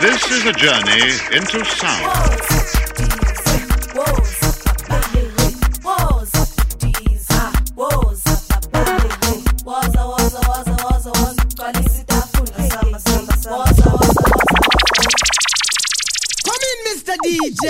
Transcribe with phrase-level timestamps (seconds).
[0.00, 2.04] This is a journey into sound.
[16.44, 17.16] Come in, Mr.
[17.24, 17.66] DJ.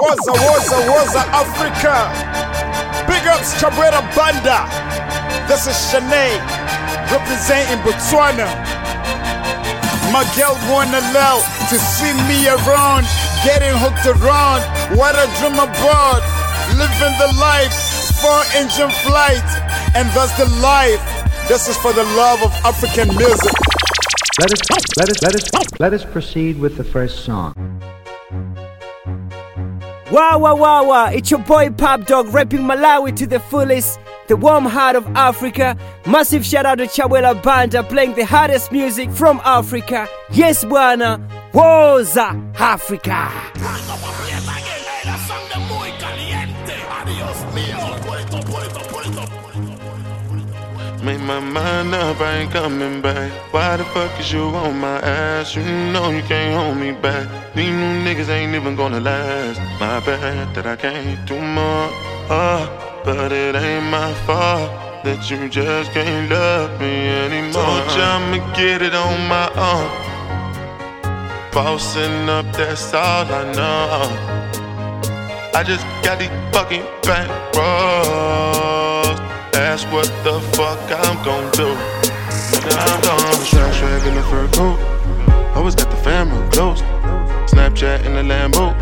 [0.00, 2.10] Woza, Woza, Woza, Africa.
[3.06, 4.66] Big ups, Chabwera Banda.
[5.46, 6.38] This is Shanae,
[7.12, 8.48] representing Botswana.
[10.12, 13.04] My girl wanna love to see me around,
[13.44, 14.64] getting hooked around.
[14.96, 16.24] What a dream about,
[16.80, 17.72] living the life,
[18.22, 19.44] four engine flight,
[19.94, 21.02] and that's the life.
[21.46, 23.52] This is for the love of African music.
[24.40, 24.60] Let us
[24.96, 27.52] let us let us let us proceed with the first song.
[30.10, 31.10] Wow, wow, wow, wow.
[31.10, 34.00] It's your boy Pop Dog rapping Malawi to the fullest.
[34.28, 35.76] The warm heart of Africa.
[36.06, 40.08] Massive shout out to Chabwera Banda playing the hardest music from Africa.
[40.30, 41.37] Yes, Buana.
[41.52, 43.30] Woza Africa.
[51.02, 53.32] Make my mind up, I ain't coming back.
[53.52, 55.56] Why the fuck is you on my ass?
[55.56, 57.54] You know you can't hold me back.
[57.54, 59.58] These new niggas ain't even gonna last.
[59.80, 61.88] My bad that I can't do more.
[62.28, 62.66] Uh,
[63.04, 64.70] but it ain't my fault
[65.04, 67.62] that you just can't love me anymore.
[67.62, 70.17] Told you I'ma get it on my own.
[71.58, 74.06] Bossing up, that's all I know.
[75.52, 79.18] I just got these fucking back rolls.
[79.56, 81.66] Ask what the fuck I'm gon' do.
[82.78, 83.44] I'm gone.
[83.44, 84.78] Swag, swag in the fur coat.
[85.56, 86.80] Always got the family close.
[87.50, 88.72] Snapchat in the Lambo.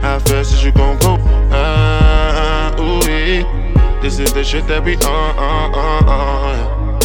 [0.00, 1.16] How fast is you gon' go?
[1.50, 3.98] Ah, uh, ooh, yeah.
[4.00, 7.02] This is the shit that we on, on, on, on.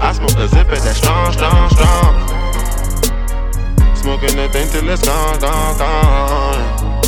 [0.00, 2.27] I smoke a zip at that strong, strong, strong.
[4.00, 7.02] Smoking that thing till it's gone, gone, gone.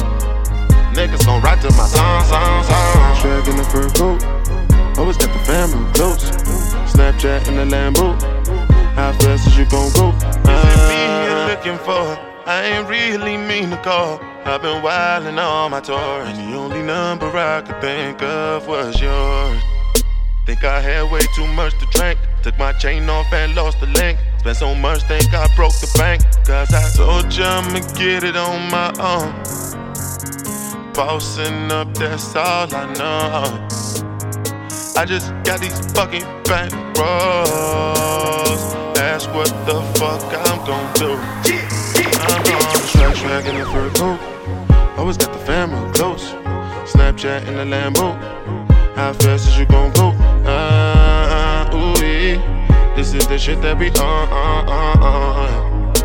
[0.93, 3.17] Niggas gon' ride to my song, song, song.
[3.21, 4.99] Swag in the fur coat.
[4.99, 6.31] Always got the family close.
[6.91, 8.21] Snapchat in the Lambo.
[8.95, 10.13] How fast is you gon' go?
[10.45, 12.19] Uh, be here looking for.
[12.45, 14.21] I ain't really mean to call.
[14.45, 19.01] I've been wildin' on my tour, and the only number I could think of was
[19.01, 19.63] yours.
[20.51, 22.19] Think I had way too much to drink.
[22.43, 24.19] Took my chain off and lost the link.
[24.39, 26.25] Spent so much, think I broke the bank.
[26.45, 29.31] Cause I told you I'ma get it on my own.
[30.93, 33.69] Bossing up, that's all I know.
[34.97, 38.75] I just got these fucking back rolls.
[38.99, 41.13] Ask what the fuck I'm gon' do.
[42.27, 44.19] I'm on swag, swag in the fur coat.
[44.99, 46.33] Always got the family close.
[46.91, 48.19] Snapchat in the Lambo.
[48.97, 50.11] How fast is you gon' go?
[50.61, 51.91] Uh, ooh.
[52.97, 55.97] This is the shit that we on, on, on, on.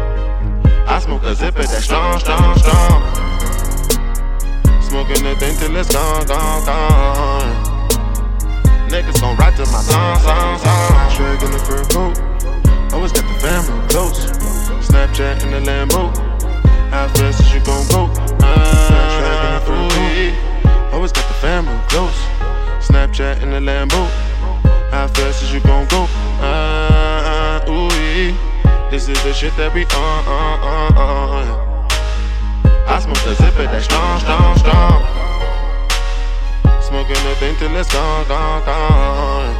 [0.87, 3.01] I smoke a zipper that's strong, strong, strong.
[4.81, 7.75] Smoking that thing till it's gone, gone, gone.
[8.87, 11.11] Niggas gon' ride to my song, song, song.
[11.11, 12.15] Swag in the fur coat.
[12.93, 14.27] Always got the family close.
[14.87, 16.15] Snapchat in the Lambo.
[16.91, 18.07] How fast is you gon' go?
[18.39, 19.59] Yeah.
[19.67, 22.15] Uh, Always got the family close.
[22.79, 24.24] Snapchat in the Lambo.
[24.91, 26.05] How fast is you gon' go?
[26.39, 28.89] Ah, ooh, yeah.
[28.89, 31.87] This is the shit that we on, on, on, on.
[32.87, 35.01] I smoke the zip that's strong, strong, strong.
[36.81, 39.55] Smoking the thing till it's gone, gone, gone.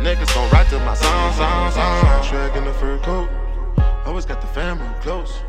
[0.00, 2.24] Niggas gon' ride to my song, song, song.
[2.24, 3.28] Swag in the fur coat.
[4.06, 5.40] Always got the family close.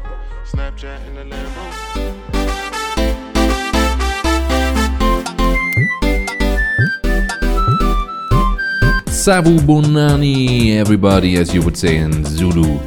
[0.44, 2.39] Snapchat in the Lambo.
[9.30, 12.80] Sabu Bonani, everybody, as you would say in Zulu.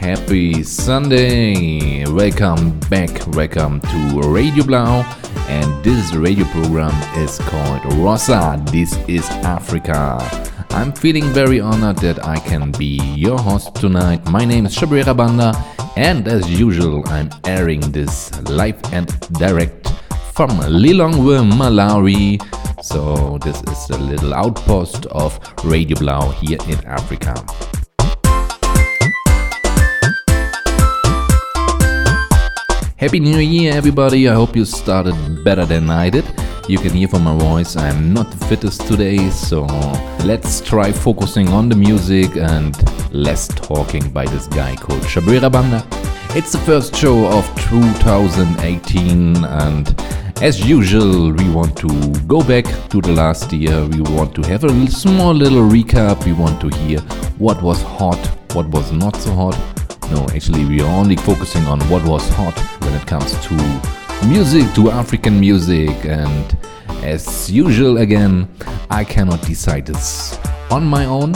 [0.00, 2.06] Happy Sunday!
[2.06, 5.02] Welcome back, welcome to Radio Blau.
[5.50, 8.56] And this radio program is called Woza.
[8.72, 10.16] This is Africa.
[10.70, 14.24] I'm feeling very honored that I can be your host tonight.
[14.30, 15.52] My name is Chabwera Banda,
[15.96, 19.92] and as usual, I'm airing this live and direct
[20.32, 22.40] from Lilongwe, Malawi.
[22.82, 27.32] So, this is a little outpost of Radio Blau here in Africa.
[32.96, 34.28] Happy New Year, everybody!
[34.28, 35.14] I hope you started
[35.44, 36.24] better than I did.
[36.68, 39.62] You can hear from my voice, I'm not the fittest today, so
[40.24, 42.74] let's try focusing on the music and
[43.14, 45.86] less talking by this guy called Chabwera Banda.
[46.36, 49.94] It's the first show of 2018, and
[50.42, 51.88] as usual, we want to
[52.26, 53.86] go back to the last year.
[53.86, 56.26] We want to have a small little recap.
[56.26, 56.98] We want to hear
[57.38, 58.18] what was hot,
[58.52, 59.56] what was not so hot,
[60.10, 63.54] No, actually, we are only focusing on what was hot when it comes to
[64.26, 66.56] music, to African music, and
[67.04, 68.48] as usual, again,
[68.90, 70.38] I cannot decide this
[70.72, 71.34] on my own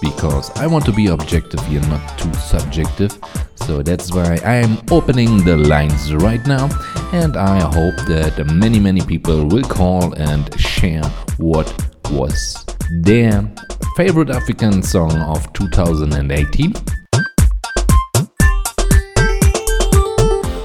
[0.00, 3.18] because I want to be objective here, not too subjective.
[3.66, 6.68] So that's why I am opening the lines right now,
[7.12, 11.02] and I hope that many, many people will call and share
[11.38, 11.66] what
[12.10, 12.62] was
[13.00, 13.50] their
[13.96, 16.74] favorite African song of 2018.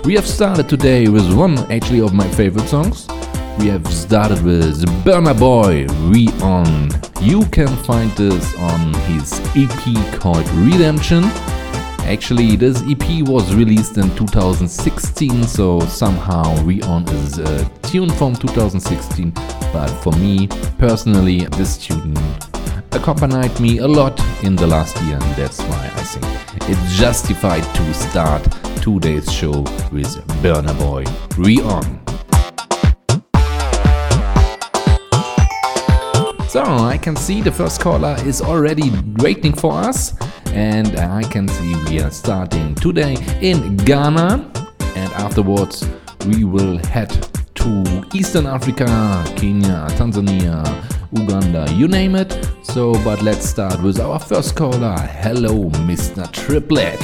[0.04, 3.08] We have started today with one actually of my favorite songs.
[3.60, 6.90] We have started with Burna Boy We On.
[7.22, 11.24] You can find this on his EP called Redemption.
[12.10, 18.10] Actually, this EP was released in 2016, so somehow We On is uh, a tune
[18.10, 19.30] from 2016.
[19.72, 20.48] But for me
[20.80, 22.18] personally, this tune
[22.94, 27.64] accompanied me a lot in the last year, and that's why I think it's justified
[27.76, 28.42] to start
[28.82, 29.62] today's show
[29.92, 30.10] with
[30.42, 31.06] Burna Boy
[31.38, 32.00] We On.
[36.50, 40.16] So I can see the first caller is already waiting for us,
[40.54, 44.52] and I can see we are starting today in Ghana,
[44.96, 45.86] and afterwards
[46.26, 47.10] we will head
[47.56, 48.86] to Eastern Africa,
[49.36, 50.64] Kenya, Tanzania,
[51.12, 52.38] Uganda, you name it.
[52.64, 54.98] So, but let's start with our first caller.
[54.98, 56.32] Hello, Mr.
[56.32, 57.00] Triplet.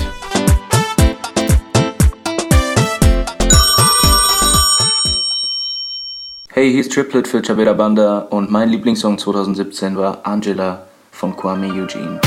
[6.54, 11.68] Hey, hier ist Triplet für Chabwera Banda und mein Lieblingssong 2017 war Angela von Kwame
[11.68, 12.22] Eugene.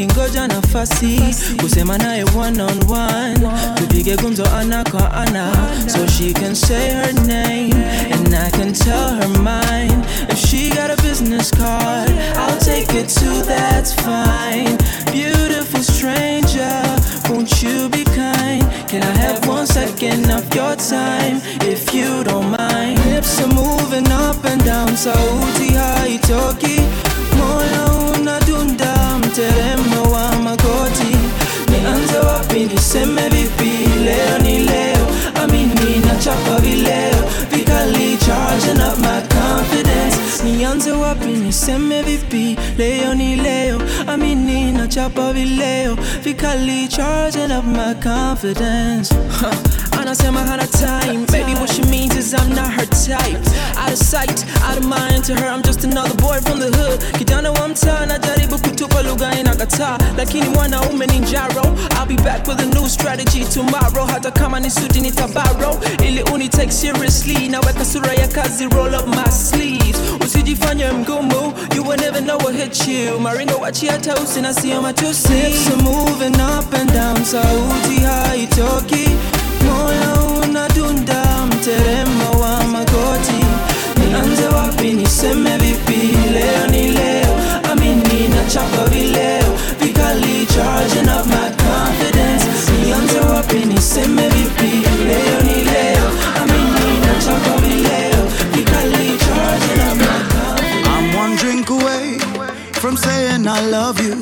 [0.00, 1.20] Nikingoja nafasi.
[1.62, 3.40] Kusema naye one on one.
[3.74, 5.52] Tupige gumzo ana kwa ana.
[5.86, 7.74] So she can say her name.
[8.12, 13.08] And I can tell her mine if she got a business card I'll take it
[13.08, 13.42] too.
[13.44, 14.76] That's fine.
[15.12, 16.82] Beautiful stranger.
[17.28, 18.64] Won't you be kind?
[18.88, 21.40] Can I have one second of your time?
[21.62, 22.98] If you don't mind.
[23.00, 24.96] Hips are moving up and down.
[24.96, 26.80] Sauti haitoki
[27.38, 28.79] moyo unadunda
[29.26, 31.16] mteremo wa magoti.
[31.70, 33.70] Nianze wapi niseme vipi?
[34.04, 35.06] Leo ni leo.
[35.42, 37.24] Amini nachapa vileo.
[37.50, 40.42] Vikali charging up my confidence.
[40.44, 42.56] Nianze wapi niseme vipi?
[42.78, 43.80] Leo ni leo.
[44.06, 45.96] Amini na chapa vileo.
[46.24, 49.14] Vikali charging up my confidence
[50.00, 50.06] huh.
[50.06, 51.26] anasema hana time.
[51.26, 53.40] Baby what she means is i'm not her type.
[53.78, 57.00] Out of sight out of mind to her i'm just another boy from the hood.
[57.18, 61.62] Kijana wa mtaa najaribu kutupa lugha inakataa lakini mwanaume ni njaro
[61.96, 64.06] i'll be back with a new strategy tomorrow.
[64.06, 67.48] Hata kama ni suti ni tabaro ili uni take seriously.
[67.48, 69.98] Naweka sura ya kazi roll up my sleeves.
[70.26, 73.20] Usijifanye mgumu you will never know what hit you.
[73.20, 79.08] Maringo wachi hata usina sio matusi Lips are moving up and down sauti haitoki
[79.70, 83.40] moyo unadunda mteremo wa magoti.
[83.98, 86.16] Nianze wapi niseme vipi?
[86.32, 87.36] Leo ni leo.
[87.72, 89.58] Amini na chapa vileo.
[89.80, 90.46] Vikali
[92.84, 94.86] nianze wapi niseme vipi?
[95.08, 96.10] Leo ni leo.
[96.42, 98.22] Amini na chapa vileo.
[98.52, 99.10] Vikali
[102.80, 104.16] from saying I love you.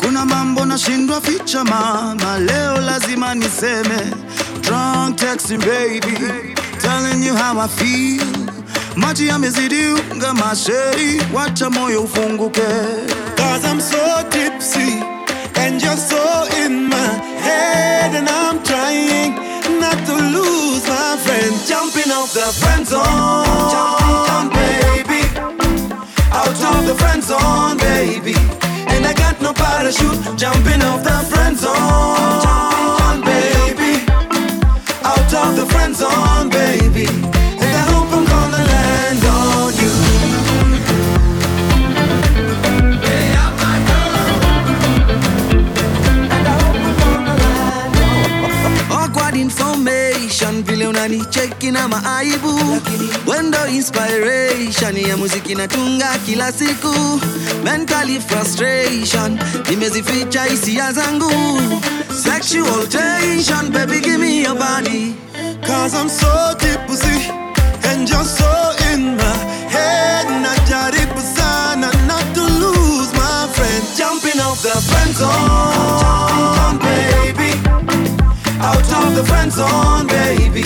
[0.00, 4.00] Kuna mambo nashindwa ficha mama, leo lazima niseme.
[4.62, 8.26] Drunk texting baby, telling you how I feel.
[8.96, 12.60] Maji yamezidi unga masheri, wacha moyo ufunguke.
[13.36, 15.00] Cause I'm so tipsy
[15.56, 17.12] and you're so in my
[17.46, 19.34] head and I'm trying
[19.80, 21.54] not to lose my friend.
[21.66, 25.22] Jumping off the friend zone, baby.
[26.32, 28.34] Out of the friend zone, baby.
[28.92, 30.36] And I got no parachute.
[30.36, 32.69] Jumping off the friend zone,
[35.46, 37.06] of the friend zone, baby.
[37.62, 39.90] And I hope I'm gonna land on you.
[48.90, 50.62] Awkward information,
[51.72, 52.80] na maaibu.
[53.26, 57.20] Wendo inspiration ya muziki natunga kila siku.
[57.64, 59.38] Mentally frustration,
[59.70, 61.32] nimezificha hisia zangu.
[62.24, 65.14] Sexual tension, baby give me your body.
[65.62, 67.30] Cause I'm so tipsy
[67.88, 68.50] and you're so
[68.92, 69.36] in my
[69.74, 70.26] head.
[70.44, 73.82] Najaribu sana not to lose my friend.
[73.96, 77.50] Jumping off the friend zone, baby.
[78.60, 80.64] Out of the friend zone, baby.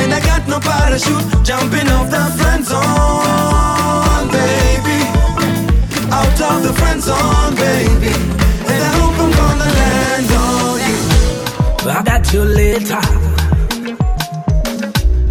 [0.00, 1.26] And I got no parachute.
[1.44, 4.98] Jumping off the friend zone, baby.
[6.10, 8.12] Out of the friend zone, baby.
[8.70, 11.90] And I hope I'm gonna land on you.
[11.90, 13.37] I got you later.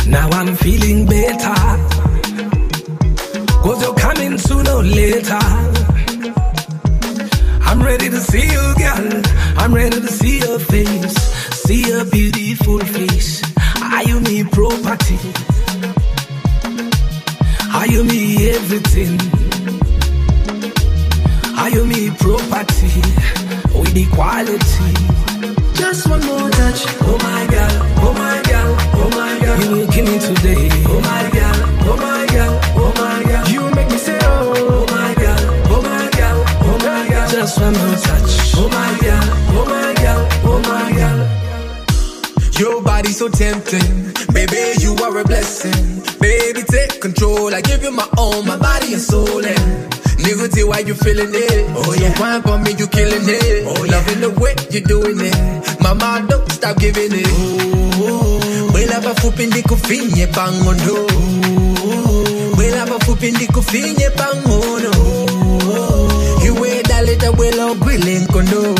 [0.09, 1.53] Now I'm feeling better.
[3.61, 5.39] Cause you're coming sooner or later.
[7.67, 9.21] I'm ready to see you, girl.
[9.57, 11.13] I'm ready to see your face.
[11.65, 13.43] See your beautiful face.
[13.81, 15.19] Are you me property?
[17.73, 19.19] Are you me everything?
[21.57, 23.01] Are you me property?
[23.77, 24.93] With equality.
[25.73, 26.85] Just one more touch.
[27.01, 28.36] Oh my oh girl, oh my
[30.01, 30.05] girl.
[30.05, 30.69] You will kill me today.
[30.85, 31.55] Oh my girl,
[31.89, 33.47] oh my girl, oh my girl.
[33.47, 35.37] You make me say oh, oh my girl,
[35.69, 37.29] oh my girl, oh my girl.
[37.29, 38.55] Just one more touch.
[38.55, 39.23] Oh my girl,
[39.57, 41.27] oh my girl, oh my girl.
[42.59, 46.03] Your body so tempting, baby, you are a blessing.
[46.19, 47.53] Baby, take control.
[47.53, 49.45] I give you my own, my body and soul.
[49.45, 51.69] And nigga, why you feeling it.
[51.75, 53.65] Oh yeah, so wine for me, you killing it.
[53.67, 55.79] Oh, loving the way you doing it.
[55.81, 57.27] Mama, don't stop giving it.
[57.27, 57.66] Ooh,
[58.97, 61.07] wela bafupi ndikufinye pangondo.
[62.57, 64.91] Wela bafupi ndikufinye pangono.
[66.45, 68.75] Iwe daleta wela gwile nkondo.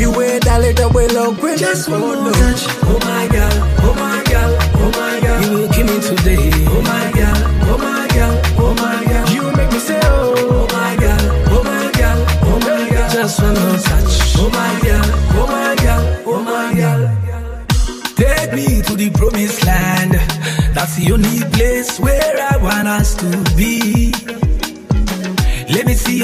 [0.00, 2.62] Iwe daleta wela gwile Just one touch.
[2.82, 5.42] Oh my girl, oh my girl, oh my girl.
[5.42, 6.69] You will kill me today.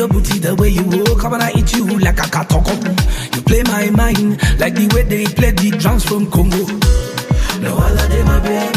[0.06, 1.25] Your booty the way you walk.
[1.25, 2.75] I wanna eat you like a katoko.
[3.34, 6.64] You play my mind like the way they play the drums from Congo.
[7.60, 8.75] No other than my baby,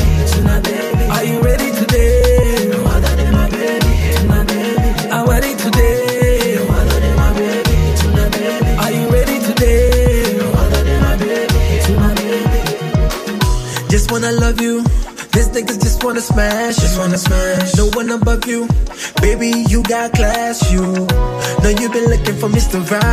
[16.00, 17.76] just wanna smash, just wanna smash.
[17.76, 18.68] No one above you,
[19.22, 20.80] baby, you got class, you.
[20.82, 22.80] Know you been looking for Mr.
[22.90, 23.06] Right.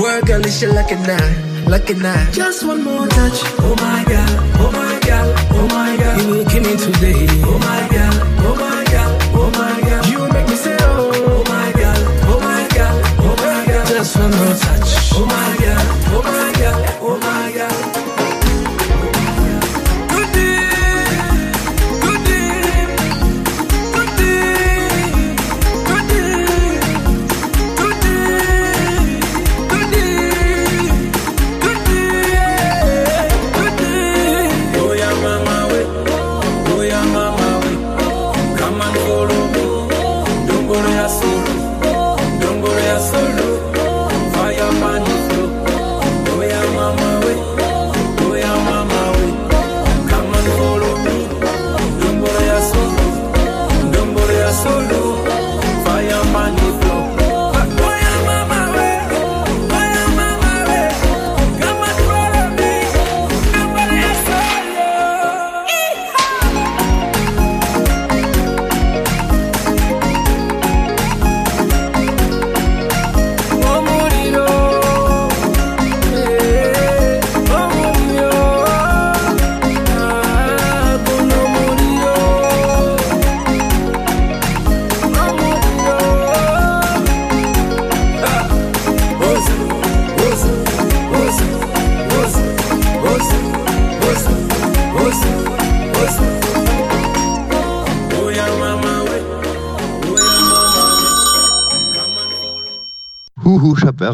[0.00, 1.36] Word girl, it's your lucky night,
[1.68, 2.32] lucky night.
[2.32, 6.18] Just one more touch, oh my god, oh my god, oh my god.
[6.22, 8.14] You look at me today, oh my god,
[8.46, 10.06] oh my god, oh my god.
[10.08, 13.86] You make me say oh, oh my god, oh my god, oh my god.
[13.86, 16.91] Just one more touch, oh my god, oh my god.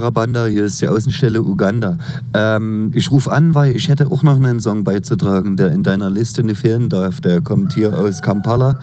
[0.09, 1.99] Huhu, Shabera Banda, hier ist die Außenstelle Uganda.
[2.35, 6.11] Ähm, ich rufe an, weil ich hätte auch noch einen Song beizutragen, der in deiner
[6.11, 7.21] Liste nicht fehlen darf.
[7.21, 8.79] Der kommt hier aus Kampala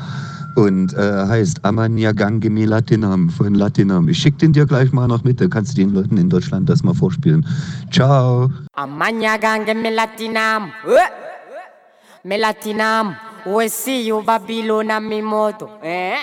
[0.55, 4.07] und äh, heißt Amania Gangemi Latinam von Latinam.
[4.07, 6.69] Ich schicke den dir gleich mal noch mit, da kannst du den Leuten in Deutschland
[6.69, 7.45] das mal vorspielen.
[7.91, 8.51] Ciao.
[8.73, 10.71] Amanya gange melatinam.
[10.87, 12.27] Eh?
[12.27, 13.15] Melatinam.
[13.45, 15.69] We see you Babylon and me moto.
[15.83, 16.15] Eh?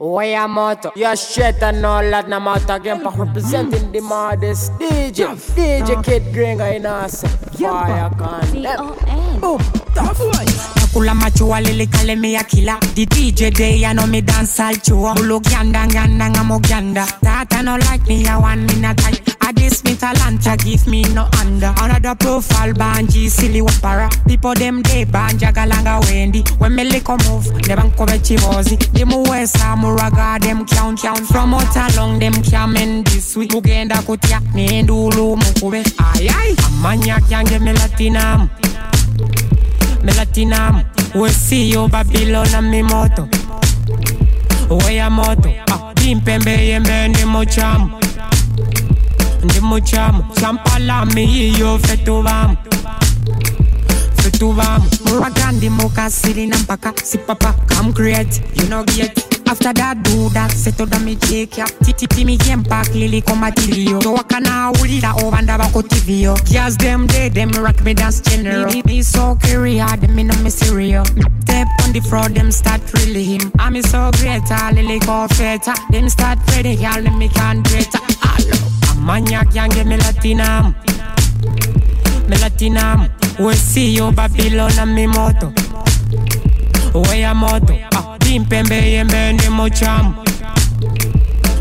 [0.00, 4.72] Way I'm out, your shit and all that, no matter again for representing the modest
[4.72, 7.22] DJ, DJ Kid Gringo in us.
[7.56, 8.76] Fire condemn.
[8.82, 9.58] Boom, oh,
[9.94, 10.74] tough voice.
[10.94, 15.14] kula machua lilikale mi akila the dj day ya know me dance all chua.
[15.14, 17.04] Bulu gyanda gyanda ngamo gyanda.
[17.20, 21.72] Tata no like me ya one minute I this me talanta give me no under.
[21.80, 24.08] Another profile banji silly wapara.
[24.26, 26.42] People them day banja galanga wendy.
[26.58, 31.00] When me lick a move Ne banko be chivozi Di mu wesa muraga them count
[31.00, 31.26] count.
[31.26, 33.50] From out along them camen this week.
[33.52, 35.82] Mugenda kutia ni ndulu mukube.
[35.98, 38.50] Ay ay Amanya kyange me latinam.
[40.02, 43.26] Melatinam, we see you Babylon and me moto.
[44.68, 47.90] We a moto, ah, pimpembe yembe ndi muchamu.
[49.44, 52.56] Ndi muchamu, champala mi iyo fetu vamu.
[54.16, 57.52] Fetu vamu, muragandi mukasiri na mpaka sipapa.
[57.68, 59.18] Come create, you know get.
[59.46, 61.66] After that do that, settle down me take ya.
[61.84, 64.02] Titi mi timi back lili komatilio.
[64.02, 66.34] So wakana ulira obanda bako tivio.
[66.50, 68.72] Girls them day them rock me dance general.
[68.72, 71.06] Me, me so career, them me no me serious.
[71.42, 73.52] Step on the fraud, them start really him.
[73.58, 74.42] I'm so great,
[74.74, 75.74] lily go feta.
[75.90, 77.98] Them start ready, y'all them me can greater.
[78.22, 78.56] Hello,
[79.04, 80.74] amanya kyange me latinam.
[82.28, 83.10] Me latinam.
[83.38, 85.52] We see you Babylon and me moto.
[86.94, 90.14] We a moto, ah, pimpembe yembe ndi muchamu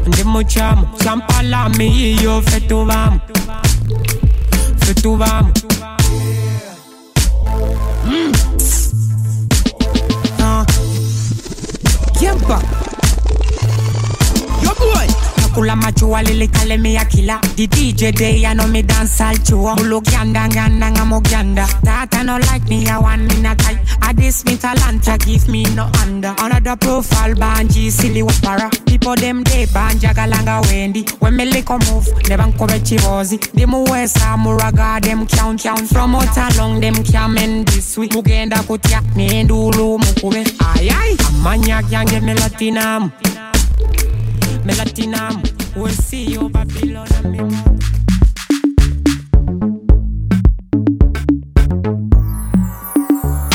[0.08, 3.20] Ndi muchamu, champala mi iyo fetu vamu
[4.86, 5.54] Fetu vamu
[8.06, 8.34] Mm.
[10.40, 10.66] Ah.
[12.22, 12.83] Yemba Yo
[15.54, 17.40] boy Nakula machua lili kale me akila.
[17.56, 21.68] The DJ day I know me dance all chua Bulu gyanda gyanda ngamo gyanda.
[21.84, 23.78] That I no like me I want me not tight.
[24.02, 26.34] I this me talanta give me no under.
[26.40, 28.70] Another profile banji silly wapara.
[28.86, 31.10] People them day banja galanga wendi.
[31.22, 35.62] When me lick a move ne banko be chivozi Di mu wesa muraga them count
[35.62, 40.44] count From out along them camen this week Mugenda kutia ni ndulu mukube.
[40.76, 43.12] Ay ay Amanya kyange melatinam
[44.64, 45.44] Melatinam,
[45.76, 47.40] we'll see you Babylon and me.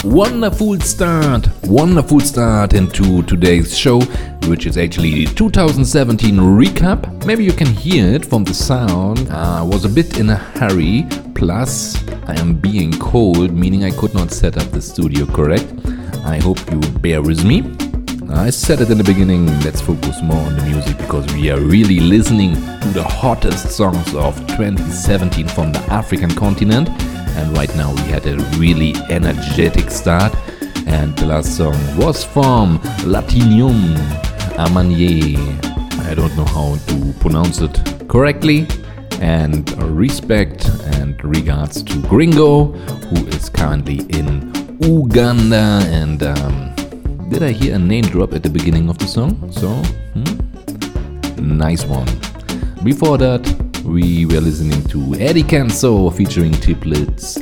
[0.05, 4.01] Wonderful start, wonderful start into today's show,
[4.49, 7.25] which is actually the 2017 recap.
[7.25, 9.29] Maybe you can hear it from the sound.
[9.31, 13.93] Ah, I was a bit in a hurry, plus, I am being cold, meaning I
[13.93, 15.73] could not set up the studio correct.
[16.27, 17.88] I hope you bear with me.
[18.31, 21.59] I said it in the beginning, let's focus more on the music because we are
[21.59, 26.91] really listening to the hottest songs of 2017 from the African continent.
[27.39, 30.35] And right now we had a really energetic start.
[30.87, 33.97] And the last song was from Latinum
[34.57, 35.39] Amanye.
[36.05, 38.67] I don't know how to pronounce it correctly.
[39.21, 42.67] And respect and regards to Gringo,
[43.09, 45.81] who is currently in Uganda.
[45.87, 46.75] And um,
[47.29, 49.53] did I hear a name drop at the beginning of the song?
[49.53, 51.59] So, hmm?
[51.59, 52.07] nice one.
[52.83, 53.43] Before that,
[53.85, 57.37] we were listening to Eddy Kenzo featuring Triplets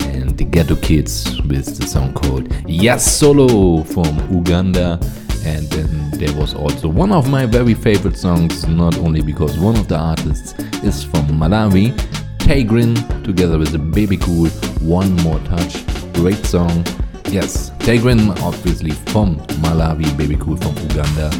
[0.00, 4.98] and the Ghetto Kids with the song called Yassolo from Uganda.
[5.44, 9.76] And then there was also one of my very favorite songs, not only because one
[9.76, 11.94] of the artists is from Malawi,
[12.38, 14.48] Tay Grin, together with the Bebe Cool,
[14.80, 15.84] One More Touch.
[16.14, 16.84] Great song.
[17.28, 21.30] Yes, Tay Grin, obviously from Malawi, Bebe Cool from Uganda.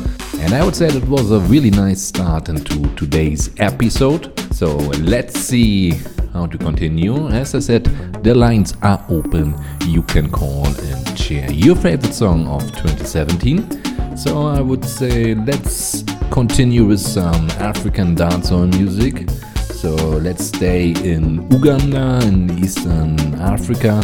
[0.40, 4.32] And I would say that was a really nice start into today's episode.
[4.54, 5.92] So let's see
[6.32, 7.28] how to continue.
[7.28, 7.84] As I said,
[8.24, 9.54] the lines are open.
[9.86, 14.16] You can call and share your favorite song of 2017.
[14.16, 19.30] So I would say let's continue with some African dancehall music.
[19.72, 24.02] So let's stay in Uganda in Eastern Africa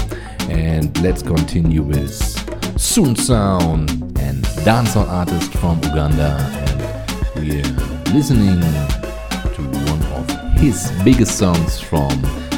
[0.52, 2.10] and let's continue with
[2.76, 6.36] SuunSound and dancehall artist from Uganda.
[6.66, 12.10] And we're listening to one of his biggest songs from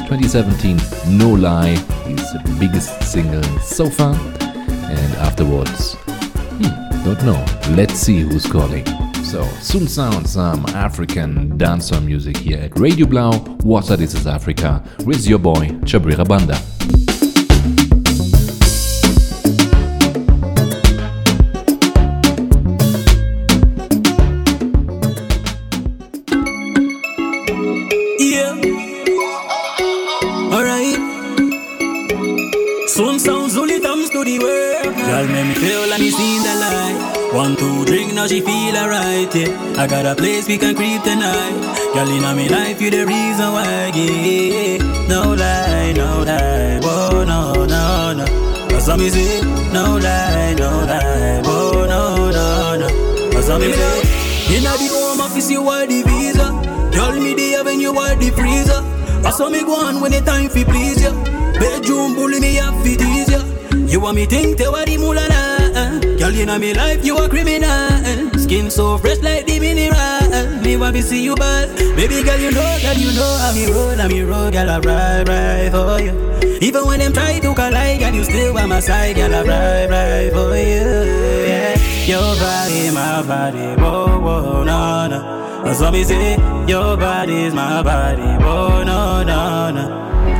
[0.09, 0.77] 2017
[1.17, 1.77] No Lie.
[2.07, 4.13] Is the biggest single so far.
[4.13, 7.45] And afterwards hmm, don't know.
[7.75, 8.85] Let's see who's calling.
[9.23, 13.31] So SuunSound some African dancehall music here at Radio Blau.
[13.63, 14.83] Woza This is Africa.
[15.05, 16.59] With your boy Chabwera Banda
[37.35, 39.75] One, two, drink, now she feel alright, yeah.
[39.77, 41.51] I got a place we can creep tonight.
[41.93, 44.77] Girl, in me life, you the reason why, yeah.
[45.09, 48.25] No lie, no lie, oh, no, no, no.
[48.73, 49.41] What me say.
[49.73, 52.87] No lie, no lie, oh, no, no, no.
[53.35, 54.55] What me say.
[54.55, 56.47] Inna the home office, you are the visa.
[56.93, 58.81] Tell me the when you are the freezer.
[59.27, 61.11] I saw me go on when the time fi please ya.
[61.59, 63.41] Bedroom bully me up fit ease ya.
[63.91, 65.34] You want me think te wa the mulala.
[65.75, 68.39] Uh, girl you know me life you a criminal.
[68.39, 70.61] Skin so fresh like the mineral.
[70.63, 71.75] Me want to see you bad.
[71.95, 74.79] Baby girl you know that you know how me roll, how me roll, girl I
[74.79, 76.15] ride ride for you.
[76.61, 79.89] Even when them try to collide, girl you still by my side, girl I ride
[79.89, 80.85] ride for you.
[81.43, 81.75] Yeah.
[82.07, 85.63] Your body, my body, whoa, whoa, no, no.
[85.65, 86.37] That's what me say.
[86.67, 89.83] Your body's my body, whoa, no, no, no.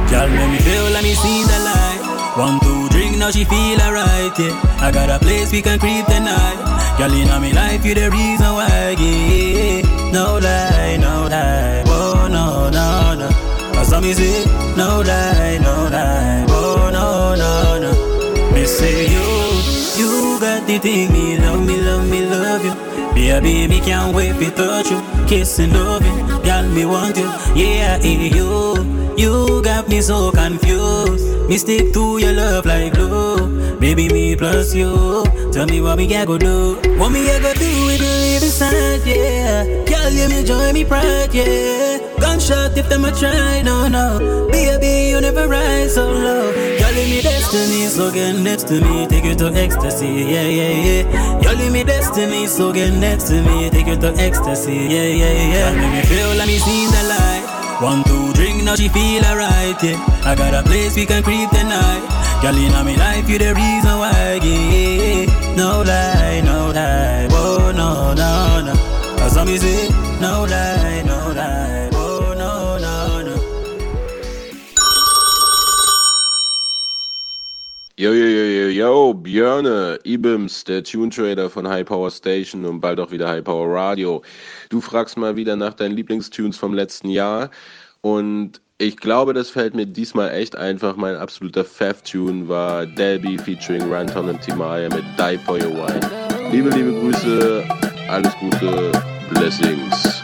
[0.09, 2.01] Girl, make me feel like me see the light.
[2.37, 2.94] One, two, drink,
[3.25, 4.85] now she feel alright, yeah.
[4.85, 6.59] I got a place we can creep tonight.
[6.97, 9.81] Girl, in me life, you the reason why, yeah.
[10.11, 13.27] No lie, no lie, whoa, no, no, no.
[13.73, 14.45] That's what me say.
[14.77, 17.51] No lie, no lie, whoa, no, no,
[17.83, 17.91] no.
[18.53, 19.25] Me say you,
[19.97, 22.75] you got the thing, me love, me love, me love you.
[23.15, 26.43] Baby, me can't wait to touch you, kiss and love you.
[26.43, 29.04] Girl, me want you, yeah, yeah, you.
[29.17, 31.49] You got me so confused.
[31.49, 33.77] Me stick to your love like glue.
[33.79, 35.23] Baby, me plus you.
[35.53, 36.75] Tell me what me can go do.
[36.97, 39.63] What me I go do, we believe inside, yeah.
[39.85, 41.99] Girl, you me joy, me pride, yeah.
[42.19, 44.49] Gunshot if them a try, no, no.
[44.51, 46.51] Baby, you never rise so low.
[46.51, 51.03] Girl, you me destiny, so get next to me, take you to ecstasy, yeah, yeah,
[51.03, 51.41] yeah.
[51.41, 55.31] Girl, you me destiny, so get next to me, take you to ecstasy, yeah, yeah,
[55.31, 55.71] yeah.
[55.75, 57.34] Girl, me feel like me see the light.
[57.81, 59.99] One, two, drink, now she feel alright, yeah.
[60.23, 62.03] I got a place we can creep tonight.
[62.41, 65.55] Girl, in me life, you the reason why, yeah.
[65.57, 68.73] No lie, no lie, oh, no, no, no.
[69.17, 69.89] That's what me say.
[70.21, 73.35] No lie, no lie, oh, no, no, no.
[77.97, 82.81] Yo, yo, yo, yo, yo, Björne, Ibims, der Tune Trader von High Power Station und
[82.81, 84.21] bald auch wieder High Power Radio.
[84.69, 87.49] Du fragst mal wieder nach deinen Lieblingstunes vom letzten Jahr
[88.01, 90.97] und ich glaube, das fällt mir diesmal echt einfach.
[90.97, 96.51] Mein absoluter Fav-Tune war Delby featuring Ranton und Timaya mit Die For Your Wine.
[96.51, 97.63] Liebe, liebe Grüße,
[98.09, 98.91] alles Gute,
[99.29, 100.14] Blessings.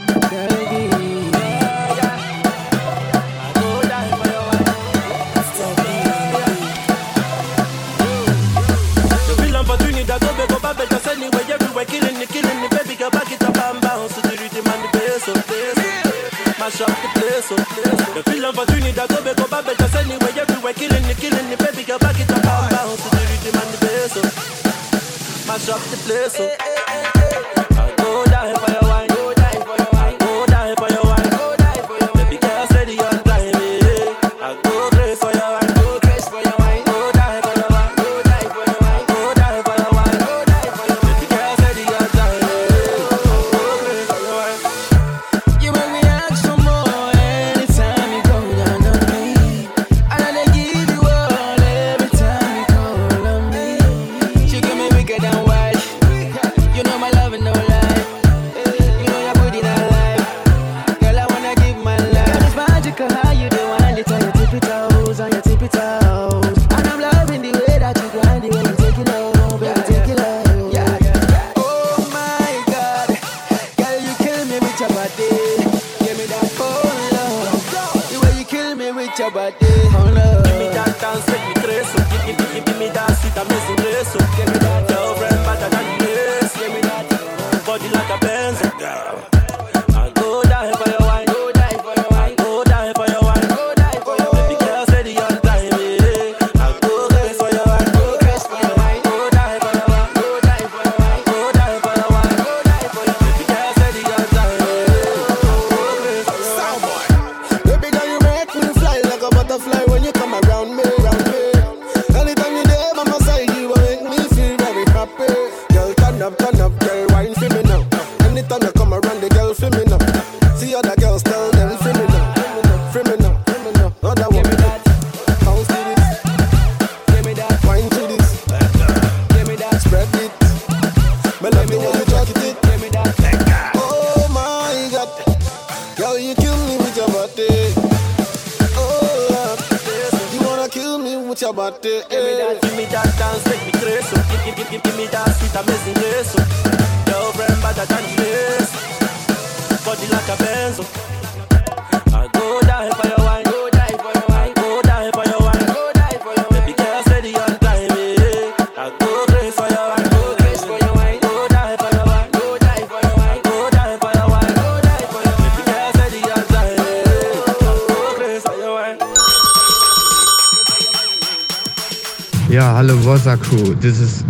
[11.82, 14.65] Everywhere, killing it, killing it, baby, girl, back it up and bounce to the rhythm
[14.67, 16.56] and the bass, oh, bass, oh.
[16.60, 17.56] Mash up the place, oh.
[17.58, 18.13] oh.
[18.13, 22.20] The villain for Trinidad, Tobago, Barbados, anywhere, everywhere, killing it, killing it, baby, girl, back
[22.20, 25.48] it up and bounce to the rhythm and the bass, oh.
[25.48, 26.44] Mash up the place, oh.
[26.44, 27.11] Eh, eh, eh.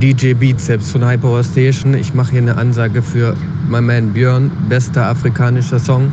[0.01, 1.93] DJ Bizeps von Hyperwar Station.
[1.93, 3.35] Ich mache hier eine Ansage für
[3.69, 6.11] My Man Björn, bester afrikanischer Song.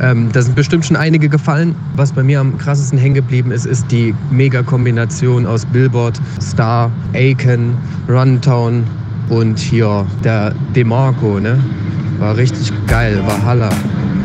[0.00, 1.74] Ähm, da sind bestimmt schon einige gefallen.
[1.96, 7.76] Was bei mir am krassesten hängen geblieben ist, ist die Mega-Kombination aus Billboard, Star, Aiken,
[8.08, 8.84] Runtown
[9.30, 11.40] und hier der DeMarco.
[11.40, 11.58] Ne?
[12.20, 13.70] War richtig geil, war Halla.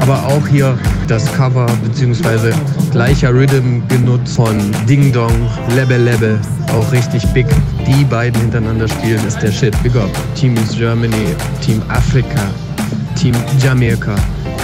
[0.02, 2.54] Aber auch hier das Cover bzw.
[2.92, 6.40] Gleicher Rhythm genutzt von Ding Dong, Lebbe Lebbe,
[6.74, 7.46] auch richtig big.
[7.86, 9.82] Die beiden hintereinander spielen ist der Shit.
[9.84, 10.10] Big up.
[10.36, 12.42] Team East Germany, Team Afrika,
[13.16, 14.16] Team Jamaica,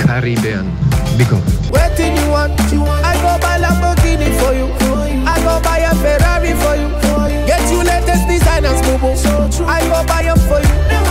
[0.05, 0.65] Caribbean.
[1.17, 1.41] Big up.
[1.71, 2.31] Waiting you
[2.71, 3.05] you want.
[3.05, 4.67] I go buy Lamborghini for you.
[5.25, 6.89] I go buy a Ferrari for you.
[7.45, 8.75] Get you latest design and
[9.67, 11.04] I go buy them for you.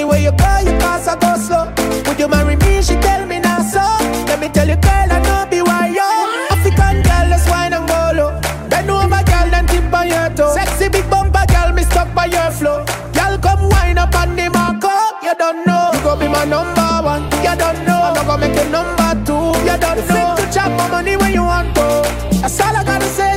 [0.00, 1.68] Anywhere you go, you pass, I go slow.
[2.08, 2.80] Would you marry me?
[2.80, 3.84] She tell me now, so.
[4.24, 6.08] Let me tell you, girl, I know be why yo.
[6.48, 8.32] African girl, let's wine and go low.
[8.70, 10.54] Bend over, girl, then tip on your toe.
[10.56, 12.82] Sexy big bumper, girl, me stuck by your flow.
[13.12, 14.88] Girl, come wine up on the marco.
[15.20, 15.90] You don't know.
[15.92, 17.24] You go be my number one.
[17.44, 18.00] You don't know.
[18.00, 19.52] I'm not gonna make you number two.
[19.68, 20.16] You don't know.
[20.16, 22.08] Sing to chop my money when you want to.
[22.40, 23.29] That's all I gotta say.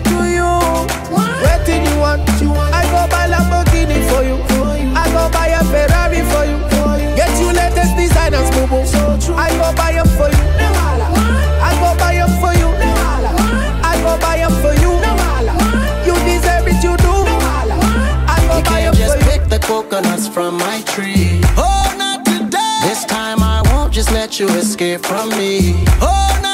[24.33, 25.75] let you escape from me.
[26.01, 26.52] Oh no.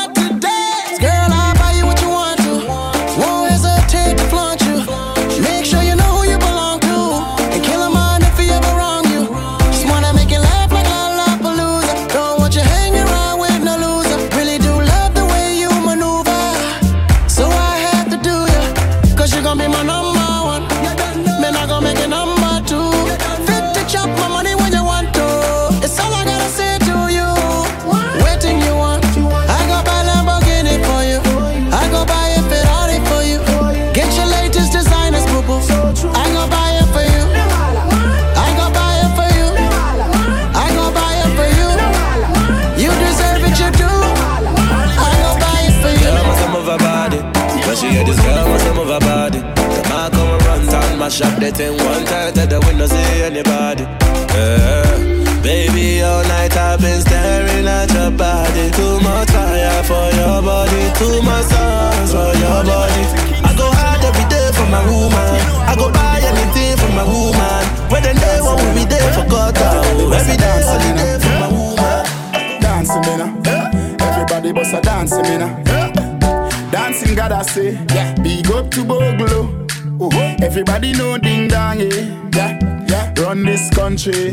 [77.39, 77.71] I say.
[77.95, 78.13] Yeah.
[78.21, 80.43] Big up to Boglo.
[80.43, 82.29] Everybody know ding dong, yeah.
[82.35, 82.85] yeah.
[82.85, 83.13] Yeah.
[83.17, 84.31] Run this country.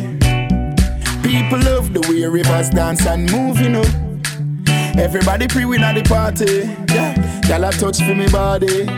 [1.23, 3.85] People love the way rivers dance and move, you know.
[5.01, 6.67] Everybody pre win at the party.
[6.93, 7.15] Yeah.
[7.47, 8.89] Y'all a touch for me body.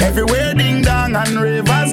[0.00, 1.92] Everywhere ding dong and rivers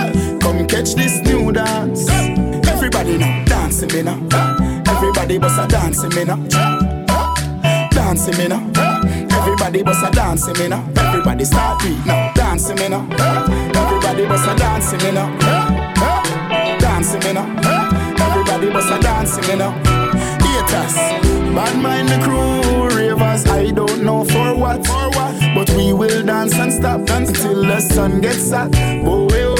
[0.51, 2.09] Come catch this new dance.
[2.67, 4.19] Everybody now dancing me now.
[4.85, 6.35] Everybody bust a dancing me now.
[7.91, 8.59] Dancing me now.
[9.31, 10.83] Everybody bust a dancing me now.
[10.97, 12.33] Everybody start beat now.
[12.35, 13.07] Dancing me now.
[13.75, 15.29] Everybody bust a dancing me now.
[16.79, 17.47] Dancing me now.
[18.19, 19.71] Everybody bust a dancing me now.
[20.43, 20.95] Haters,
[21.55, 23.45] bad mind the crew, ravers.
[23.45, 27.79] I don't know for what, for what, but we will dance and stop until the
[27.79, 28.51] sun gets.
[28.51, 28.69] Oh,
[29.05, 29.50] oh, oh.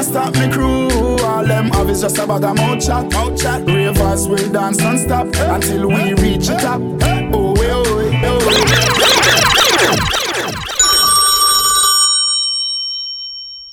[0.00, 0.88] Can't stop me crew.
[1.26, 3.66] All them have is just a bag of mouth chat, mouth chat.
[3.66, 6.80] Ravers will dance non-stop until we reach the top.
[6.80, 8.40] Oh, oh, oh, oh.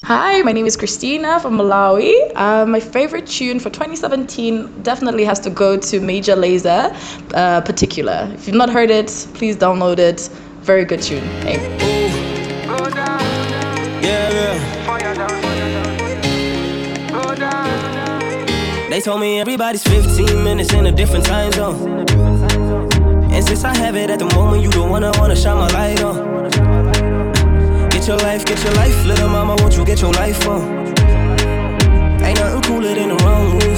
[0.04, 2.14] Hi, my name is Christina from Malawi.
[2.36, 6.92] Uh, my favorite tune for 2017 definitely has to go to Major Lazer,
[7.36, 8.34] uh, Particula.
[8.34, 10.30] If you've not heard it, please download it.
[10.60, 11.24] Very good tune.
[11.40, 11.87] Thanks.
[18.98, 22.00] They told me everybody's 15 minutes in a different time zone.
[23.32, 26.02] And since I have it at the moment, you don't wanna wanna shine my light
[26.02, 26.16] on.
[27.92, 30.62] Get your life, get your life, little mama, won't you get your life on?
[32.26, 33.77] Ain't nothing cooler than the wrong moves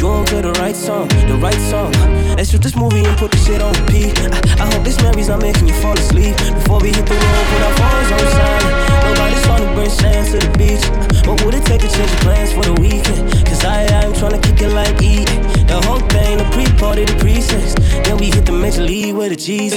[0.00, 1.92] you to the right song, the right song.
[2.36, 4.18] Let's shoot this movie and put the shit on repeat.
[4.20, 6.36] I, I hope this memory's not making you fall asleep.
[6.36, 8.76] Before we hit the road, put our phones on silent.
[9.04, 10.84] Nobody's trying to bring sand to the beach.
[11.26, 13.30] What would it take to change your plans for the weekend?
[13.46, 15.24] Cause I, I'm trying to kick it like E.
[15.64, 17.74] The whole thing, the pre-party, the pre-sex.
[18.04, 19.72] Then we hit the major league with the G's.
[19.72, 19.76] I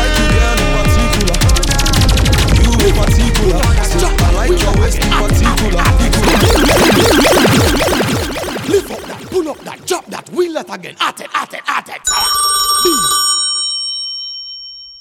[0.00, 1.36] like you, girl, in particular.
[2.60, 3.60] You in particular.
[3.60, 5.84] I like your waist in particular.
[8.70, 10.94] Lift up that, pull up that, drop that, wheel that again.
[11.00, 12.00] At it, at it, at it.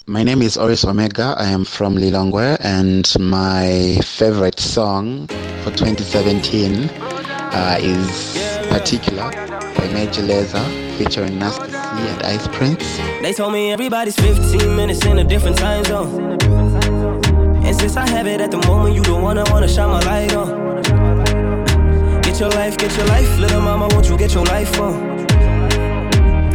[0.08, 1.36] My name is Oris Omega.
[1.38, 5.28] I am from Lilongwe, and my favorite song
[5.62, 8.38] for 2017 uh, is
[8.70, 9.32] Particula
[9.78, 12.98] by Major Lazer featuring Nasty C and Ice Prince.
[13.22, 16.40] They told me everybody's 15 minutes in a different time zone.
[17.64, 20.34] And since I have it at the moment, you don't wanna wanna shine my light
[20.34, 20.69] on.
[22.40, 24.94] Get your life, get your life, little mama, won't you get your life on?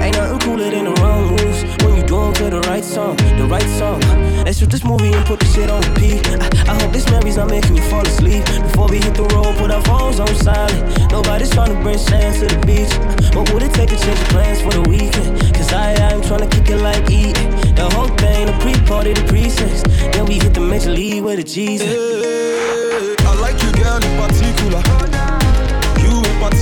[0.01, 3.17] Ain't nothing cooler than the wrong moves when you do 'em to the right song,
[3.37, 4.01] the right song.
[4.47, 6.27] Let's shoot this movie and put the shit on repeat.
[6.41, 8.47] I, I hope this memory's not making you fall asleep.
[8.63, 11.13] Before we hit the road, put our phones on silent.
[11.13, 12.95] Nobody's trying to bring sand to the beach.
[13.37, 15.37] What would it take to change your plans for the weekend?
[15.55, 17.35] Cause I, I'm trying to kick it like E.
[17.77, 19.83] The whole thing, the pre-party, the pre-sex.
[20.15, 21.83] Then we hit the major league with the G's.
[21.83, 25.04] I like you, girl, in particular.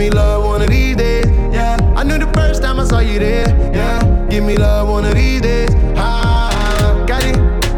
[0.00, 1.26] Me love one of these days.
[1.52, 1.76] Yeah.
[1.94, 3.48] I knew the first time I saw you there.
[3.74, 4.26] Yeah.
[4.30, 5.68] Give me love one of these days.
[5.94, 7.36] Ah, got it,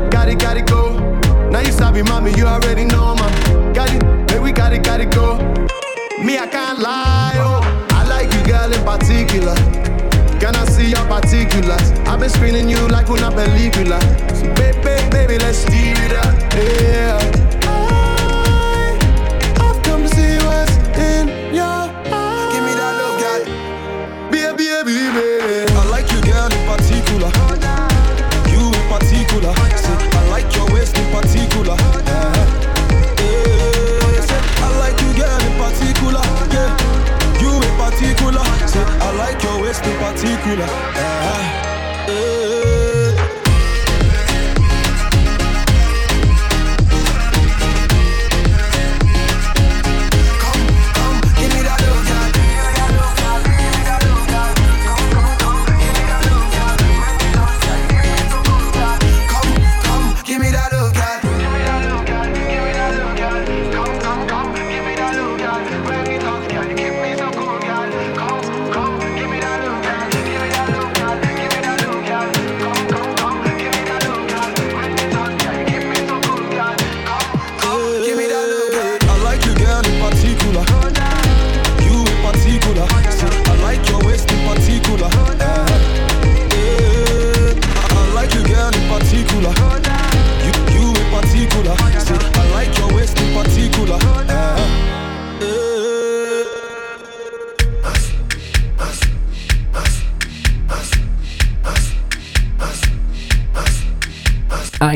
[0.08, 1.00] got it, got it, go.
[1.50, 3.26] Now you sabi, mommy, you already know, ma.
[3.72, 5.36] Got it, baby, we got it, got it, go.
[6.22, 7.60] Me, I can't lie, oh.
[7.90, 9.56] I like you, girl, in particular.
[10.38, 11.90] Can I see your particulars?
[12.06, 13.98] I've been screening you like una película.
[14.38, 16.34] So, baby, baby, let's steer it up.
[16.54, 17.41] Yeah.
[39.80, 40.64] In particular.
[40.64, 42.08] Uh-huh.
[42.08, 42.71] Eh.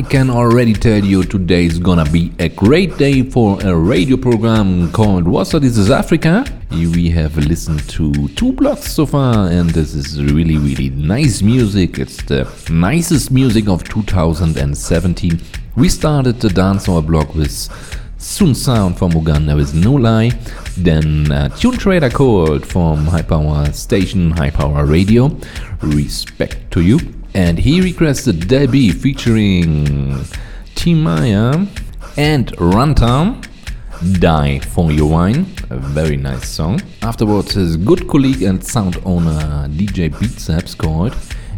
[0.08, 4.92] Can already tell you today is gonna be a great day for a radio program
[4.92, 6.44] called Woza This is Africa.
[6.70, 11.98] We have listened to two blocks so far, and this is really, really nice music.
[11.98, 15.40] It's the nicest music of 2017.
[15.76, 17.50] We started the dancehall block with
[18.18, 20.30] SuunSound from Uganda with No Lie,
[20.76, 25.36] then uh, Tunetrader Code from High Power Station, High Power Radio.
[25.82, 27.15] Respect to you.
[27.36, 29.84] And he requested Del B featuring
[30.74, 31.68] Timaya
[32.16, 33.46] and Runtown.
[34.20, 36.80] Die for Your Wine, a very nice song.
[37.02, 41.14] Afterwards, his good colleague and sound owner DJ Beatzeps called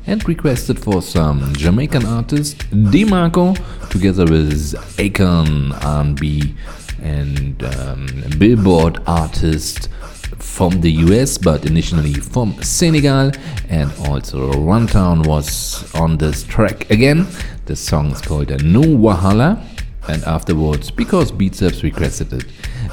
[0.09, 3.57] and requested for some Jamaican artist DeMarco
[3.89, 6.55] together with Akon R&B
[7.01, 9.89] and um, Billboard artist
[10.37, 13.33] from the US but initially from Senegal
[13.69, 17.27] and also Runtown was on this track again.
[17.67, 19.63] The song is called No Wahala
[20.09, 22.47] and afterwards because Beatzeps requested it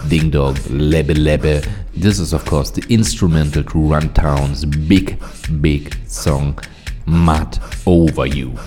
[0.10, 1.68] Ding Dong Lebeh Lebeh.
[1.96, 5.20] This is of course the instrumental to Runtown's big
[5.62, 6.60] big song
[7.06, 8.58] Mad Over You.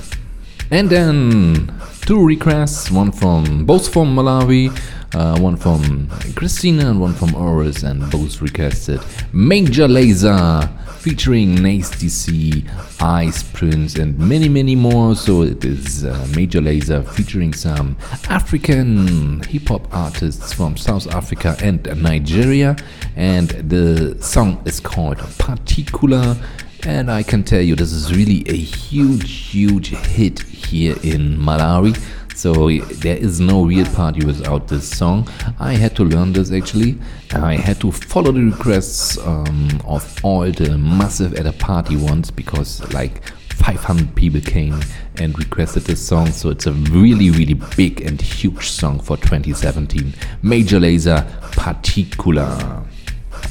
[0.70, 4.70] And then two requests, one from both from Malawi,
[5.14, 9.00] uh, one from Christina and one from Oris, and both requested
[9.32, 12.64] Major Lazer featuring Nasty C,
[13.00, 15.14] Ice Prince, and many, many more.
[15.14, 17.96] So it is uh, Major Lazer featuring some
[18.28, 22.76] African hip hop artists from South Africa and Nigeria,
[23.16, 26.36] and the song is called Particula.
[26.84, 31.96] And I can tell you, this is really a huge, huge hit here in Malawi.
[32.38, 35.28] So there is no real party without this song.
[35.58, 36.96] I had to learn this actually.
[37.32, 42.30] I had to follow the requests um, of all the massive at a party ones
[42.30, 44.80] because like 500 people came
[45.16, 46.30] and requested this song.
[46.30, 50.14] So it's a really, really big and huge song for 2017.
[50.40, 52.86] Major Lazer Particula.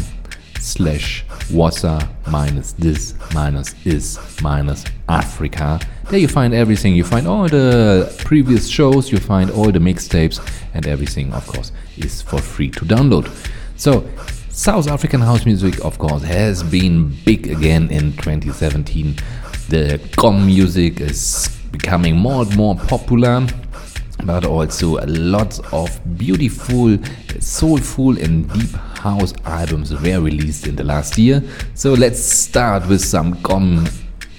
[0.60, 5.80] slash woza minus this minus is minus Africa.
[6.10, 6.94] There you find everything.
[6.94, 10.40] You find all the previous shows, you find all the mixtapes,
[10.74, 13.30] and everything, of course, is for free to download.
[13.76, 14.08] So,
[14.60, 19.16] South African house music, of course, has been big again in 2017.
[19.70, 23.46] The gqom music is becoming more and more popular,
[24.22, 26.98] but also lots of beautiful,
[27.38, 31.42] soulful, and deep house albums were released in the last year.
[31.72, 33.90] So let's start with some gqom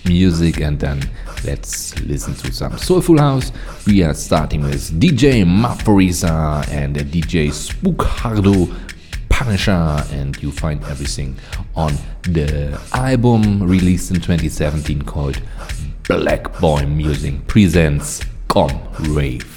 [0.06, 1.02] music and then
[1.46, 3.52] let's listen to some soulful house.
[3.88, 8.72] We are starting with DJ Maphorisa and DJ Sbucardo
[9.42, 11.36] And you find everything
[11.76, 15.42] on the album released in 2017 called
[16.08, 19.48] Black Boy Music Presents Gqom Rave.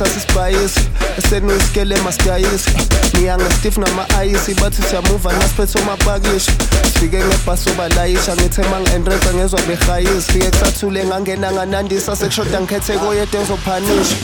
[0.00, 0.76] as his bias.
[1.16, 2.66] I said no scale in my skies.
[3.14, 4.48] Me a stiff na my eyes.
[4.48, 6.52] Ibathi siyamove nasphethe umapakisha.
[6.84, 10.32] Sifike ngebhasi obalayisha ngithe mangi-enreza ngezwa behayisi.
[10.32, 14.16] Fike kusathule ngangena nganandisa sekushoda ngikhethe koyedwa ezophanisha.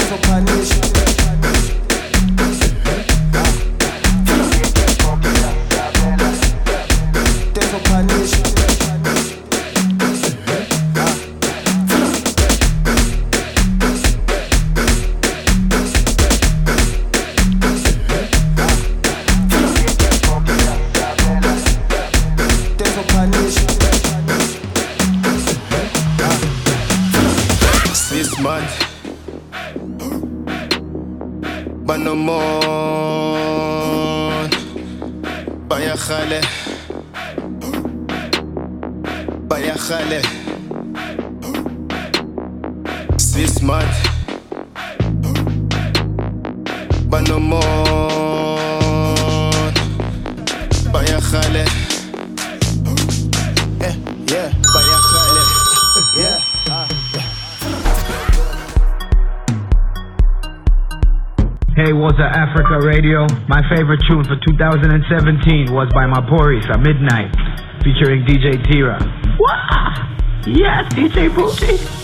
[0.00, 0.77] Ezophanisha.
[63.08, 63.26] Radio.
[63.48, 67.34] My favorite tune for 2017 was by Maporis at Midnight,
[67.82, 68.98] featuring DJ Tira.
[69.38, 70.16] Wow!
[70.46, 71.97] Yes, DJ Buti!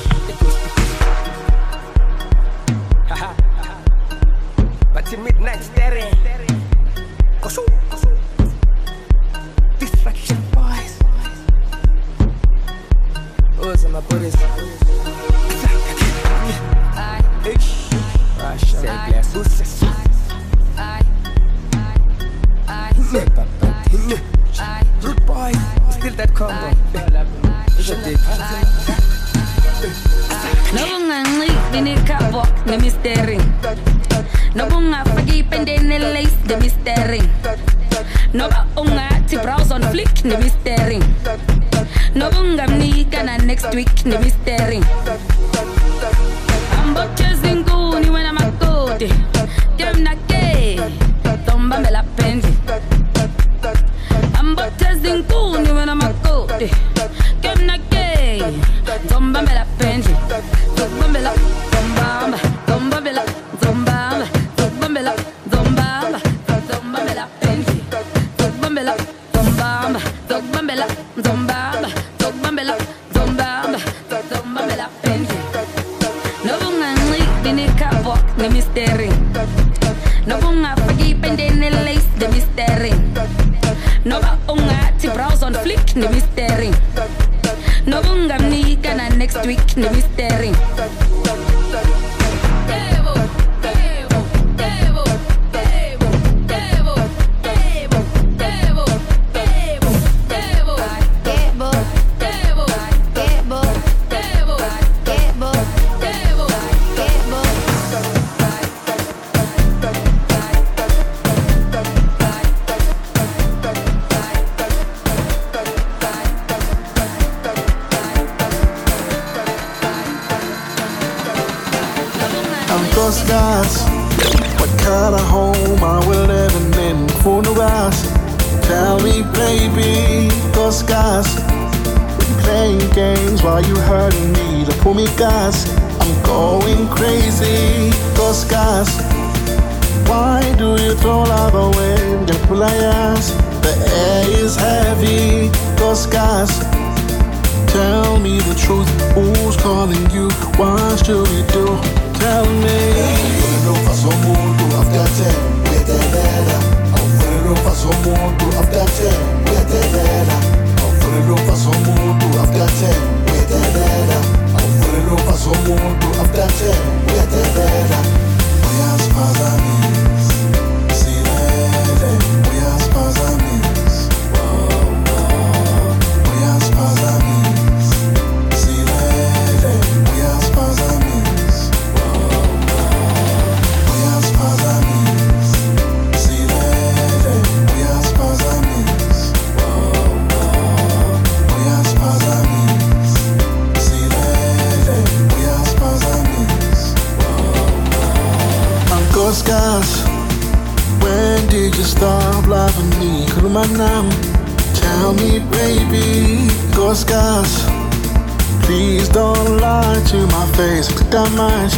[208.74, 211.72] Please don't lie to my face, that.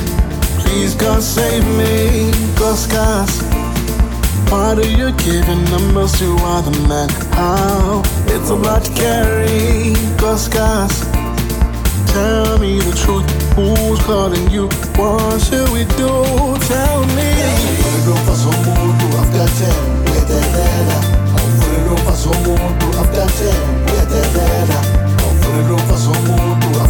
[0.61, 3.43] Please, God, save me, cause cause.
[4.49, 7.11] Why do you giving numbers to other men?
[7.37, 8.01] How?
[8.29, 11.05] It's a lot to carry, cause cause.
[12.15, 14.67] Tell me the truth, who's calling you?
[14.97, 16.09] What should we do?
[16.65, 17.29] Tell me.
[22.97, 23.77] I've got 10,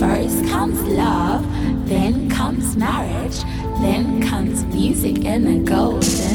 [0.00, 1.44] First comes love,
[1.86, 3.42] then comes marriage,
[3.82, 6.29] then comes music and a golden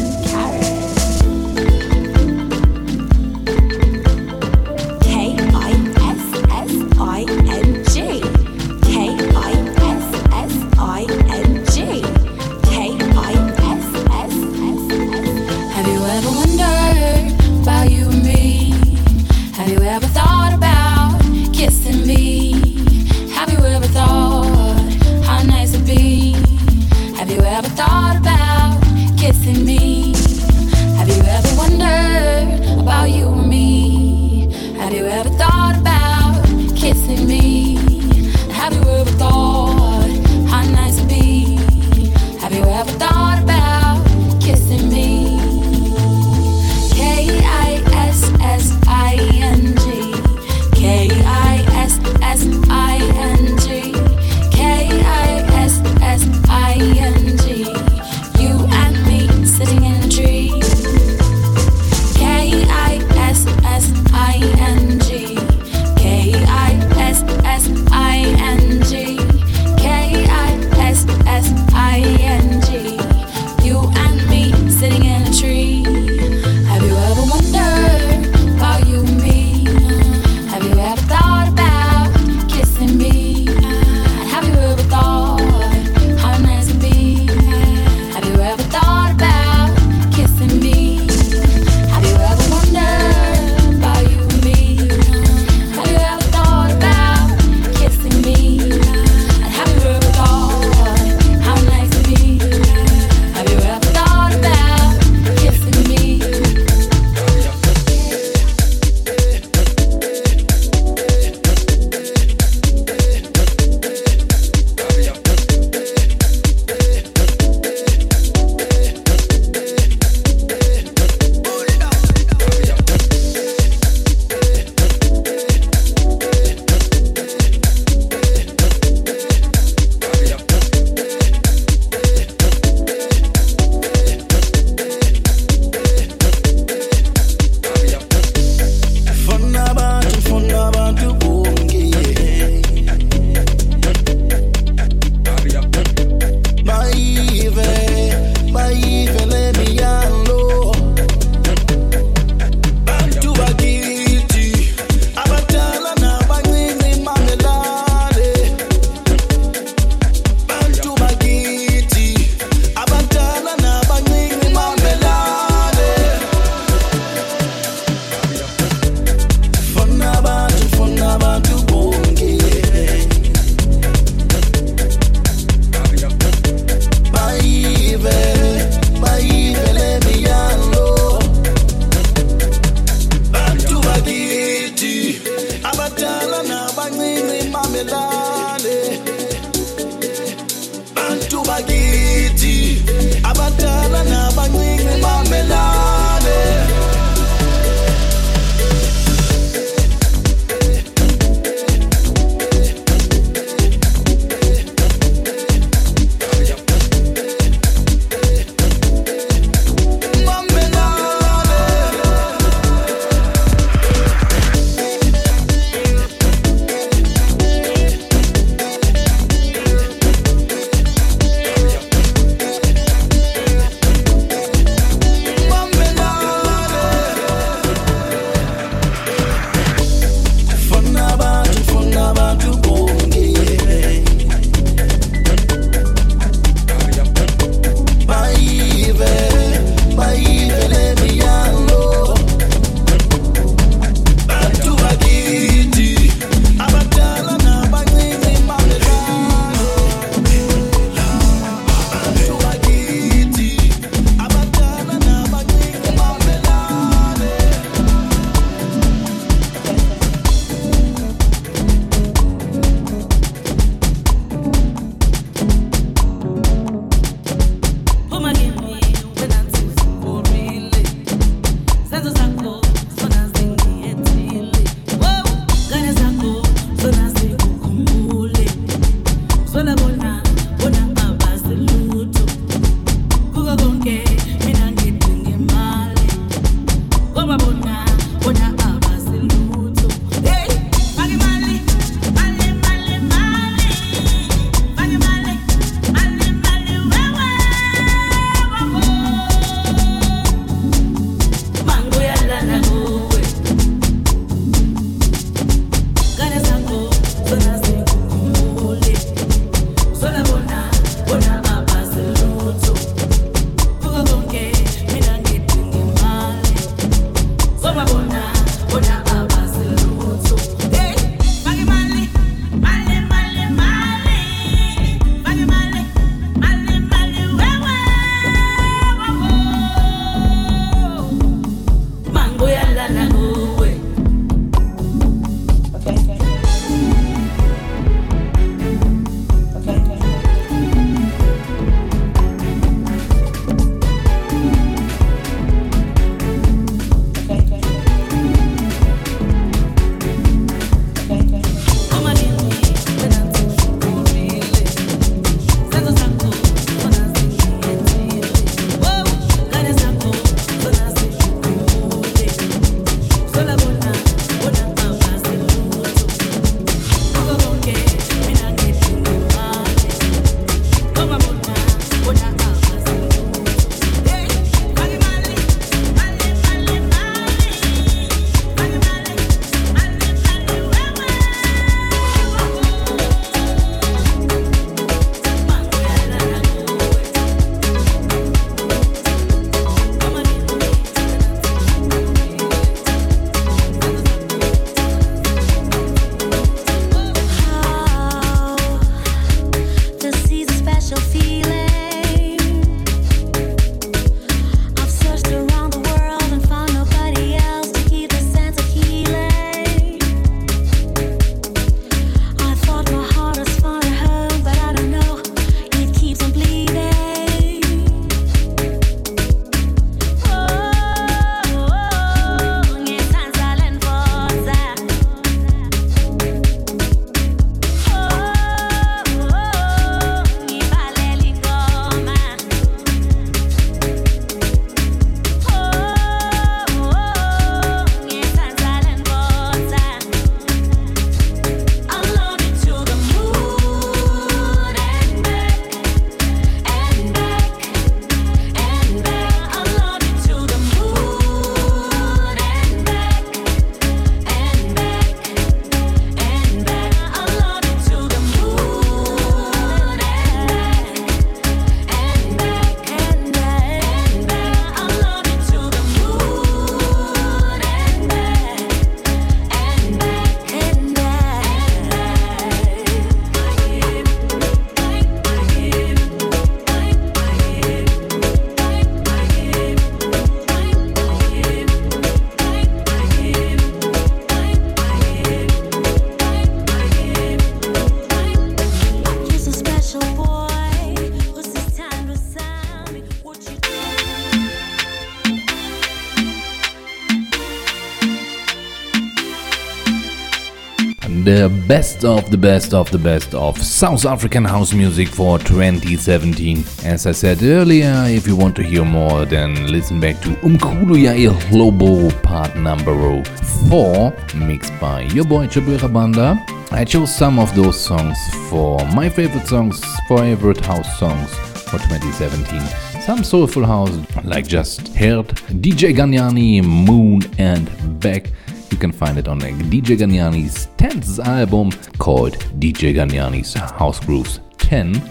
[501.25, 506.63] the best of the best of the best of South African house music for 2017.
[506.83, 510.95] As I said earlier, if you want to hear more, then listen back to Umkhulu
[510.95, 513.23] Yair Lobo part number
[513.69, 516.37] 4, mixed by your boy Chabwera Banda.
[516.69, 518.19] I chose some of those songs
[518.51, 521.33] for my favorite songs, favorite house songs
[521.69, 522.61] for 2017.
[523.01, 525.27] Some soulful house, like just heard
[525.63, 527.67] DJ Ganyani, Moon, and
[527.99, 528.29] Back.
[528.75, 535.01] You can find it on DJ Ganyani's 10th album called DJ Ganyani's House Grooves 10.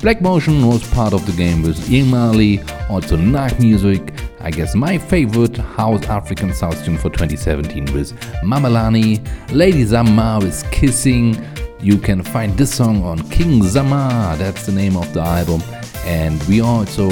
[0.00, 2.58] Black Motion was part of the game with Imali,
[2.90, 4.20] also NaakMusiq.
[4.40, 9.24] I guess my favorite House African South tune for 2017 was Mamelani.
[9.52, 11.40] Lady Zamar with Kissing.
[11.78, 15.62] You can find this song on King Zamar, that's the name of the album.
[16.04, 17.06] And we also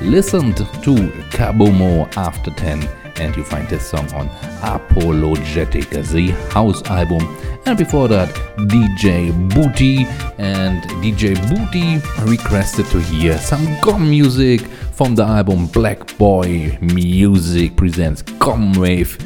[0.00, 0.94] listened to
[1.30, 4.28] Kabomo after 10 and you find this song on
[4.62, 7.26] Apologetic, the house album.
[7.66, 10.04] And before that, DJ Buti.
[10.38, 12.00] And DJ Buti
[12.30, 14.60] requested to hear some gqom music
[14.92, 19.18] from the album Black Boy Music presents Gqom Wave.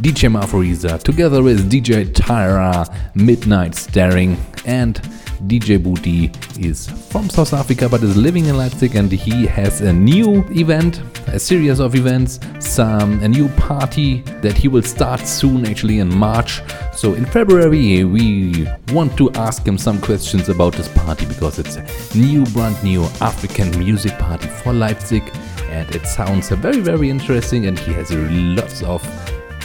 [0.00, 4.36] DJ Maphorisa together with DJ Tira, Midnight Staring,
[4.66, 5.00] and
[5.46, 9.92] DJ Buti is from South Africa but is living in Leipzig and he has a
[9.92, 15.66] new event, a series of events, some a new party that he will start soon
[15.66, 16.62] actually in March.
[16.94, 21.76] So in February we want to ask him some questions about this party because it's
[21.76, 25.22] a new brand new African music party for Leipzig
[25.70, 29.02] and it sounds very very interesting and he has lots of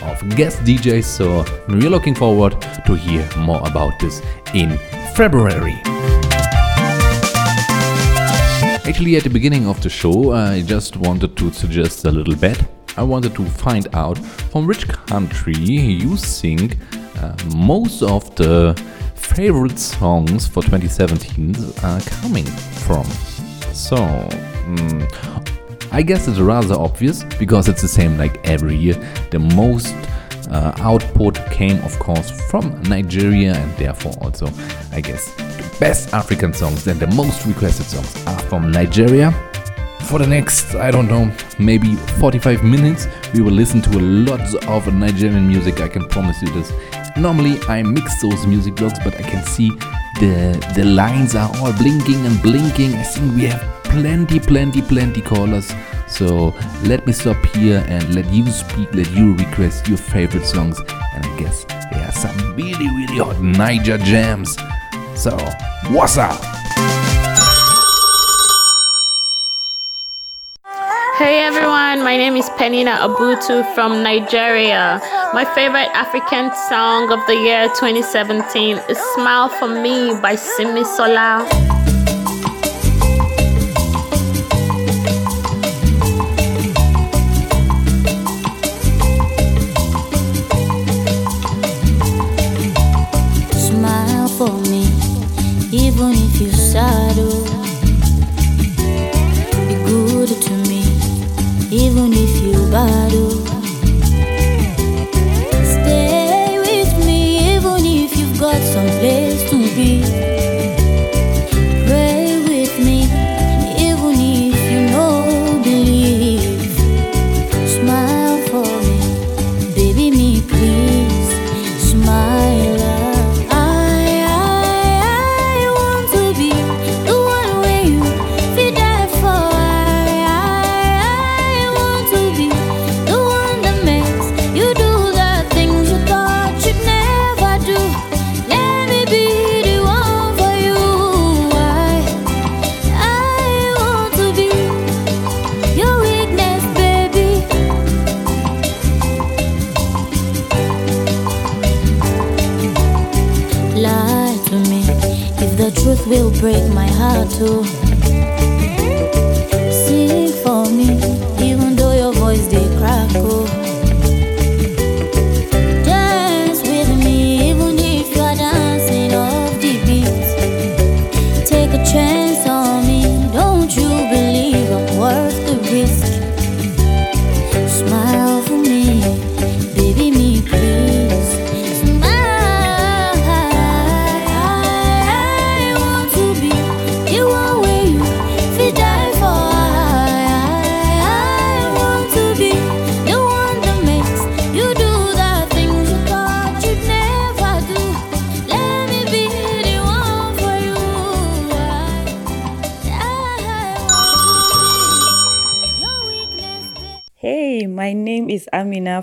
[0.03, 4.21] of guest DJs so we're looking forward to hear more about this
[4.53, 4.77] in
[5.15, 5.81] February.
[8.83, 12.61] Actually, at the beginning of the show, I just wanted to suggest a little bet.
[12.97, 16.77] I wanted to find out from which country you think
[17.21, 18.73] uh, most of the
[19.15, 22.45] favorite songs for 2017 are coming
[22.85, 23.05] from.
[23.73, 25.50] So, mm,
[25.93, 28.93] I guess it's rather obvious because it's the same like every year.
[29.29, 29.93] The most
[30.49, 34.47] uh, output came, of course, from Nigeria, and therefore also,
[34.93, 39.31] I guess, the best African songs and the most requested songs are from Nigeria.
[40.03, 41.29] For the next, I don't know,
[41.59, 45.81] maybe 45 minutes, we will listen to a lot of Nigerian music.
[45.81, 46.71] I can promise you this.
[47.17, 49.69] Normally, I mix those music blocks, but I can see
[50.19, 52.93] the the lines are all blinking and blinking.
[52.95, 55.71] I think we have plenty, plenty, plenty callers.
[56.07, 60.79] So let me stop here and let you speak, let you request your favorite songs.
[61.13, 64.55] And I guess there are some really, really hot Niger jams.
[65.15, 65.37] So,
[65.89, 66.39] what's up?
[71.17, 74.99] Hey everyone, my name is Penina Abutu from Nigeria.
[75.33, 81.80] My favorite African song of the year 2017 is Smile for Me by Simi Sola.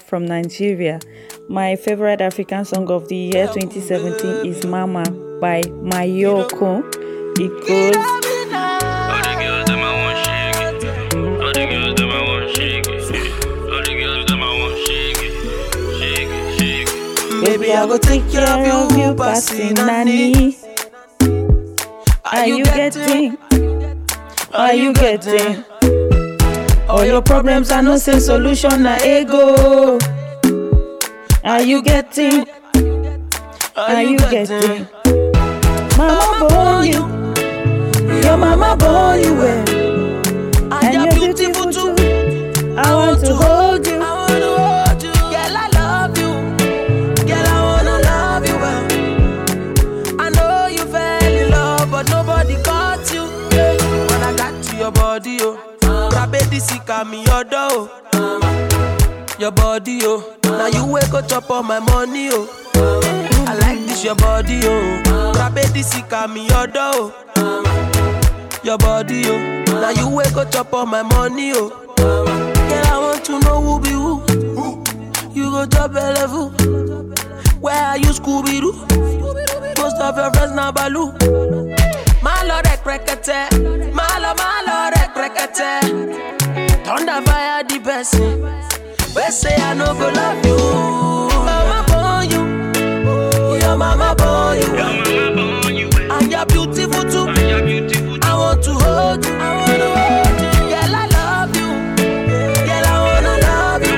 [0.08, 1.00] From Nigeria.
[1.50, 5.02] My favorite African song of the year 2017 is Mama
[5.38, 6.80] by Mayorkun.
[7.38, 7.94] It goes.
[7.94, 8.20] All
[9.20, 11.12] the girls them I want shake.
[11.14, 12.88] All the girls them I want shake.
[12.88, 15.32] All the girls them I want shake it.
[15.98, 17.44] Shake it, shake it.
[17.44, 20.56] Baby, I go take care of you, passing nanny.
[22.24, 23.36] Are you getting?
[24.54, 25.64] Are you getting?
[26.88, 29.98] All your problems are no same solution, na ego.
[31.44, 32.46] Are you getting?
[33.76, 34.88] Are you getting?
[35.98, 37.04] Mama born you.
[38.24, 39.68] Your mama born you well.
[40.82, 41.94] And you're beautiful too.
[42.76, 43.67] I want to hold
[56.88, 59.26] Sika me your oh.
[59.38, 60.36] Your body, oh.
[60.44, 62.48] Now you wake up chop all my money, oh.
[63.46, 65.32] I like this your body, oh.
[65.36, 67.12] Rabedi sika me your oh.
[68.64, 69.64] Your body, oh.
[69.66, 71.68] Now you wake up chop all my money, oh.
[71.98, 74.24] Girl, I want to know who be who.
[75.34, 76.48] You go top a level.
[77.60, 78.72] Where are you, Scooby Doo?
[79.82, 81.12] Most of your friends now Baloo.
[82.22, 86.47] Malo rek rekete, malo malo rek rekete.
[86.88, 88.42] Thunder fire the person.
[89.14, 90.56] We say I no go love you.
[91.44, 92.42] Mama born you,
[93.60, 97.26] your mama born you, and you're beautiful too.
[98.22, 100.50] I want to hold you, I wanna hold you.
[100.72, 101.68] Girl, I love you.
[102.68, 103.96] Girl, I wanna love you.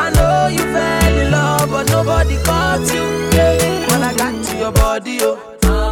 [0.00, 3.04] I know you fell in love, but nobody caught you.
[3.88, 5.38] When I got to your body, oh,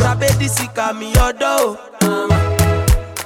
[0.01, 1.79] Rabedi sika me your door.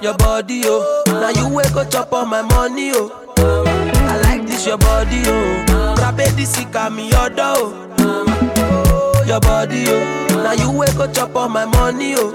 [0.02, 3.10] Your body, oh, now you wake up chop all my money, oh.
[3.38, 7.72] I like this your body, oh, Rabedi sika me your door.
[8.00, 9.14] Oh.
[9.16, 12.32] Oh, your body, oh, now you wake up chop all my money, oh.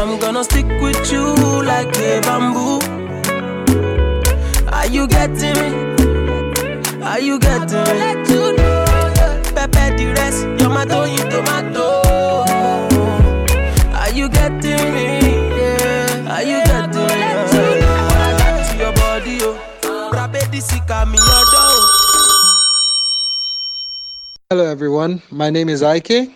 [0.00, 1.34] I'm gonna stick with you
[1.64, 2.80] like a bamboo.
[4.72, 7.04] Are you getting me?
[7.04, 7.98] Are you getting me?
[8.00, 8.84] Let you know.
[9.54, 12.02] Pepper the rest, you're my tomato, tomato.
[13.94, 15.27] Are you getting me?
[16.38, 16.44] Yeah.
[16.44, 17.06] Are you getting me?
[17.08, 17.50] Yeah.
[17.50, 21.82] When I got to your body, oh, Rabedi sika me your.
[24.48, 25.20] Hello, everyone.
[25.32, 26.30] My name is Ike.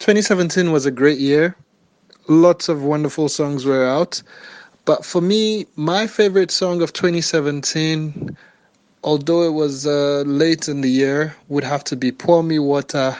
[0.00, 1.56] 2017 was a great year.
[2.28, 4.22] Lots of wonderful songs were out.
[4.84, 8.36] But for me, my favorite song of 2017,
[9.04, 13.16] although it was uh, late in the year, would have to be Pour Me Water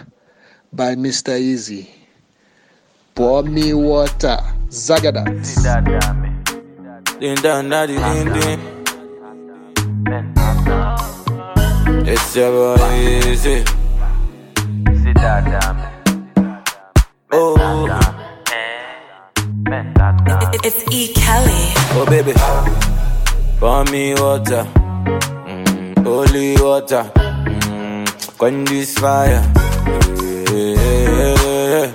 [0.70, 1.32] by Mr.
[1.40, 1.93] Eazi.
[3.14, 4.38] Pour Me Water.
[4.70, 5.30] Zagadat.
[7.20, 8.60] Din dan da di din din.
[12.06, 12.82] It's your boy
[13.22, 13.62] Eazi.
[17.32, 17.54] Oh,
[20.66, 21.12] It's E.
[21.14, 21.62] Kelly.
[21.96, 22.32] oh baby,
[23.58, 24.64] pour me water,
[25.46, 28.04] mm, holy water, mm,
[28.38, 29.42] quench this fire.
[30.50, 31.94] Yeah,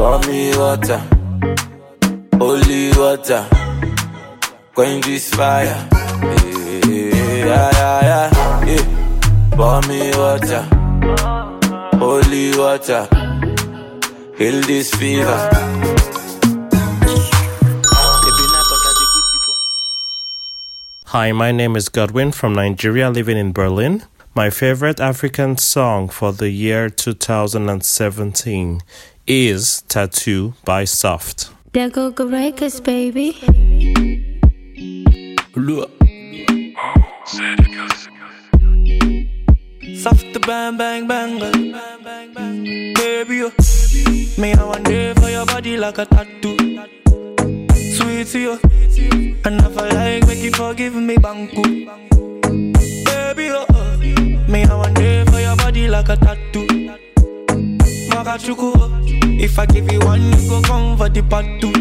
[0.00, 0.98] pour me water,
[2.38, 3.46] holy water,
[4.74, 5.76] quench this fire.
[6.88, 8.84] Yeah, yeah, yeah, yeah.
[9.58, 10.62] Pour me water,
[12.00, 13.02] holy water,
[14.38, 15.40] heal this fever.
[21.08, 24.04] Hi, my name is Godwyn from Nigeria, living in Berlin.
[24.34, 28.80] My favorite African song for the year 2017
[29.30, 31.50] is Tattoo by Soft.
[31.72, 33.30] There go the records, baby.
[40.02, 42.94] Soft to bang bang bang bang.
[42.94, 43.52] Baby, you.
[44.36, 46.56] Me I want day for your body like a tattoo.
[47.94, 48.58] Sweet to oh.
[48.96, 49.36] you.
[49.44, 51.86] And if I like, make you forgive me, banku.
[53.04, 54.38] Baby, you.
[54.48, 56.66] Me I want day for your body like a tattoo.
[58.10, 59.09] Makachuku.
[59.42, 61.72] If I give you one, you go come for the part two.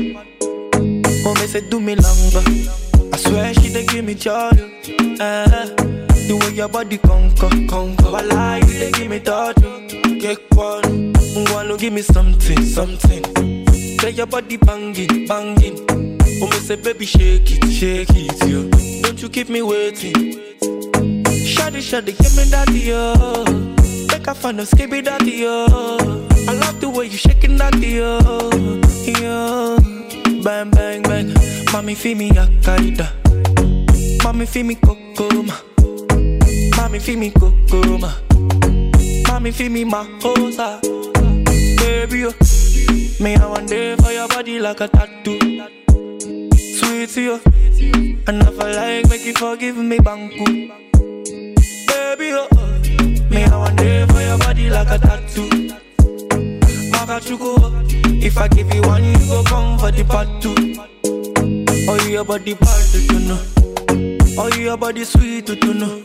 [1.26, 2.44] Oh, me say do me longer.
[3.14, 4.50] I swear she dey give me joy.
[5.20, 5.66] Uh,
[6.28, 8.04] the way your body conquer, conquer.
[8.04, 9.54] Voila, you dey give me oh.
[10.20, 11.14] Get one,
[11.52, 13.24] wanna give me something, something.
[14.00, 15.86] Say your body banging, banging.
[16.42, 18.70] Oh, me say, baby, shake it, shake it, yo.
[19.02, 20.14] Don't you keep me waiting.
[21.46, 23.44] Shady, shady, give me that, yo.
[24.08, 26.29] Make a fan of skibby that, yo.
[26.50, 28.18] I love the way you shaking that, yo.
[29.22, 29.78] Yo.
[30.42, 31.32] Bang, bang, bang.
[31.72, 33.06] Mommy, feel me, Akaida.
[34.24, 35.54] Mommy, feel me, Kokoma.
[36.76, 38.12] Mommy, feel me, Kokoma.
[39.28, 40.82] Mommy, feel me, Makosa.
[41.78, 42.32] Baby, yo.
[43.24, 45.38] Me, I one day for your body like a tattoo.
[46.58, 47.40] Sweet to.
[48.26, 50.72] And if I like, make you forgive me, Banku.
[51.86, 52.48] Baby, oh.
[53.30, 55.69] Me, I one day for your body like a tattoo.
[57.10, 58.24] Makachuku.
[58.24, 60.54] If I give you one, you go come for the part two.
[61.90, 63.42] Oh, your body part two, you know.
[64.38, 66.04] Oh, your body sweet you know.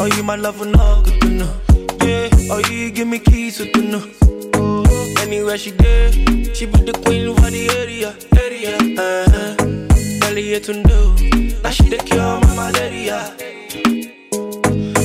[0.00, 1.52] Oh, you my love no to know.
[2.00, 2.30] Yeah.
[2.50, 4.10] Oh, you give me keys to know.
[4.54, 8.76] Oh, anywhere she go, she be the queen for the area, area.
[8.96, 10.30] Uh-huh.
[10.30, 11.14] Earlier to know,
[11.62, 13.36] now she the cure my malaria.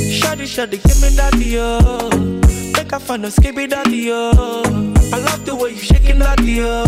[0.08, 2.10] Shawty, shawty, give me that yo.
[2.78, 4.91] Make a fan of skibby that yo.
[5.14, 6.84] I love the way you shaking that yo.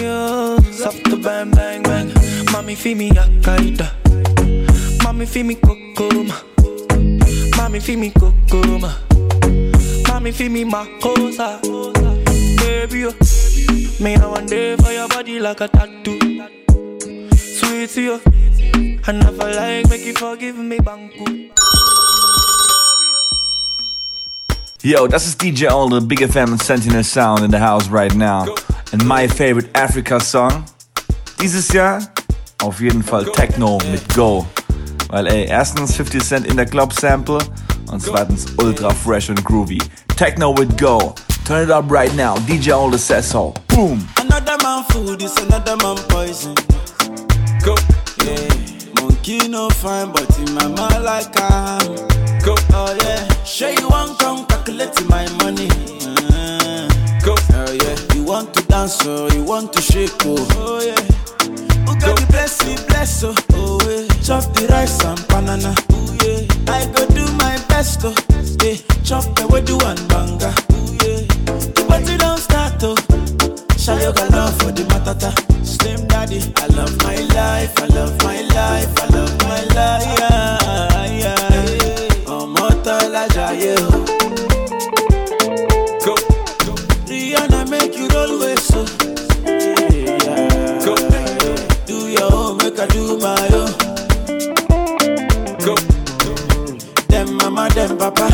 [0.00, 2.12] Yo, soft bang bang bang.
[2.52, 3.90] Mommy feel me akaida.
[5.02, 6.36] Mommy feel me kokoma.
[7.56, 8.92] Mommy feel me kokoma.
[10.08, 11.60] Mommy feel me makosa.
[12.58, 13.12] Baby, yo.
[14.00, 16.18] Me I one day for your body like a tattoo.
[17.34, 18.20] Sweet to you.
[19.08, 21.50] And if I like, make you forgive me, Banku.
[24.86, 28.46] Yo, das ist DJ Olde, Big FM and Sentinel Sound in the house right now.
[28.92, 30.62] And my favorite Africa Song.
[31.40, 31.98] Dieses Jahr
[32.62, 34.46] auf jeden Fall Tekno mit Go.
[35.08, 37.38] Weil ey, erstens 50 Cent in der Club Sample
[37.90, 39.78] und zweitens ultra fresh und groovy.
[40.16, 41.16] Tekno with Go.
[41.44, 42.36] Turn it up right now.
[42.46, 43.54] DJ Olde says so.
[43.66, 44.06] Boom.
[44.20, 46.54] Another man food is another man poison.
[47.64, 47.74] Go.
[48.24, 49.02] Yeah.
[49.02, 51.96] Monkey no fine, but in my mind like I'm.
[52.44, 52.54] Go.
[52.72, 53.26] Oh yeah.
[53.42, 55.68] Sure you want come calculate my money.
[56.34, 56.88] Uh,
[57.24, 57.34] Go.
[57.54, 58.14] Oh yeah.
[58.14, 60.36] You want to dance or you want to shake oh.
[60.58, 61.00] Oh yeah.
[61.86, 63.34] Who got the blessing, bless oh.
[63.52, 64.08] Oh yeah.
[64.22, 65.72] Chop the rice and banana.
[65.90, 66.72] Oh yeah.
[66.74, 68.14] I go do my best oh.
[68.62, 68.76] Yeah.
[69.04, 70.52] Chop the do and banga.
[70.70, 71.22] Oh yeah.
[71.76, 72.96] The party don't start oh.
[73.86, 75.30] Got love for the matata.
[75.64, 80.18] Slim daddy, I love my life, I love my life, I love my life.
[80.18, 80.65] Yeah.
[92.86, 93.72] I do my own.
[95.58, 95.74] Go.
[97.08, 98.28] Them mama, them papa,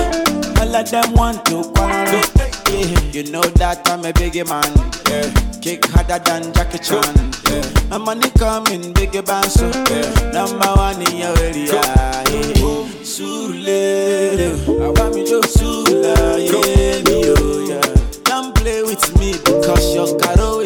[0.60, 2.22] all of them want to quarrel.
[2.68, 4.68] Yeah, you know that I'm a biggie man.
[5.08, 5.30] Yeah,
[5.60, 7.14] kick harder than Jackie Chan.
[7.48, 10.32] Yeah, my money coming biggie band so yeah.
[10.32, 11.72] Number one in your area.
[11.72, 12.24] Yeah,
[13.02, 16.38] Sule, I want me to Sula.
[16.38, 17.94] Yeah, me oh yeah.
[18.24, 20.61] Don't play with me because your caro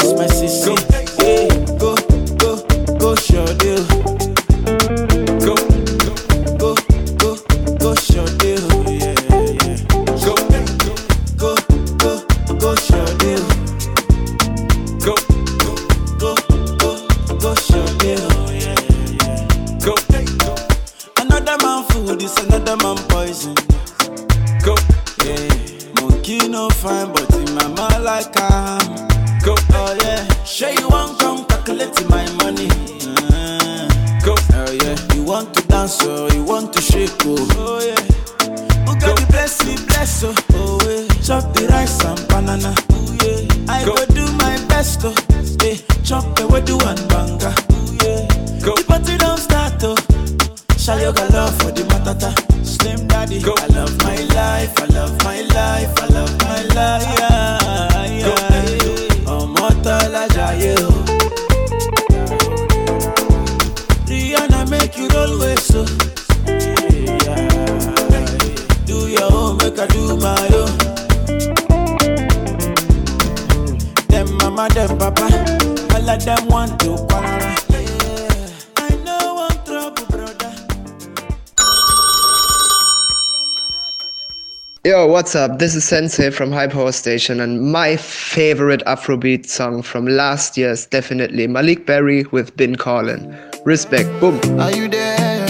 [85.27, 85.59] what's up?
[85.59, 90.71] This is Sensay from High Power Station, and my favorite Afrobeat song from last year
[90.71, 93.35] is definitely Maleek Berry with Been Calling.
[93.65, 94.39] Respect, boom.
[94.61, 95.49] Are you there?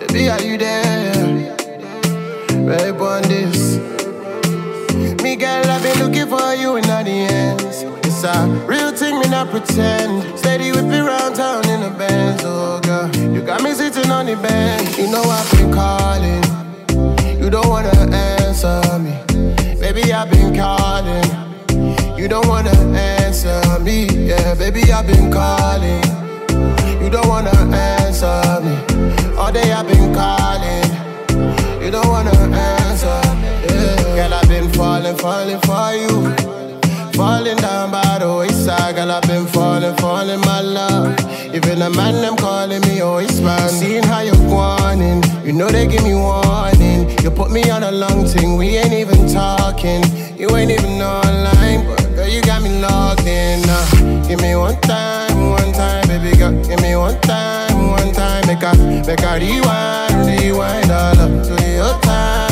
[0.00, 1.14] Baby, are you there?
[2.68, 3.78] Babe, on this.
[5.22, 7.84] Me, girl, I've been looking for you in all the ends.
[8.04, 10.38] It's a real thing, me not pretend.
[10.38, 13.08] Steady with me round town in the bands, oh girl.
[13.34, 14.98] You got me sitting on the bench.
[14.98, 16.41] You know I've been calling.
[18.64, 19.10] Answer me.
[19.80, 22.16] Baby, I've been calling.
[22.16, 24.06] You don't wanna answer me.
[24.06, 26.00] Yeah, baby, I've been calling.
[27.02, 29.36] You don't wanna answer me.
[29.36, 31.82] All day I've been calling.
[31.82, 33.20] You don't wanna answer.
[33.40, 34.14] Me Yeah.
[34.14, 36.71] Girl, I've been falling, falling for you.
[37.22, 41.14] Falling down by the wayside, girl, I've been falling, falling, my love.
[41.54, 43.68] Even the man, them calling me always man.
[43.68, 47.08] Seeing how you're wanting, you know they give me warning.
[47.22, 50.02] You put me on a long thing, we ain't even talking.
[50.36, 53.62] You ain't even online, but girl, you got me logged in.
[53.68, 56.50] Uh, give me one time, one time, baby girl.
[56.64, 58.44] Give me one time, one time.
[58.48, 58.74] Make a,
[59.06, 62.51] make a rewind, rewind all up to your time.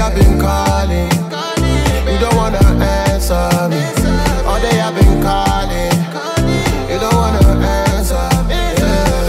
[0.00, 1.10] Baby, I've been calling.
[2.08, 3.84] You don't wanna answer me.
[4.48, 5.92] All day I've been calling.
[6.88, 8.16] You don't wanna answer
[8.48, 8.56] me.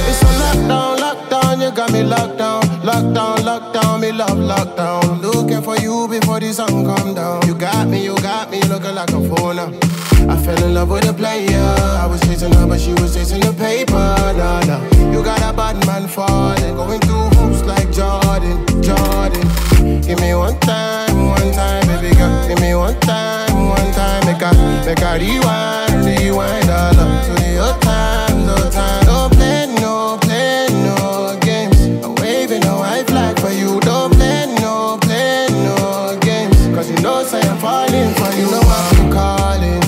[0.07, 1.61] It's a lockdown, lockdown.
[1.61, 3.99] You got me locked down, lockdown, lockdown.
[3.99, 5.21] Me love lockdown.
[5.21, 7.45] Looking for you before the sun come down.
[7.47, 9.59] You got me, you got me looking like a phone.
[9.59, 11.75] I fell in love with a player.
[11.99, 14.15] I was chasing her, but she was chasing the paper.
[14.39, 15.11] Nah, nah.
[15.11, 19.70] You got a bad man falling, going through hoops like Jordan, Jordan.
[20.11, 22.45] Give me one time, one time, baby girl.
[22.45, 24.25] Give me one time, one time.
[24.25, 24.51] Make a,
[24.85, 29.05] make a rewind, rewind all up to your times, your time.
[29.05, 31.79] Don't play, no, play, no games.
[32.03, 33.79] I'm waving a white flag for you.
[33.79, 36.57] Don't play, no, play, no games.
[36.75, 38.51] Cause you know, say I'm falling for you.
[38.51, 39.81] Know I'm calling.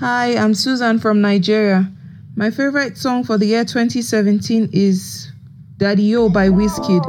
[0.00, 1.92] Hi, I'm Susan from Nigeria.
[2.38, 5.32] My favorite song for the year 2017 is
[5.78, 7.00] Daddy Yo by Wizkid.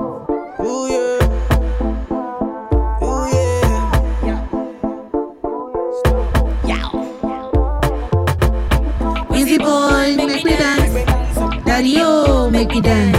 [9.36, 11.66] Easy boy, make me dance.
[11.66, 13.17] Daddy O, make me dance.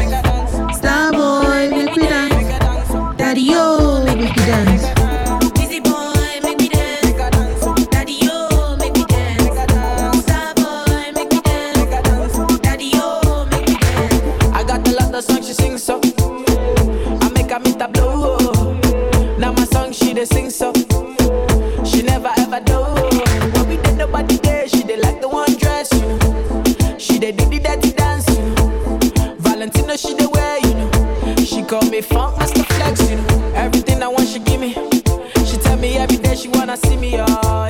[37.20, 37.67] Wanna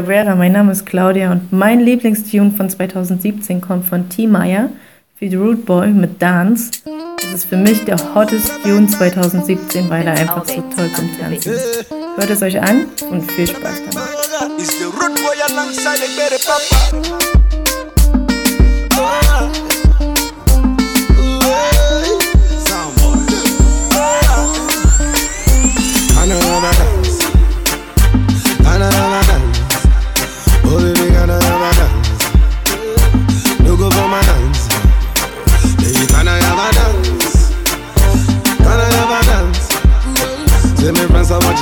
[0.00, 4.26] Vera, mein Name ist Claudia und mein Lieblingstune von 2017 kommt von T.
[4.26, 4.70] Meyer
[5.16, 6.70] für The Root Boy mit Dance.
[7.16, 11.52] Das ist für mich der hottest Tune 2017, weil er einfach so toll zum Tanzen
[11.52, 11.86] ist.
[12.16, 14.08] Hört es euch an und viel Spaß damit.
[14.58, 15.12] It's the root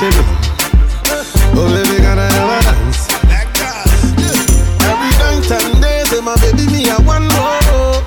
[0.01, 0.25] chicken.
[1.53, 3.05] Oh, baby, got a hell of nice.
[4.81, 8.01] Every night and day, say my baby, me I want more.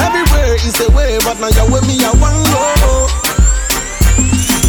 [0.00, 3.04] Everywhere is a way, but now you're with me I want more.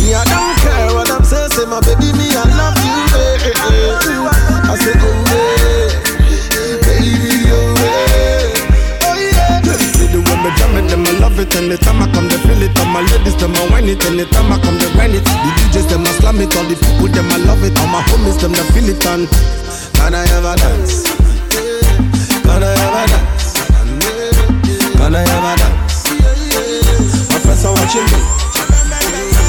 [0.03, 2.99] Me, I don't care what I'm saying, say my baby, me, I love you.
[3.15, 4.67] Eh, eh, eh.
[4.67, 5.26] I say, oh.
[11.37, 11.57] More.
[11.57, 12.79] Anytime I come, they feel it.
[12.79, 14.03] All my ladies, them I whine it.
[14.05, 15.23] Anytime I come, they grind it.
[15.23, 16.55] The DJs, them I slam it.
[16.55, 17.77] All the people, them I love it.
[17.79, 19.05] All my homies, them they feel it.
[19.05, 19.27] And
[19.93, 21.03] can I ever dance?
[22.41, 23.53] Can I ever dance?
[24.97, 26.09] Can I ever dance?
[27.29, 28.19] My friends are watching me.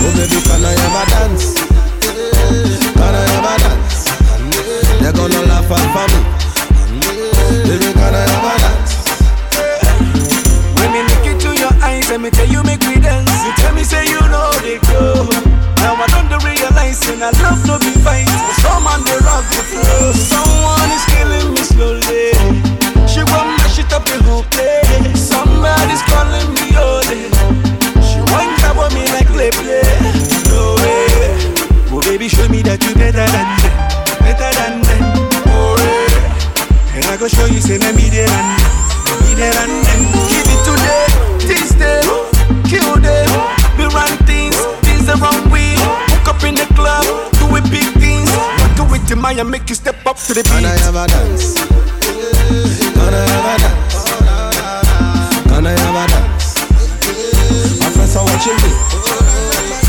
[0.00, 1.56] Oh baby, can I ever dance?
[2.92, 4.12] Can I ever dance?
[5.00, 6.20] They're gonna laugh at me.
[7.64, 8.57] Baby, can I ever
[12.18, 13.30] let me tell you make we dance.
[13.46, 15.22] You tell me say you know they go.
[15.78, 18.26] Now I don't realize and I love no be fight.
[18.58, 20.10] Some on the rock the floor.
[20.18, 22.34] Someone is killing me slowly.
[23.06, 25.30] She want mash it up the whole place.
[25.30, 27.30] Somebody's calling me holy.
[28.02, 29.86] She grab on me like play play.
[30.50, 31.38] No way.
[31.94, 33.74] Oh baby, show me that you better than them,
[34.26, 35.02] better than them.
[35.54, 36.98] Oh yeah.
[36.98, 40.27] And I go show you say me there and be there and then
[49.18, 50.52] With the make you step up to the beat.
[50.52, 51.58] Can I ever dance?
[52.94, 53.94] Can I ever dance?
[55.42, 56.46] Can I ever dance?
[57.80, 58.70] My friends are watching me.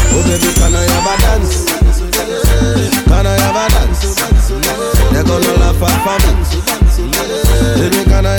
[0.09, 1.69] Oh baby, can I ever dance?
[3.05, 4.01] Can I ever dance?
[5.13, 6.33] They're gonna laugh at me.
[7.77, 8.38] Baby, can I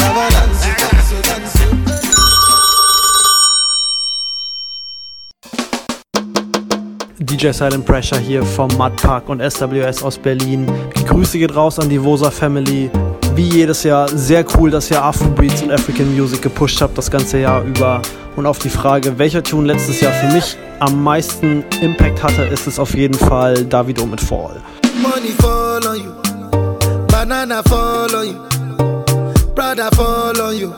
[7.40, 10.70] DJ Silent Pressure hier vom Mud Park und SWS aus Berlin.
[10.98, 12.90] Die Grüße geht raus an die Vosa Family.
[13.34, 17.38] Wie jedes Jahr sehr cool, dass ihr Afrobeats und African Music gepusht habt das ganze
[17.38, 18.02] Jahr über.
[18.36, 22.66] Und auf die Frage, welcher Tune letztes Jahr für mich am meisten Impact hatte, ist
[22.66, 24.60] es auf jeden Fall Davido mit Fall.
[25.00, 29.14] Money fall on you, banana fall on you,
[29.54, 30.74] Prada fall on you,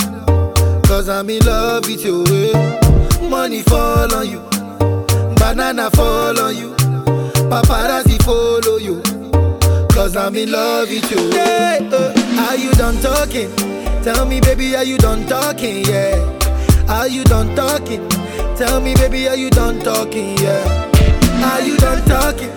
[0.86, 2.22] cause I'm in love with you.
[3.28, 4.38] Money fall on you,
[5.54, 6.70] banana fall on you,
[7.50, 9.02] paparazzi follow you,
[9.88, 11.28] cause I'm in love with you.
[11.28, 13.54] Yeah, uh, are you done talking?
[14.02, 15.84] Tell me, baby, are you done talking?
[15.84, 16.16] Yeah.
[16.88, 18.08] Are you done talking?
[18.56, 20.38] Tell me, baby, are you done talking?
[20.38, 20.64] Yeah.
[21.44, 22.50] Are you done talking?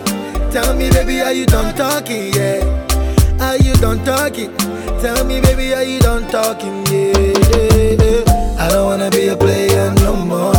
[0.50, 2.34] Tell me, baby, are you done talking?
[2.34, 2.64] Yeah.
[3.42, 4.56] Are you done talking?
[5.02, 6.86] Tell me, baby, are you done talking?
[6.86, 7.12] Yeah.
[7.12, 8.58] yeah, yeah.
[8.58, 10.56] I don't wanna be a player no more.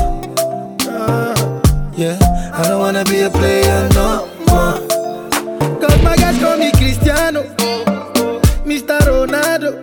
[0.86, 1.62] Uh,
[1.96, 2.25] yeah.
[2.58, 4.80] I don't wanna be a player no more.
[5.78, 7.42] Cause my guys call me Cristiano,
[8.64, 8.98] Mr.
[9.00, 9.82] Ronaldo,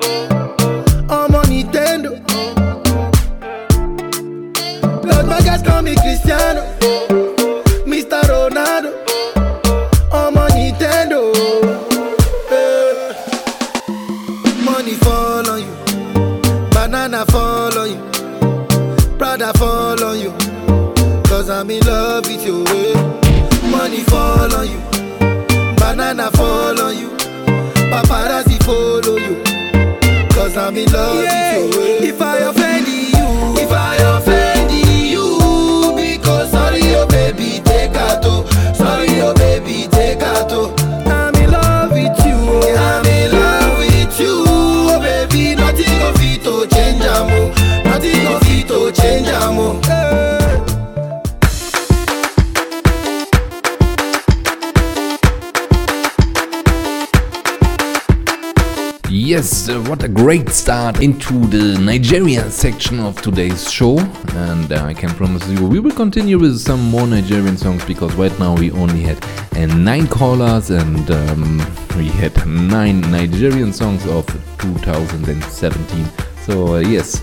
[59.33, 63.97] Yes, uh, what a great start into the Nigerian section of today's show.
[63.97, 68.13] And uh, I can promise you, we will continue with some more Nigerian songs because
[68.13, 69.17] right now we only had
[69.55, 71.57] uh, nine callers and um,
[71.97, 74.27] we had nine Nigerian songs of
[74.59, 76.05] 2017.
[76.45, 77.19] So, uh, yes,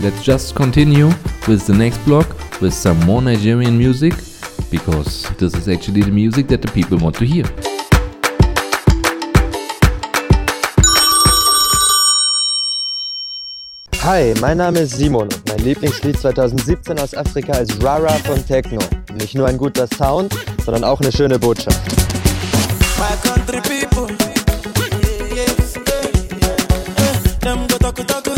[0.00, 1.06] let's just continue
[1.46, 2.26] with the next block
[2.60, 4.14] with some more Nigerian music
[4.72, 7.44] because this is actually the music that the people want to hear.
[14.04, 18.78] Hi, mein Name ist Simon und mein Lieblingslied 2017 aus Afrika ist Rara von Techno.
[19.14, 21.80] Nicht nur ein guter Sound, sondern auch eine schöne Botschaft.
[22.98, 24.14] My country people.
[25.34, 28.33] Yes, eh, eh, Them go talk talk.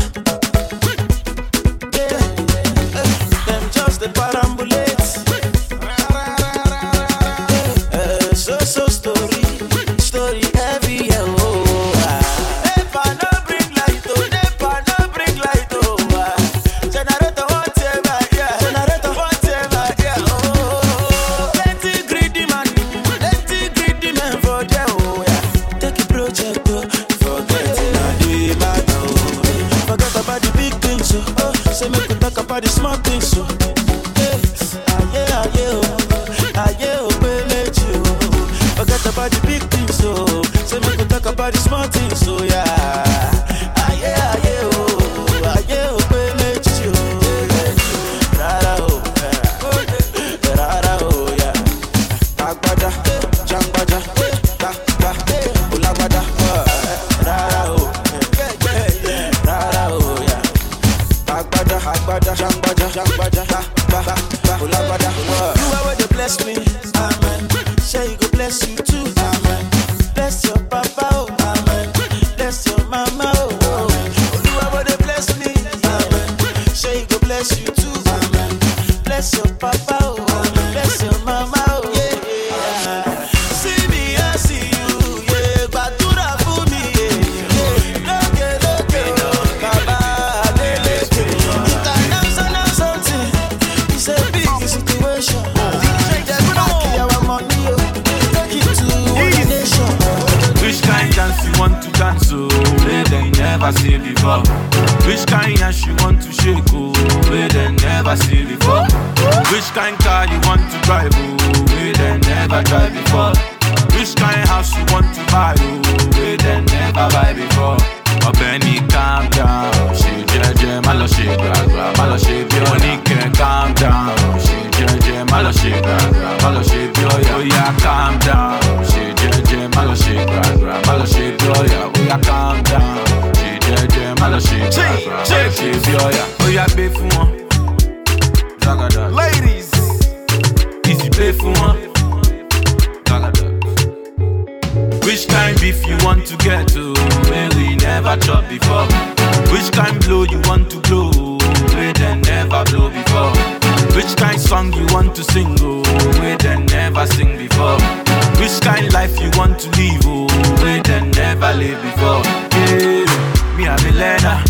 [163.97, 164.44] Helena.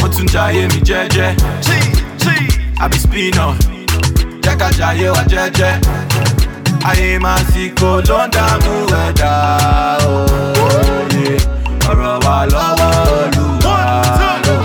[0.00, 1.30] Mo tún jayé mi jẹ́jẹ́.
[2.84, 3.52] Àbí spinner,
[4.44, 5.72] jẹ́ ká jayé wa jẹ́jẹ́.
[6.88, 8.74] Ayé máa sì kó ló ń dààmú
[9.04, 9.32] ẹ̀dá
[10.66, 11.30] òye.
[11.90, 13.78] Ọ̀rọ̀ wà lọ́wọ́ Olúwa
[14.46, 14.56] ló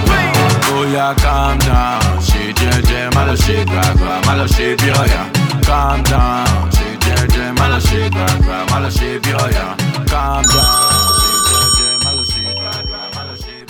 [0.65, 2.01] bóyá calm down.
[2.27, 5.27] Ṣe jẹ́jẹ́, má lọ ṣe gbàgbà, má she ṣe bí yeah,
[5.67, 6.45] Calm down,
[6.75, 9.71] ṣe jẹ́jẹ́, má lọ ṣe gbàgbà, má she ṣe bí yeah,
[10.11, 10.90] Calm down.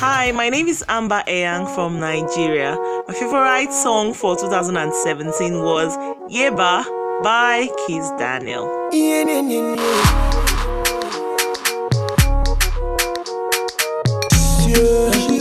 [0.01, 2.75] Hi, my name is Amber Eyang from Nigeria.
[3.07, 5.95] My favorite song for 2017 was
[6.27, 6.83] Yeba
[7.21, 8.65] by Kizz Daniel.
[14.67, 15.40] Yeah.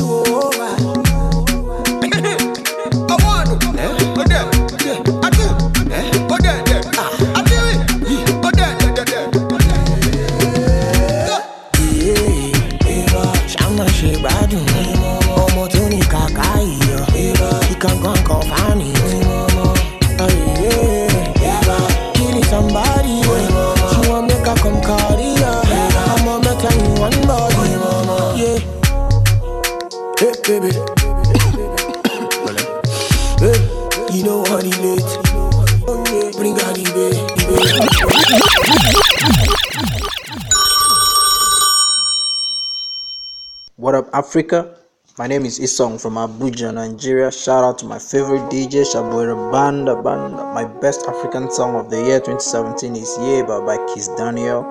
[43.90, 44.76] What up, Africa?
[45.18, 47.32] My name is Isong from Abuja, Nigeria.
[47.32, 50.44] Shout out to my favorite DJ, Chabwera Banda Banda.
[50.54, 54.62] My best African song of the year 2017 is Yeba by Kizz Daniel.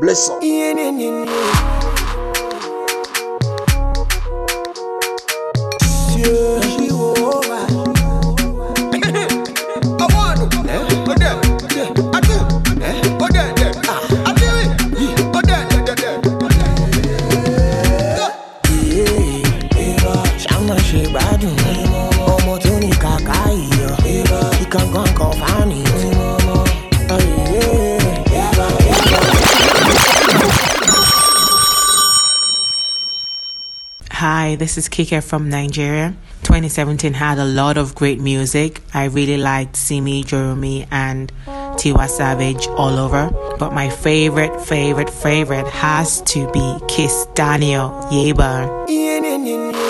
[0.00, 1.81] Bless up.
[34.62, 36.14] this is Kike from Nigeria.
[36.44, 38.80] 2017 had a lot of great music.
[38.94, 41.32] I really liked Simi, Joromi, and
[41.78, 43.28] Tiwa Savage all over.
[43.58, 49.81] But my favorite, favorite, favorite has to be Kizz Daniel Yeba.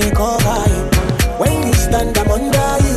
[0.00, 0.60] me cover.
[1.38, 2.95] When you stand, I'm under you.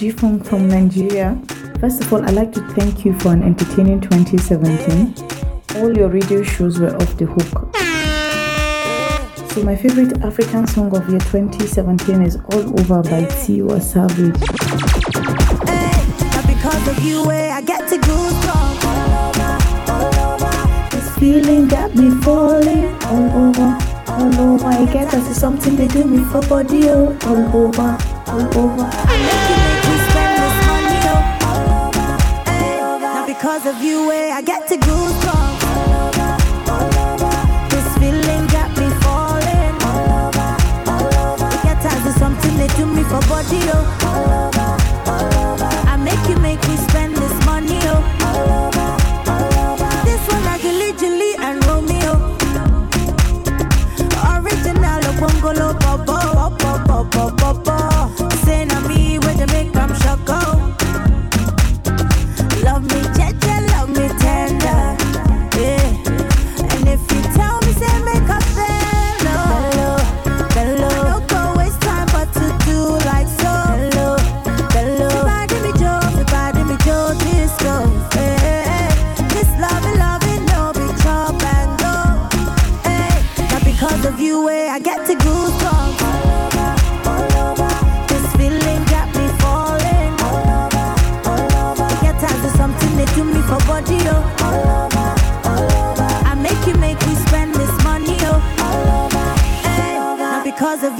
[0.00, 1.38] Jifung from Nigeria.
[1.78, 5.14] First of all, I'd like to thank you for an entertaining 2017.
[5.76, 7.76] All your radio shows were off the hook.
[9.52, 14.40] So my favorite African song of year 2017 is All Over by Tiwa Savage.
[20.90, 23.78] This feeling got me falling all over,
[24.08, 24.66] all over.
[24.66, 26.88] I guess that is something they do me for body.
[26.88, 27.14] Oh.
[27.26, 27.98] All over,
[28.28, 29.59] all over.
[33.40, 35.59] because of you, way I get to goosebumps.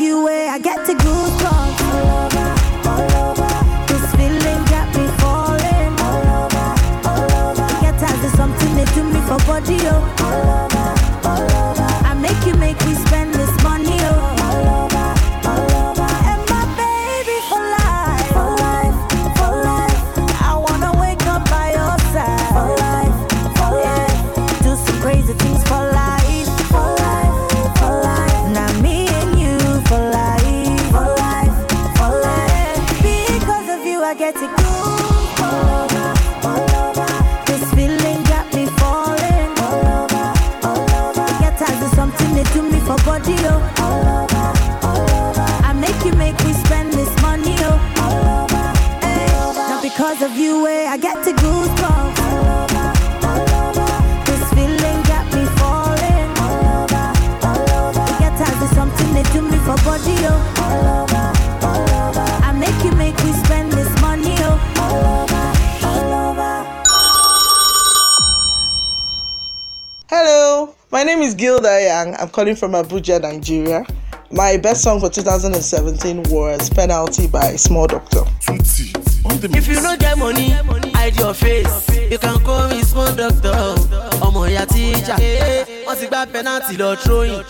[0.01, 0.40] you
[72.17, 73.85] I'm calling from Abuja, Nigeria.
[74.33, 78.23] My best song for 2017 was Penalty by Small Doctor.
[78.49, 80.51] If you no get money,
[80.93, 81.89] hide your face.
[82.11, 83.75] You can call me Small Doctor.
[84.23, 85.17] Ọmọ ìyá teacher.
[85.87, 87.43] Wọ́n ti gba penalty lọ throwing.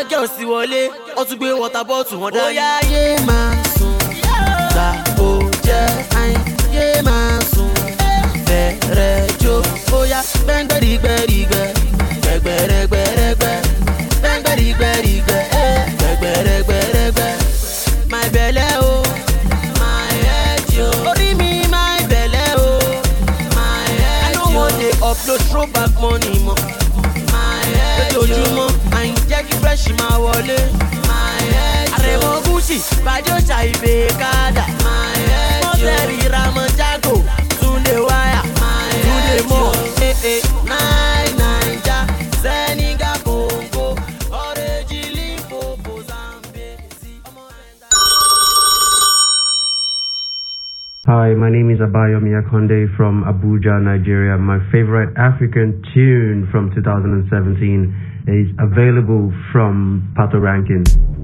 [0.00, 0.82] wọ́n jẹ́ òsì wọlé
[1.16, 2.44] wọ́n tún gbé wọ́tà bọ́ọ̀tù wọn dání.
[2.46, 3.94] bóyá yé máa sùn
[4.72, 4.86] gbà
[5.26, 5.28] ó
[5.66, 5.84] jẹ́
[6.20, 6.38] àìn
[6.74, 7.70] yé máa sùn
[8.48, 9.54] bẹ̀rẹ̀ jó.
[9.90, 11.66] Bóyá gbẹ́ngbẹ́rìgbẹ́rìgbẹ́
[12.22, 13.56] gbẹ̀gbẹ̀rẹ̀gbẹ̀rẹ̀gbẹ́
[14.20, 17.32] gbẹ́ngbẹ́rìgbẹ́rìgbẹ́ eh, gbẹ̀gbẹ̀rẹ̀gbẹ̀rẹ̀gbẹ́.
[18.12, 19.00] Máa bẹ̀lẹ́ o.
[25.10, 26.39] upload throwback money.
[29.82, 30.58] ṣì máa wọlé.
[31.96, 32.30] àrẹ̀mọ
[35.64, 36.18] mọ́sẹ̀rì
[36.78, 37.14] jágò
[37.60, 38.40] túnde wáyà
[39.04, 39.90] túnde mọ́.
[51.06, 54.38] Hi, my name is Abayomi Akonde from Abuja, Nigeria.
[54.38, 61.19] My favorite African tune from 2017 is available from Patoranking.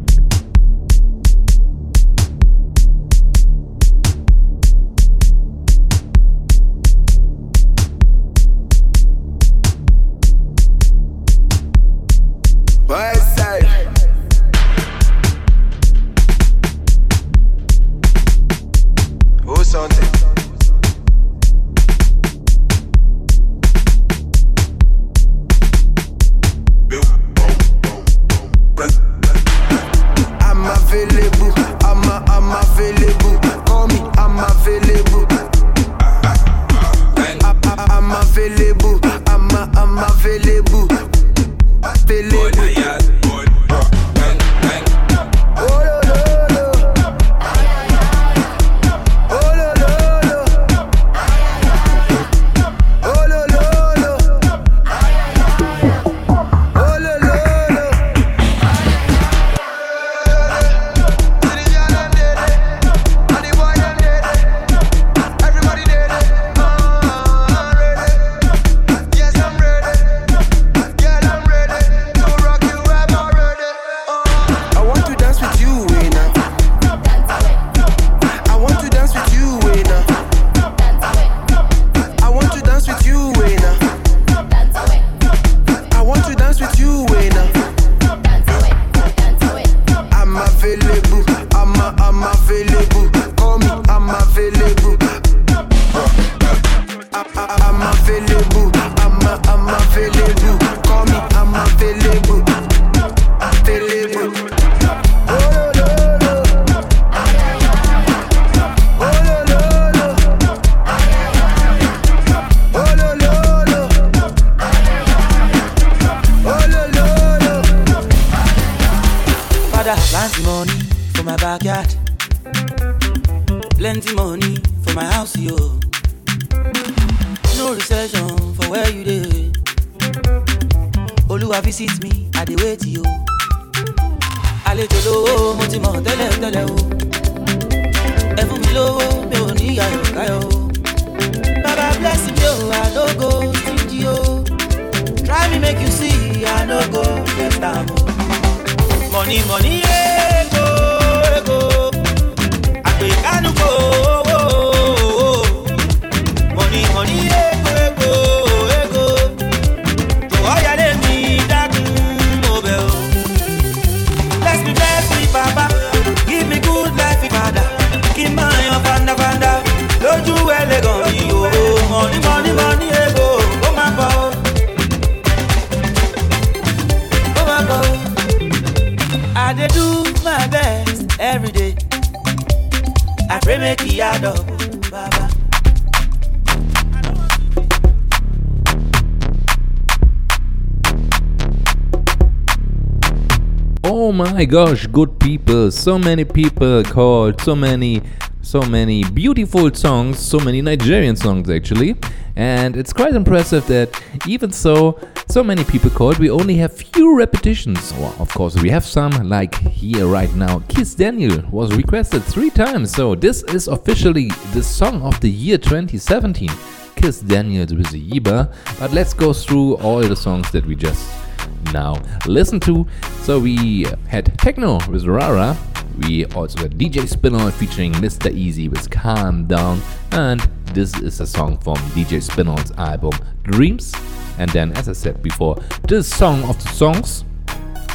[194.48, 195.72] Gosh, good people.
[195.72, 198.02] So many people called, so many
[198.42, 201.96] so many beautiful songs, so many Nigerian songs actually.
[202.36, 207.18] And it's quite impressive that even so so many people called, we only have few
[207.18, 207.92] repetitions.
[207.94, 210.60] Well, of course, we have some like here right now.
[210.60, 212.92] Kizz Daniel was requested 3 times.
[212.92, 216.48] So this is officially the song of the year 2017.
[216.94, 218.54] Kizz Daniels with Yeba.
[218.78, 221.25] But let's go through all the songs that we just
[221.72, 222.86] now listen to.
[223.22, 225.56] So we had Tekno with Rara,
[225.98, 228.30] we also had DJ Spinall featuring Mr.
[228.30, 229.80] Eazi with Calm Down,
[230.12, 230.40] and
[230.74, 233.12] this is a song from DJ Spinall's album
[233.44, 233.94] Dreams.
[234.38, 235.56] And then, as I said before,
[235.88, 237.24] the song of the songs,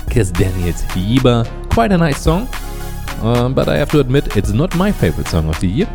[0.09, 2.49] Kizz Daniels Yeba, quite a nice song,
[3.21, 5.89] um, but I have to admit it's not my favorite song of the year.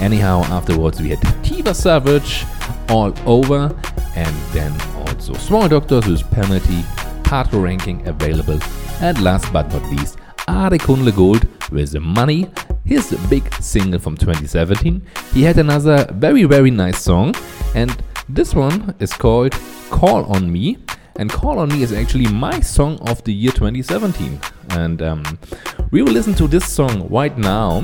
[0.00, 2.44] Anyhow, afterwards we had Tiwa Savage
[2.90, 3.74] all over,
[4.16, 6.82] and then also Small Doctors with Penalty,
[7.22, 8.58] Patoranking available,
[9.00, 10.18] and last but not least,
[10.48, 12.50] Adekunle Gold with the Money,
[12.84, 15.02] his big single from 2017.
[15.32, 17.34] He had another very, very nice song,
[17.74, 19.52] and this one is called
[19.90, 20.78] Call on Me.
[21.16, 24.40] And Call on Me is actually my song of the year 2017.
[24.70, 25.38] And um,
[25.90, 27.82] we will listen to this song right now.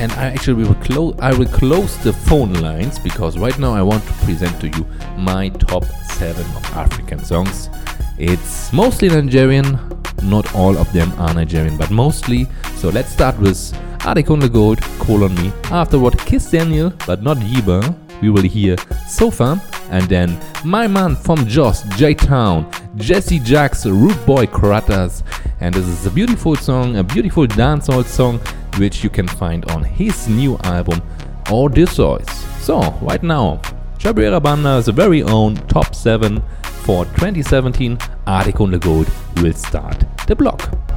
[0.00, 1.14] And I actually will close.
[1.20, 4.86] I will close the phone lines because right now I want to present to you
[5.18, 5.84] my top
[6.16, 7.68] seven of African songs.
[8.16, 9.78] It's mostly Nigerian,
[10.22, 12.46] not all of them are Nigerian, but mostly.
[12.76, 13.58] So let's start with
[14.00, 15.52] Adekunle Gold, Call on Me.
[15.64, 17.94] Afterward, Kizz Daniel, but not Yeba.
[18.22, 19.60] We will hear Sofa,
[19.90, 25.22] and then My Man from Jos, J Town, Jesse Jagz, Root Boy Kratas.
[25.60, 28.40] And this is a beautiful song, a beautiful dancehall song,
[28.78, 31.02] which you can find on his new album,
[31.50, 32.28] Odysseus.
[32.64, 33.60] So, right now,
[33.98, 36.42] Chabwera Banda's very own top 7
[36.84, 39.10] for 2017 Adekunle Gold
[39.42, 40.89] will start the block.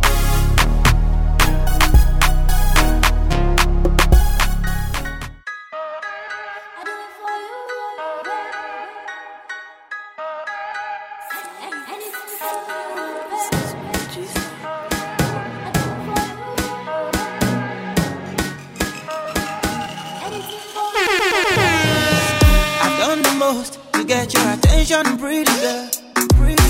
[24.90, 25.90] Your pretty girl.
[26.36, 26.64] Pretty.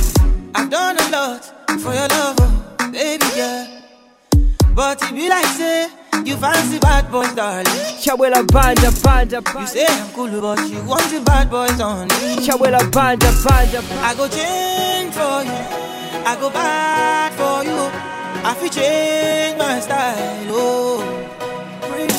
[0.53, 1.43] I've done a lot
[1.79, 3.67] for your love, oh, baby girl.
[4.75, 5.87] But it be like say
[6.25, 7.65] you fancy bad boys, darling.
[8.03, 12.45] Chawela banda banda You say I'm cool, but you want the bad boys on me.
[12.45, 15.61] Chawela banda banda I go change for you.
[16.25, 17.89] I go bad for you.
[18.45, 21.01] I feel change my style, oh.
[21.81, 22.13] Pretty.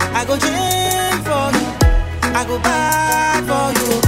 [0.00, 2.34] I go change for you.
[2.36, 4.00] I go bad for you.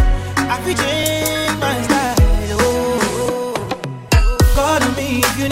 [0.48, 1.15] I feel change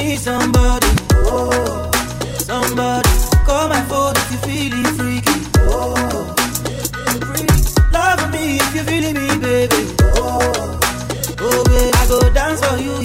[0.01, 0.87] you need somebody,
[1.31, 1.91] oh.
[2.39, 3.09] Somebody,
[3.47, 6.35] call my phone if you're feeling freaky, oh.
[7.93, 10.81] Love me if you're feeling me, baby, oh.
[11.39, 13.04] Oh, baby, I go dance for you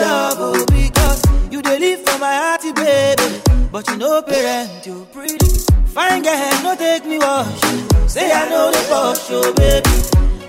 [0.00, 1.22] love, oh, because
[1.52, 3.40] you dey live for my hearty baby.
[3.72, 5.46] But you know parent, you pretty.
[5.94, 7.46] Fine girl, no take me wash.
[7.64, 8.06] oh.
[8.08, 9.90] Say I know the boss, oh baby.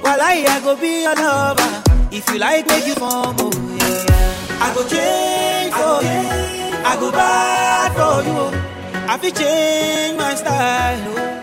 [0.02, 1.84] While I, I go be your lover.
[2.12, 4.62] If you like, make you form, oh yeah.
[4.66, 6.86] I go change for you.
[6.86, 8.38] I go bad for you.
[8.38, 8.68] oh.
[9.08, 11.38] I feel change my style, oh.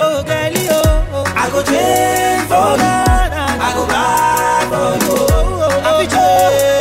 [0.00, 1.24] Oh, girlie, oh, oh.
[1.36, 2.96] I go change for you.
[3.66, 5.16] I go back for you.
[5.18, 5.82] Oh.
[5.84, 6.77] I feel change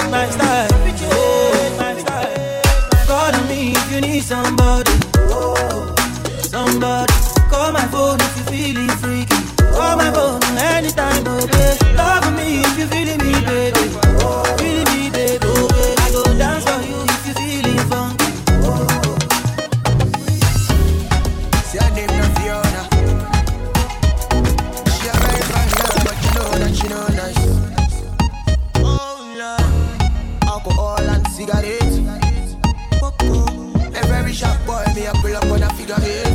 [35.96, 36.27] need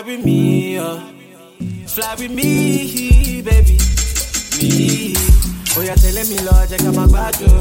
[0.00, 0.98] fly with me, uh.
[1.86, 3.76] fly with me, baby.
[4.60, 5.14] Me.
[5.76, 7.60] Oh, you're telling me, Lord, I'm my back, uh.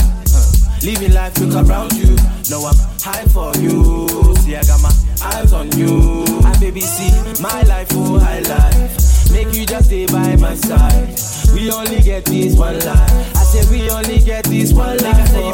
[0.81, 2.15] Living life look around you.
[2.49, 4.07] No, I'm high for you.
[4.37, 4.91] See, I got my
[5.23, 6.23] eyes on you.
[6.45, 7.11] I baby see
[7.41, 9.31] my life, oh high life.
[9.31, 11.19] Make you just stay by my side.
[11.53, 13.35] We only get this one life.
[13.35, 15.29] I said we only get this one life.
[15.33, 15.51] Oh.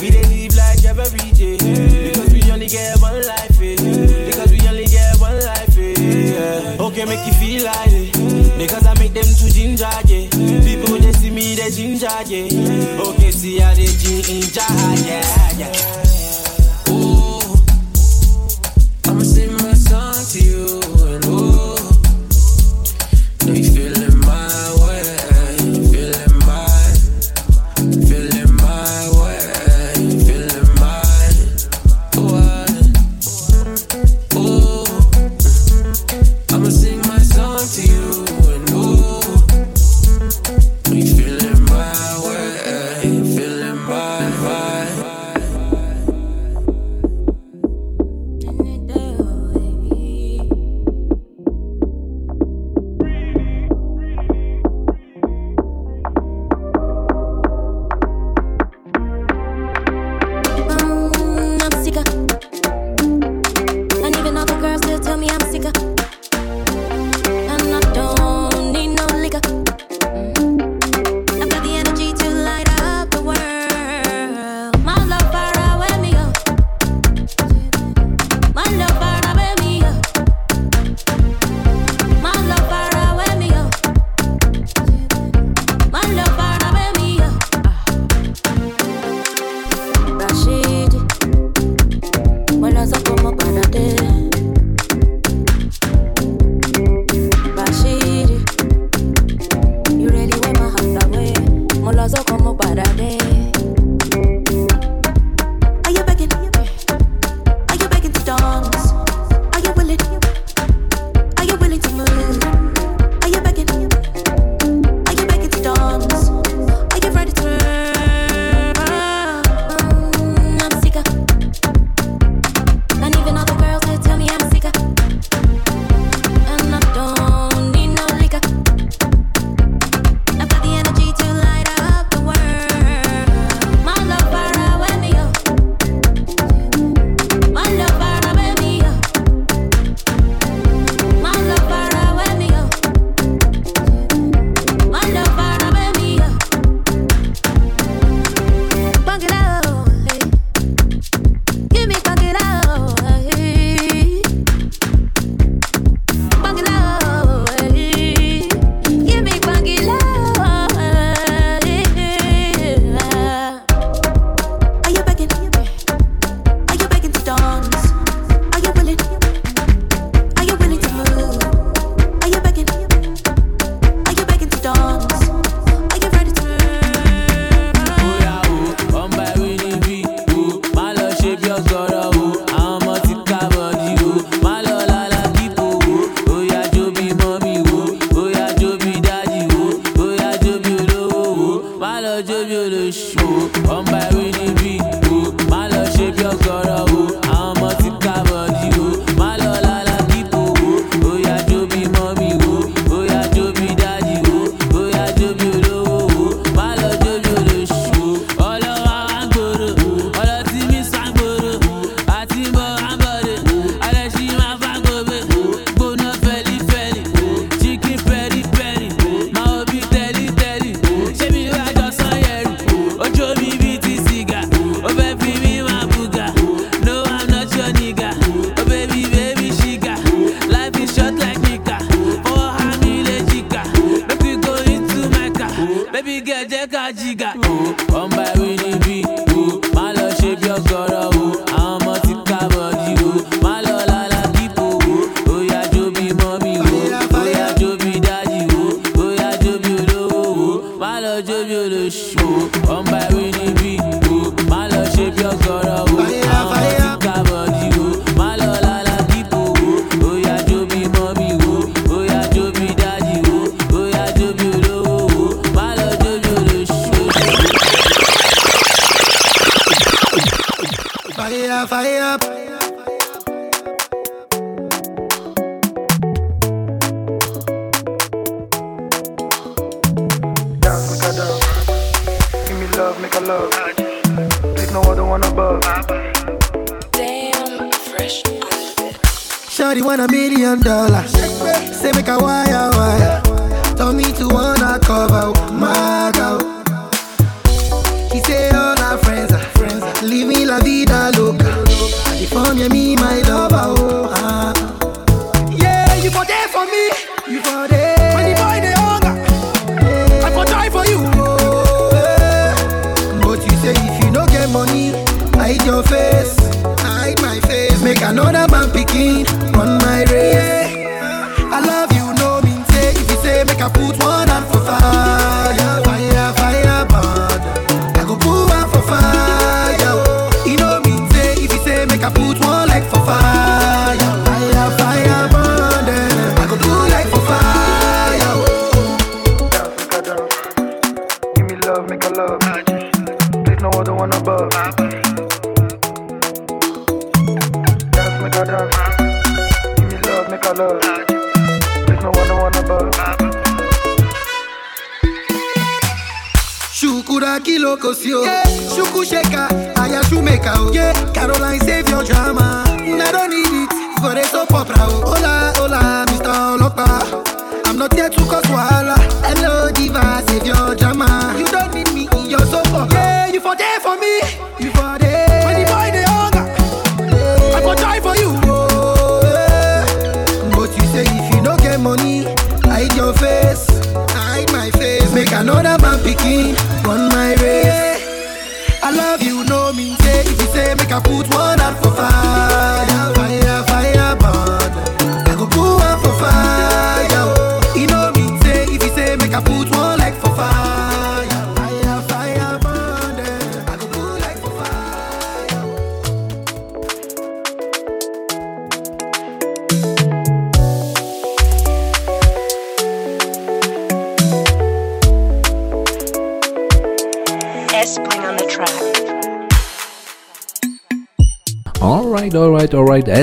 [0.00, 2.07] We dey live like every day.
[6.98, 8.58] can make you feel like it.
[8.58, 10.28] Because I make them to ginger, yeah.
[10.64, 13.00] People they see me, they ginger, yeah.
[13.00, 14.60] Okay, see how they ginger,
[15.06, 16.07] yeah, yeah.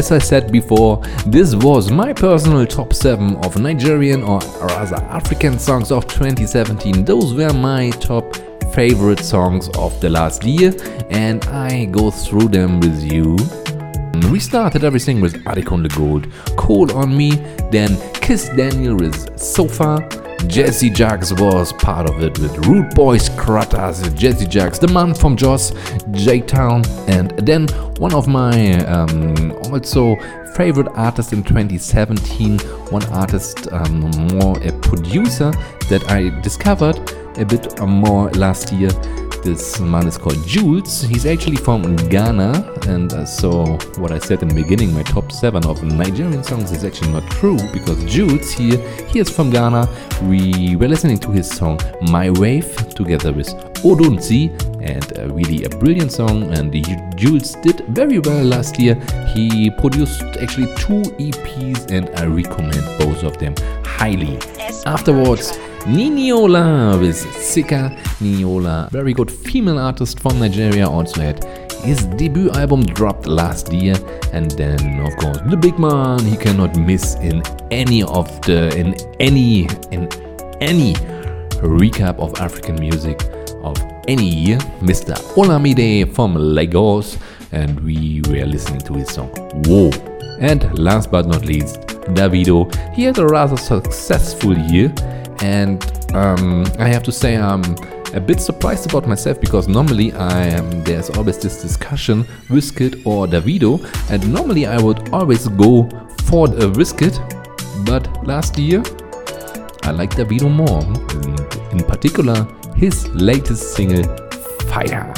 [0.05, 5.57] As I said before, this was my personal top 7 of Nigerian or rather African
[5.57, 7.03] songs of 2017.
[7.03, 8.35] Those were my top
[8.75, 10.75] favorite songs of the last year,
[11.09, 13.35] and I go through them with you.
[14.31, 17.31] We started everything with Adekunle Gold, Call on Me,
[17.71, 20.07] then Kizz Daniel with Sofa.
[20.47, 25.35] Jesse Jagz was part of it with Root Boys, Kratas, Jesse Jagz, the man from
[25.35, 25.73] Jos,
[26.11, 30.15] J Town, and then one of my um, also
[30.55, 32.59] favorite artists in 2017,
[32.89, 33.99] one artist, um,
[34.33, 35.51] more a producer
[35.89, 36.97] that I discovered
[37.37, 38.89] a bit more last year.
[39.43, 41.03] This man is called Juls.
[41.03, 45.31] He's actually from Ghana, and uh, so what I said in the beginning, my top
[45.31, 48.77] seven of Nigerian songs is actually not true because Juls here,
[49.07, 49.87] he is from Ghana.
[50.23, 53.49] We were listening to his song My Wave together with
[53.83, 54.49] Odunsi,
[55.35, 56.43] really a brilliant song.
[56.55, 56.73] And
[57.17, 58.95] Juls did very well last year.
[59.35, 63.53] He produced actually two EPs, and I recommend both of them
[63.83, 64.39] highly.
[64.85, 65.51] Afterwards,
[65.85, 67.95] Niniola with Sika.
[68.19, 71.43] Niniola, very good female artist from Nigeria, also had
[71.83, 73.95] his debut album dropped last year,
[74.33, 78.95] and then of course the big man he cannot miss in any of the in
[79.19, 80.09] any in
[80.61, 80.93] any
[81.61, 83.21] recap of African music
[84.07, 85.13] any year, Mr.
[85.35, 87.17] Olamide from Lagos,
[87.51, 89.29] and we were listening to his song
[89.65, 89.89] Whoa.
[90.39, 91.79] And last but not least,
[92.13, 92.73] Davido.
[92.93, 94.93] He had a rather successful year,
[95.41, 95.83] and
[96.13, 97.63] um, I have to say I'm
[98.13, 103.27] a bit surprised about myself because normally I am there's always this discussion Wizkid or
[103.27, 103.79] Davido,
[104.09, 105.89] and normally I would always go
[106.25, 107.15] for a Wizkid,
[107.85, 108.83] but last year
[109.83, 110.81] I like Davido more.
[111.71, 114.03] In particular, his latest single,
[114.67, 115.13] Fire.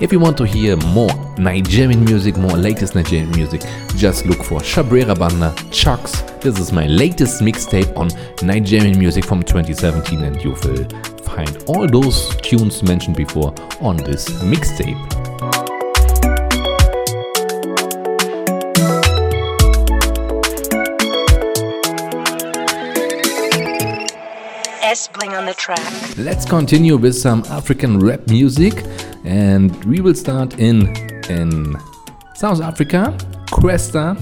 [0.00, 3.62] If you want to hear more Nigerian music, more latest Nigerian music,
[3.96, 6.22] just look for Chabwera Banda Chucks.
[6.40, 8.08] This is my latest mixtape on
[8.46, 10.84] Nigerian music from 2017, and you will
[11.24, 15.29] find all those tunes mentioned before on this mixtape.
[24.90, 26.18] Bling on the track.
[26.18, 28.84] Let's continue with some African rap music,
[29.24, 30.88] and we will start in
[31.30, 31.76] in
[32.34, 33.16] South Africa.
[33.52, 34.16] Kwesta.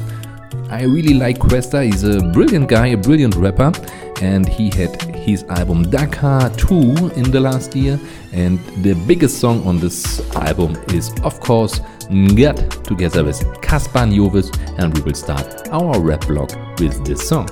[0.70, 1.86] I really like Kwesta.
[1.86, 3.72] He's a brilliant guy, a brilliant rapper,
[4.20, 7.98] and he had his album Dakar 2 in the last year.
[8.34, 11.80] And the biggest song on this album is, of course,
[12.10, 17.48] Ngud together with Cassper Nyovest, and we will start our rap blog with this song.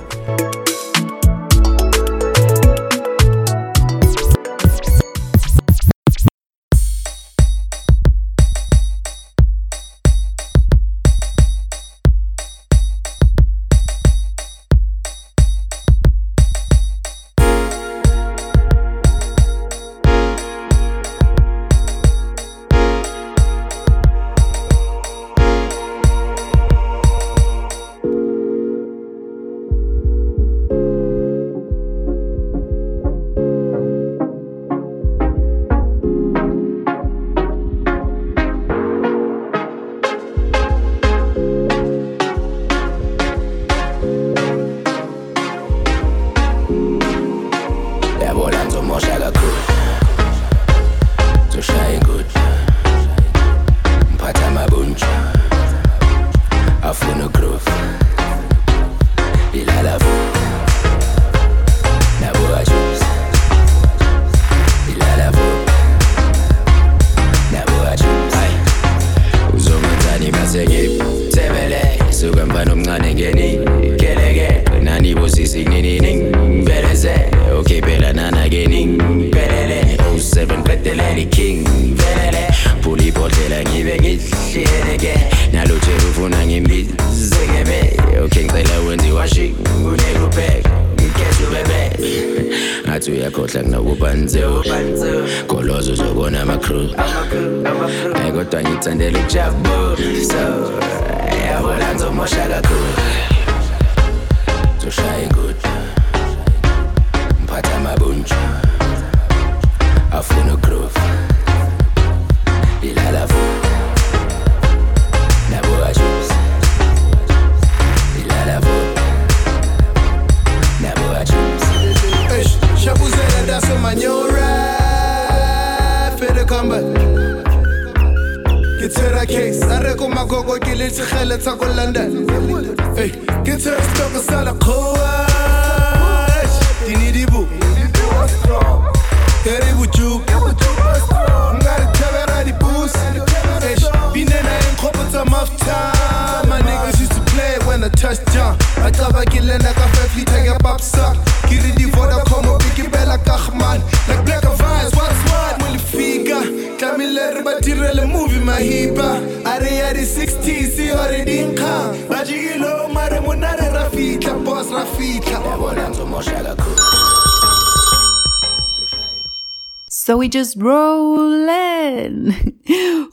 [170.59, 172.33] Rolling.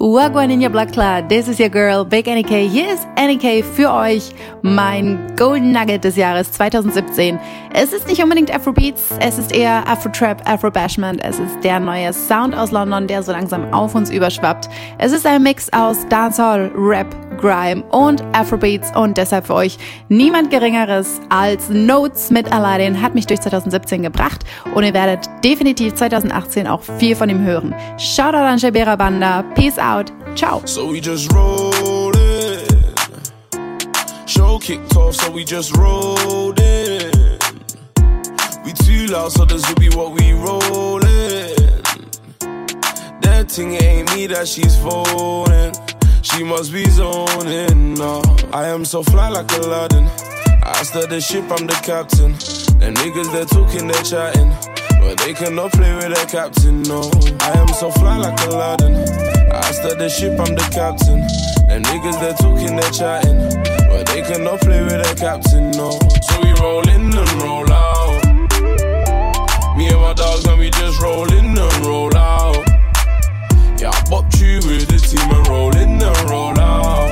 [0.00, 1.28] Wagwan in your black cloud.
[1.28, 2.68] This is your girl, Big NK.
[2.70, 4.30] Hier ist NK für euch,
[4.62, 7.38] mein Golden Nugget des Jahres 2017.
[7.72, 11.22] Es ist nicht unbedingt Afrobeats, es ist eher Afro-Trap, Afro-Bashment.
[11.24, 14.68] Es ist der neue Sound aus London, der so langsam auf uns überschwappt.
[14.98, 19.76] Es ist ein Mix aus Dancehall, Rap, Grime und Afrobeats und deshalb für euch
[20.16, 25.94] niemand Geringeres als Notes mit Aladdin hat mich durch 2017 gebracht und ihr werdet definitiv
[25.94, 27.74] 2018 auch viel von ihm hören.
[27.98, 30.62] Shoutout an Shabera Banda, peace out, ciao.
[30.64, 32.84] So we just rolled in.
[34.26, 37.10] Show kicked off, so we just rolled in.
[38.64, 41.02] We too loud, so this will be what we rollin'.
[43.20, 45.72] That thing ain't me that she's phoning.
[46.24, 47.94] She must be zoning.
[47.94, 50.06] No, I am so fly like Aladdin.
[50.62, 52.32] I stir the ship, I'm the captain.
[52.80, 54.48] Them niggas, they're talking, they're chatting.
[55.00, 57.10] But they cannot play with their captain, no.
[57.40, 58.94] I am so fly like Aladdin.
[59.52, 61.20] I stir the ship, I'm the captain.
[61.68, 63.38] Them niggas, they're talking, they're chatting.
[63.90, 65.90] But they cannot play with their captain, no.
[66.24, 68.24] So we roll in and roll out.
[69.76, 72.14] Me and my dogs, and we just roll in and roll
[74.66, 77.10] with the team and roll in and roll out.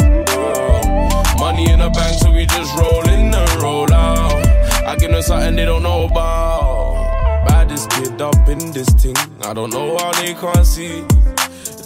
[1.39, 4.47] Money in the bank, so we just roll in and roll out.
[4.87, 7.47] I give them something they don't know about.
[7.47, 11.05] Baddest kid up in this thing, I don't know how they can't see.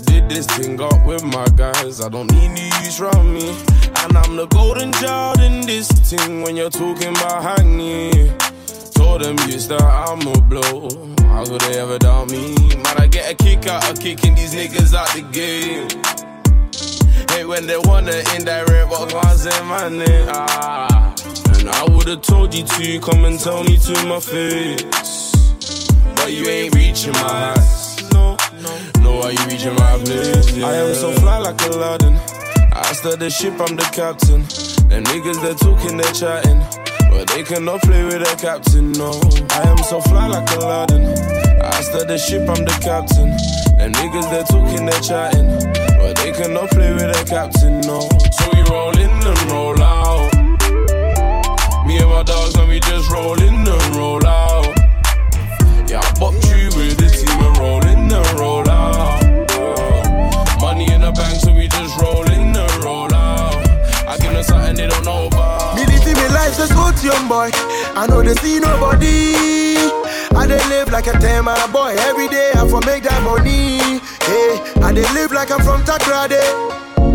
[0.06, 3.50] Did this thing up with my guys, I don't need news from me.
[4.02, 8.45] And I'm the golden child in this thing when you're talking about hanging.
[8.96, 10.88] Told them yes that I'm a blow.
[11.28, 12.54] How could they ever doubt me?
[12.76, 15.88] Man, I get a kick out of kicking these niggas out the game.
[17.30, 20.28] Hey, when they wanna indirect, but can't say my name.
[20.30, 21.14] Ah.
[21.58, 24.82] And I would've told you to come and tell me to my face.
[26.16, 28.10] But you ain't reaching my heights.
[28.12, 28.36] No,
[29.00, 30.56] no, are you reaching my place?
[30.62, 32.14] I am so fly like Aladdin.
[32.72, 34.42] I stir the ship, I'm the captain.
[34.88, 36.60] Them niggas, they're talking, they're chatting.
[37.16, 39.08] But they cannot play with the captain, no.
[39.56, 41.06] I am so fly like Aladdin.
[41.64, 43.32] I stir the ship, I'm the captain.
[43.78, 45.48] Them niggas, they're talking, they're chatting.
[45.96, 48.04] But they cannot play with the captain, no.
[48.36, 50.28] So we roll in and roll out.
[51.86, 54.76] Me and my dogs, and we just roll in and roll out.
[55.88, 59.24] Yeah, I bopped you with the team and roll in and roll out.
[60.60, 63.56] Money in the bank, so we just roll in and roll out.
[64.04, 65.30] I give them something they don't know
[66.58, 66.96] about.
[66.96, 67.50] Me live me life good young boy.
[67.96, 69.34] I know they see nobody.
[70.36, 71.94] I dey live like a ten man boy.
[72.00, 74.00] Every day I for make that money.
[74.24, 76.40] Hey, I dey live like I'm from Takrade.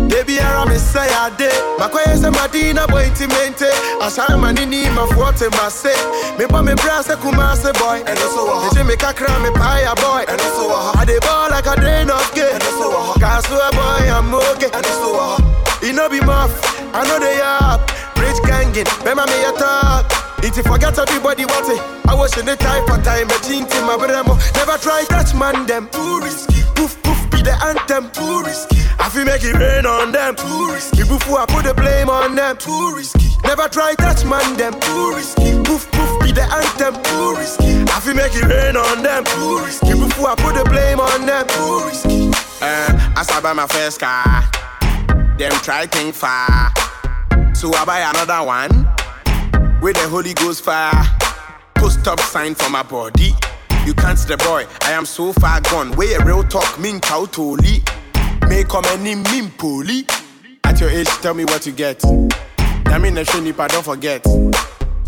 [0.08, 1.52] Baby, I me say I did.
[1.78, 3.62] My quiet say Madina boy intimate.
[4.02, 5.94] I shine my nini my forte my say.
[6.38, 8.02] Me pa me brass a kumase boy.
[8.06, 8.86] And also a hot.
[8.86, 10.24] me kakra me paya boy.
[10.28, 10.96] And also a hot.
[10.98, 12.50] I dey ball like a drain of gay.
[12.52, 13.20] And also a hot.
[13.20, 14.70] Kasua boy I'm okay.
[14.72, 15.82] And also a hot.
[15.82, 16.52] It no be muff.
[16.94, 17.80] I know they up.
[18.32, 18.88] Rich gangin.
[19.00, 20.08] Remember me a talk.
[20.42, 23.78] If you forget everybody what it I was in the type of time gene to
[23.86, 25.88] my bremo Never try touch man them.
[25.90, 26.64] Too risky.
[26.74, 28.10] Poof poof be the anthem.
[28.10, 28.80] Too risky.
[28.98, 30.34] I feel make it rain on them.
[30.34, 31.04] Too risky.
[31.04, 32.56] Before I put the blame on them.
[32.56, 33.36] Too risky.
[33.44, 34.80] Never try touch man them.
[34.80, 35.52] Too risky.
[35.68, 36.96] Poof poof be the anthem.
[37.04, 37.84] Too risky.
[37.92, 39.24] I feel make it rain on them.
[39.24, 39.92] Too risky.
[39.92, 41.44] Before I put the blame on them.
[41.52, 42.32] Too risky.
[42.64, 44.48] Uh, I I buy my first car,
[45.36, 46.72] them try think far.
[47.62, 48.70] So I buy another one
[49.80, 50.90] with the Holy Ghost fire.
[51.76, 53.30] Post stop sign for my body.
[53.86, 55.94] You can't see the boy, I am so far gone.
[55.94, 57.84] Where a real talk, mean cow toli.
[58.48, 60.04] May come any mean poli.
[60.64, 62.04] At your age, tell me what you get.
[62.86, 64.26] I mean, the nipa, don't forget.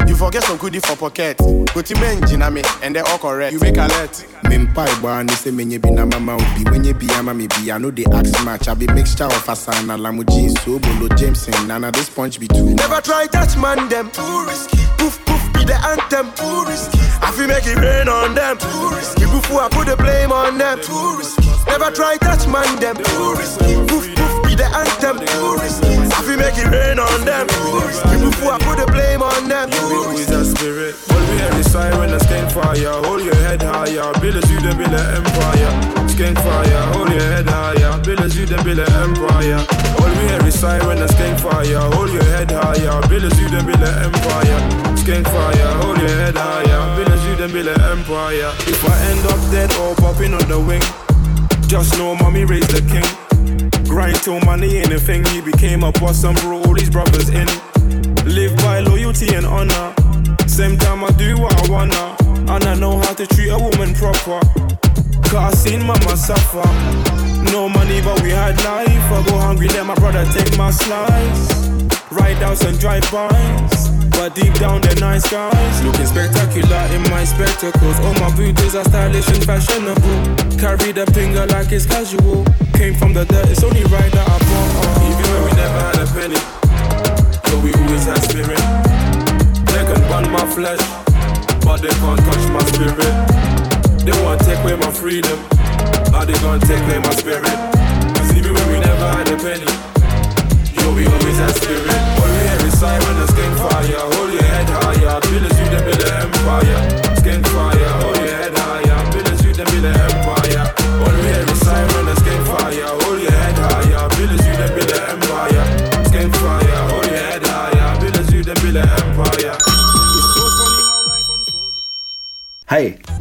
[0.06, 1.38] You forget some goodie for pocket.
[1.74, 3.52] But you mention me, and they're all correct.
[3.52, 4.24] You make alert.
[4.44, 7.72] Mempa boy and say me be na mama ubi when you be ama me be
[7.72, 11.66] I know the axe match I be mixture of asana lamu jeans so bolo Jameson
[11.66, 14.10] nana this punch be too Never try touch man them.
[14.10, 14.76] Too risky.
[14.98, 16.30] Poof poof be the anthem.
[16.34, 16.98] Too risky.
[17.24, 18.58] I feel make it rain on them.
[18.58, 19.22] Too risky.
[19.24, 20.78] Before I put the blame on them.
[20.82, 22.96] Too risky Never try touch man them.
[22.96, 25.18] Poof poof be the anthem.
[25.18, 27.46] Too risky I feel make it rain on them.
[27.48, 29.70] risky Before I put the blame on them.
[29.70, 32.94] Too With a spirit, all we hear is siren and skank fire.
[33.04, 35.72] Hold your head higher, build a you then build an empire.
[36.06, 39.60] Skank fire, hold your head higher, build you then build an empire.
[39.98, 41.82] All we hear is siren and skank fire.
[41.96, 44.60] Hold your head higher, build a you then build an empire.
[44.94, 48.52] Skank fire, hold your head higher, build you then build an empire.
[48.70, 50.82] If I end up dead or popping on the wing,
[51.68, 53.84] just know mommy raised the king.
[53.88, 55.24] Grind till money ain't a thing.
[55.26, 57.46] He became a boss and brought all his brothers in.
[58.26, 59.94] Live by loyalty and honor.
[60.46, 62.16] Same time I do what I wanna.
[62.52, 64.40] And I know how to treat a woman proper.
[65.28, 66.64] Cause I seen mama suffer.
[67.52, 68.88] No money, but we had life.
[68.88, 71.68] I go hungry, let my brother take my slice.
[72.10, 74.03] Ride outs and drive bys.
[74.16, 75.84] But deep down, they're nice guys.
[75.84, 77.98] Looking spectacular in my spectacles.
[78.00, 80.18] All my booties are stylish and fashionable.
[80.56, 82.44] Carry the finger like it's casual.
[82.74, 84.23] Came from the dirt, it's only right that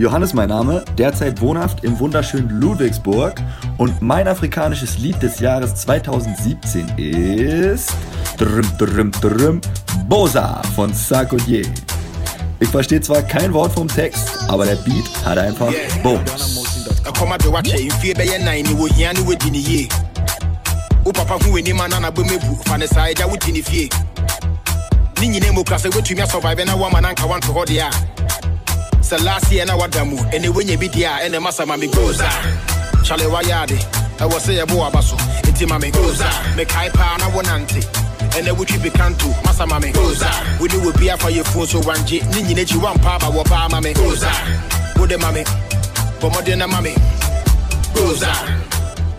[0.03, 3.35] Johannes mein Name, derzeit wohnhaft im wunderschönen Ludwigsburg.
[3.77, 7.93] Und mein afrikanisches Lied des Jahres 2017 ist
[8.37, 9.61] drüm, drüm, drüm,
[10.09, 11.65] Bosa von Sarkodie.
[12.59, 15.71] Ich verstehe zwar kein Wort vom Text, aber der Beat hat einfach
[16.03, 16.59] Bones.
[17.05, 19.87] ɛkɔma bɛ wakyɛ mfie bɛyɛ nan ne wɔhia ne wɔdi ne yie
[21.05, 23.89] wo papa ho w'anim ana na bɔ mɛbu fa ne saa agya wodi ne fie
[25.19, 28.13] ne nyina mu kora sɛ woatumi asɔvive na woama no anka wanto hɔ deɛ a
[29.13, 31.87] sɛ last year na wada mu ɛne wonya bi deɛ a ɛne masa ma me
[31.87, 32.27] gosa
[33.05, 33.77] kyale wayɛ ade
[34.17, 36.25] ɛwɔ sɛ yɛbo waba so nti ma me gosa
[36.57, 37.81] mekae paa na wonante
[38.37, 40.29] ɛnɛ wotwi bikanto masa ma me gosa
[40.59, 43.79] wode wɔ bi afa yɛfuo so wangye ne nyina akyi wampa aba wɔ paa ma
[43.81, 44.31] me gosa
[44.97, 45.43] wode ma me
[46.19, 46.95] bɔ mmɔden na ma me
[47.93, 48.33] gosa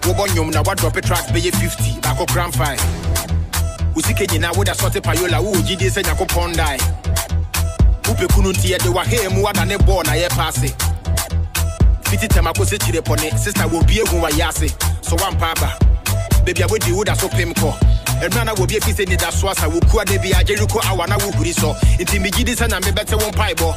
[0.03, 2.81] wobɔ nnwom na woadrɔpe tracks bɛyɛ 50 baako gram 5
[3.95, 5.39] wo sika nyinaa wode asɔte payola.
[5.39, 6.79] Wowɔ gyidie sɛ nyankopɔn dae
[8.05, 10.74] wopɛ kunu nti yɛde wahee mu wada ne bɔɔ na yɛpa ase
[12.09, 14.68] fiti tɛm akɔsɛ kyire pɔne sista wɔbie hu wayɛ ase
[15.02, 15.78] so woampa aba.
[16.44, 17.72] Baabi a wodi woda so pem kɔ.
[18.20, 21.55] Ɛnura na wɔbi afi sɛ nida so asa wɔkua da bi agyeriko awa na wohuri
[21.55, 23.74] sɔ nti megye di sɛ na mebɛte wo mpaebɔ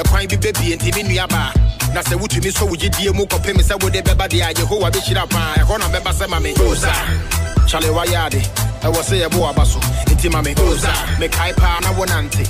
[0.00, 1.52] ɛkwan bi bɛbie nti me nua baa.
[1.92, 5.28] Na sɛ wotumi sɔ wo gyedie mu kɔpem sɛ wode bɛba deɛ a yehowa bɛhyira
[5.30, 5.54] paa.
[5.58, 6.54] Ɛhɔ na mɛba sɛ ma me.
[6.54, 6.92] Osa
[7.68, 8.42] kyale wayɛ ade
[8.82, 9.78] ɛwɔ sɛ yɛbo waba so.
[10.10, 10.54] Nti ma me.
[10.54, 12.46] Osa mekae paa na wonante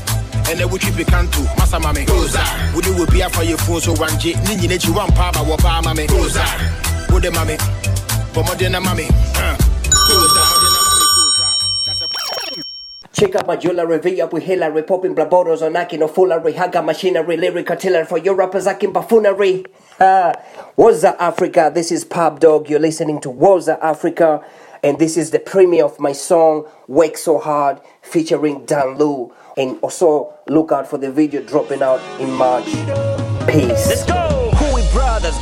[0.51, 2.43] ɛnɛ wotwi pikanto masa ma me osa
[2.75, 5.93] wode wɔ bi afa yɛfuo so wangye ne nyina akyi wampa aba wɔ paa ma
[5.93, 6.45] me osa
[7.11, 7.57] wode ma me
[8.33, 9.57] bɔ mmɔden na ma me uh,
[13.13, 16.83] Check out my jewelry, V up with Hillary, popping blaboros on Aki no foolery, haga
[16.83, 19.65] machinery, lyric artillery for your rappers acting buffoonery.
[19.99, 20.35] Ah,
[20.77, 24.45] Woza Africa, this is Pub Dog, you're listening to Woza Africa,
[24.83, 29.33] and this is the premiere of my song Wake So Hard featuring Dan Lu.
[29.57, 32.67] And also look out for the video dropping out in March.
[33.49, 34.05] Peace.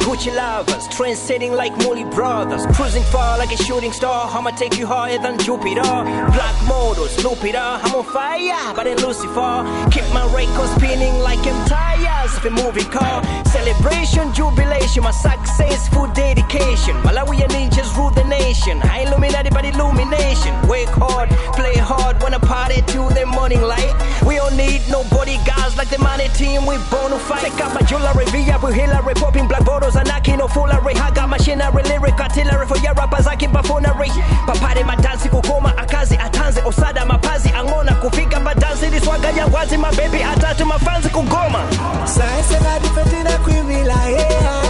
[0.05, 4.29] Gucci lovers, trend setting like Molly brothers, cruising far like a shooting star.
[4.31, 5.81] I'ma take you higher than Jupiter.
[5.81, 11.67] Black models, Lupita, I'm on fire, but in Lucifer, keep my record spinning like I'm
[11.67, 13.25] tires of a moving car.
[13.47, 16.95] Celebration, jubilation, my successful dedication.
[17.01, 18.83] Malawian ninjas rule the nation.
[18.83, 20.53] I illuminati but illumination.
[20.69, 23.95] Work hard, play hard, wanna party till the morning light.
[24.27, 26.67] We don't need no bodyguards like the money team.
[26.67, 27.41] We born to fight.
[27.41, 30.95] Check out my jewelry, with Hillary, popping black bottles and knocking no foolery.
[30.95, 33.27] I got machinery, lyric artillery for your rappers.
[33.27, 34.09] I keep buffoonery.
[34.47, 40.23] Papare madansi kukoma akazi atanze osada mapazi angona kufika madansi liswaga ya wazi my baby
[40.23, 41.65] atatu mafanzi kugoma.
[42.05, 44.63] Saese nga difeti na kwimila hea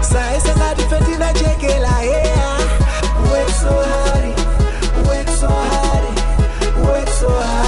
[0.00, 2.58] Saese nga difeti na chekela hea
[3.30, 6.04] Work so hard, work so hard,
[6.86, 7.59] work so hard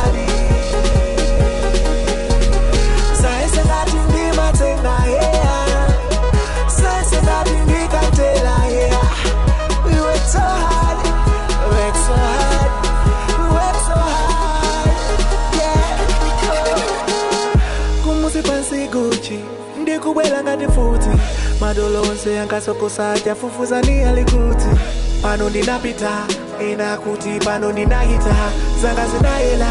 [21.73, 24.03] madolo onse ankasokosaja fufuzani
[25.23, 26.11] pano ndinapita
[26.61, 28.35] ena kuti pano ndinahita
[28.83, 29.67] zanga zinayela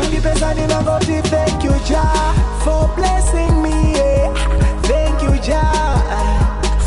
[0.00, 1.64] kundipezani nangoti thank
[2.64, 4.34] for blessing me yeah.
[4.82, 5.22] thank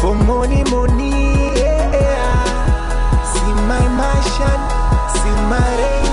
[0.01, 1.11] for money money
[1.57, 2.43] yeah.
[3.33, 4.59] see my mansion
[5.13, 6.04] see my range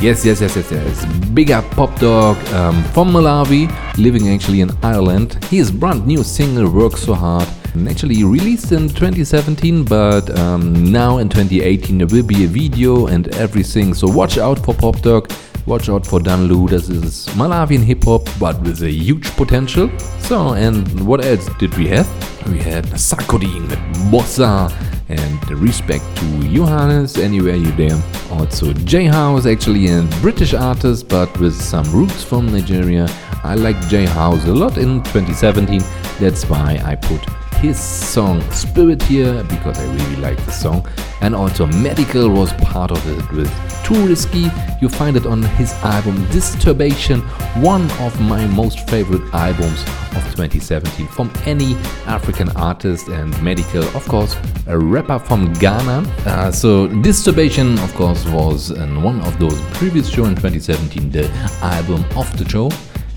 [0.00, 1.04] Yes, yes, yes, yes, yes.
[1.34, 3.68] Big up Pop Dog um, from Malawi,
[3.98, 5.44] living actually in Ireland.
[5.50, 7.46] His brand new single Work So Hard.
[7.86, 13.28] Actually released in 2017, but um, now in 2018 there will be a video and
[13.34, 13.92] everything.
[13.92, 15.30] So watch out for Pop Dog.
[15.66, 16.68] Watch out for Dan Danlu.
[16.70, 19.90] This is Malawian hip hop, but with a huge potential.
[20.20, 22.08] So, and what else did we have?
[22.50, 23.78] We had Sarkodie with
[24.10, 24.72] Bossa
[25.08, 28.00] and respect to Johannes, anywhere you there.
[28.32, 33.06] Also J Hus, actually a British artist, but with some roots from Nigeria.
[33.44, 35.80] I like J Hus a lot in 2017.
[36.20, 37.20] That's why I put
[37.60, 40.86] his song Spirit here because I really like the song.
[41.20, 44.46] And also Medikal was part of it with Too Risky.
[44.80, 47.22] You find it on his album Disturbation,
[47.60, 49.82] one of my most favorite albums
[50.14, 51.74] of 2017 from any
[52.06, 54.36] African artist and Medikal, of course,
[54.68, 56.08] a rapper from Ghana.
[56.24, 61.28] Uh, so Disturbation, of course, was in one of those previous show in 2017, the
[61.60, 62.70] album of the show.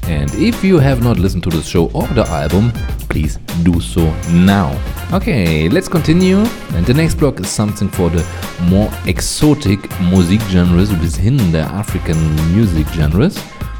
[0.08, 2.72] And if you have not listened to the show or the album,
[3.10, 4.78] please do so now.
[5.14, 6.40] Okay, let's continue.
[6.74, 8.26] And the next block is something for the
[8.64, 12.18] more exotic music genres within the African
[12.54, 13.38] music genres,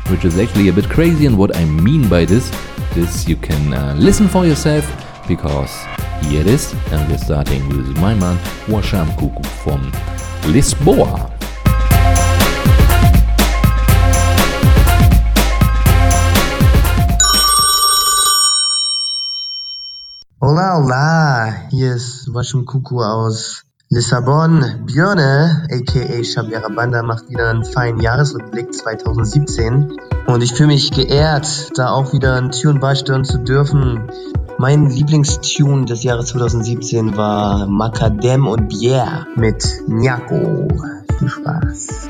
[0.10, 1.26] which is actually a bit crazy.
[1.26, 2.50] And what I mean by this,
[2.94, 4.86] this you can uh, listen for yourself
[5.28, 5.74] because
[6.22, 6.74] here it is.
[6.92, 8.38] And we're starting with my man
[8.68, 9.92] Washam Kuku from
[10.54, 11.33] Lisboa.
[20.46, 24.84] Hola, hola, hier ist Waschum Kuku aus Lissabon.
[24.86, 29.98] Björne, aka Shabira Banda, macht wieder einen feinen Jahresrückblick 2017.
[30.28, 34.12] Und ich fühle mich geehrt, da auch wieder ein Tune beisteuern zu dürfen.
[34.58, 40.68] Mein Lieblingstune des Jahres 2017 war Macadam und Bier mit Nyako.
[41.20, 42.10] Viel Spaß.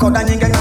[0.00, 0.58] koda nyingena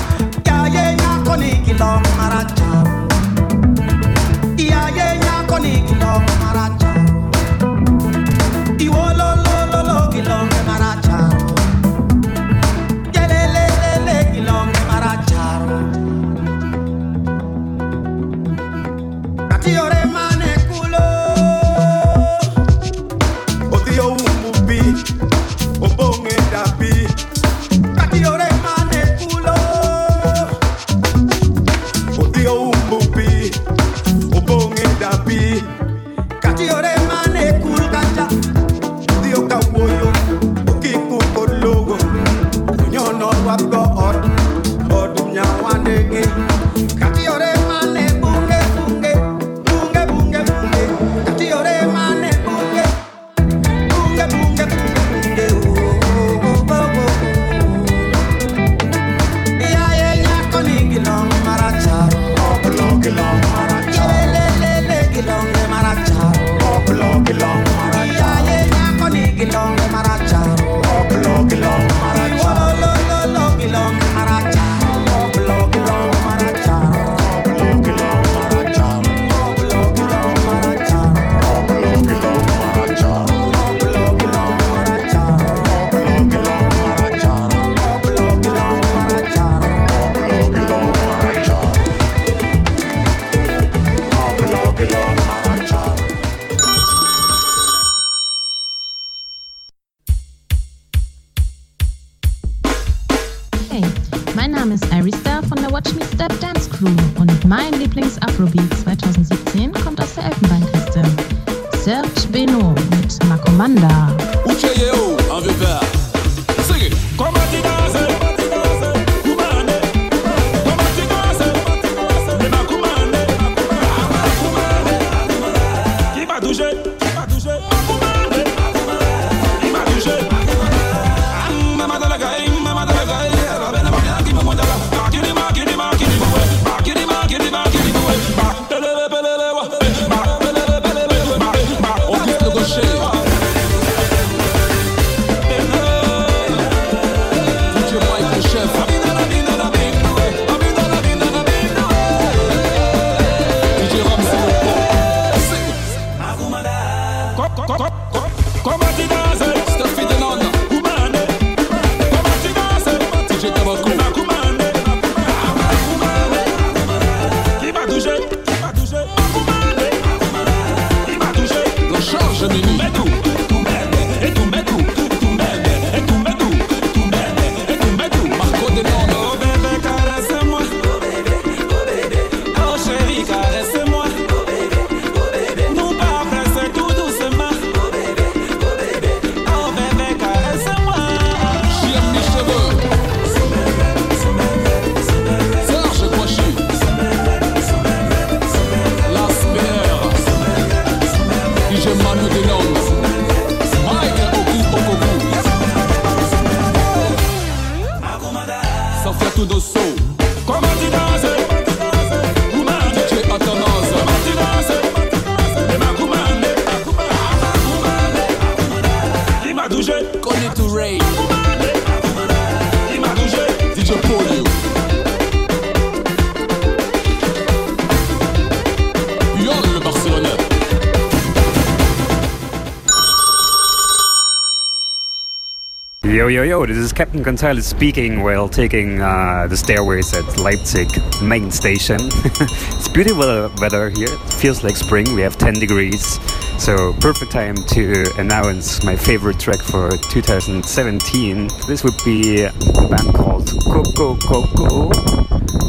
[236.69, 240.87] this is Captain Gonzalez speaking while taking uh, the stairways at Leipzig
[241.19, 241.97] main station.
[242.01, 244.07] it's beautiful weather here.
[244.11, 245.15] It feels like spring.
[245.15, 246.19] We have 10 degrees.
[246.61, 251.49] So, perfect time to announce my favorite track for 2017.
[251.67, 254.89] This would be a band called Coco Coco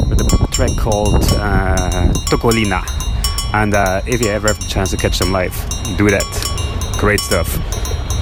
[0.07, 2.83] with a track called uh, Tocolina.
[3.55, 5.55] And uh, if you ever have the chance to catch them live,
[5.97, 6.95] do that.
[6.99, 7.70] Great stuff.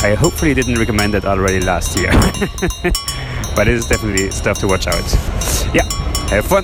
[0.02, 2.12] I hopefully didn't recommend it already last year.
[3.56, 5.04] but it is definitely stuff to watch out.
[5.74, 5.84] Yeah,
[6.30, 6.64] have fun.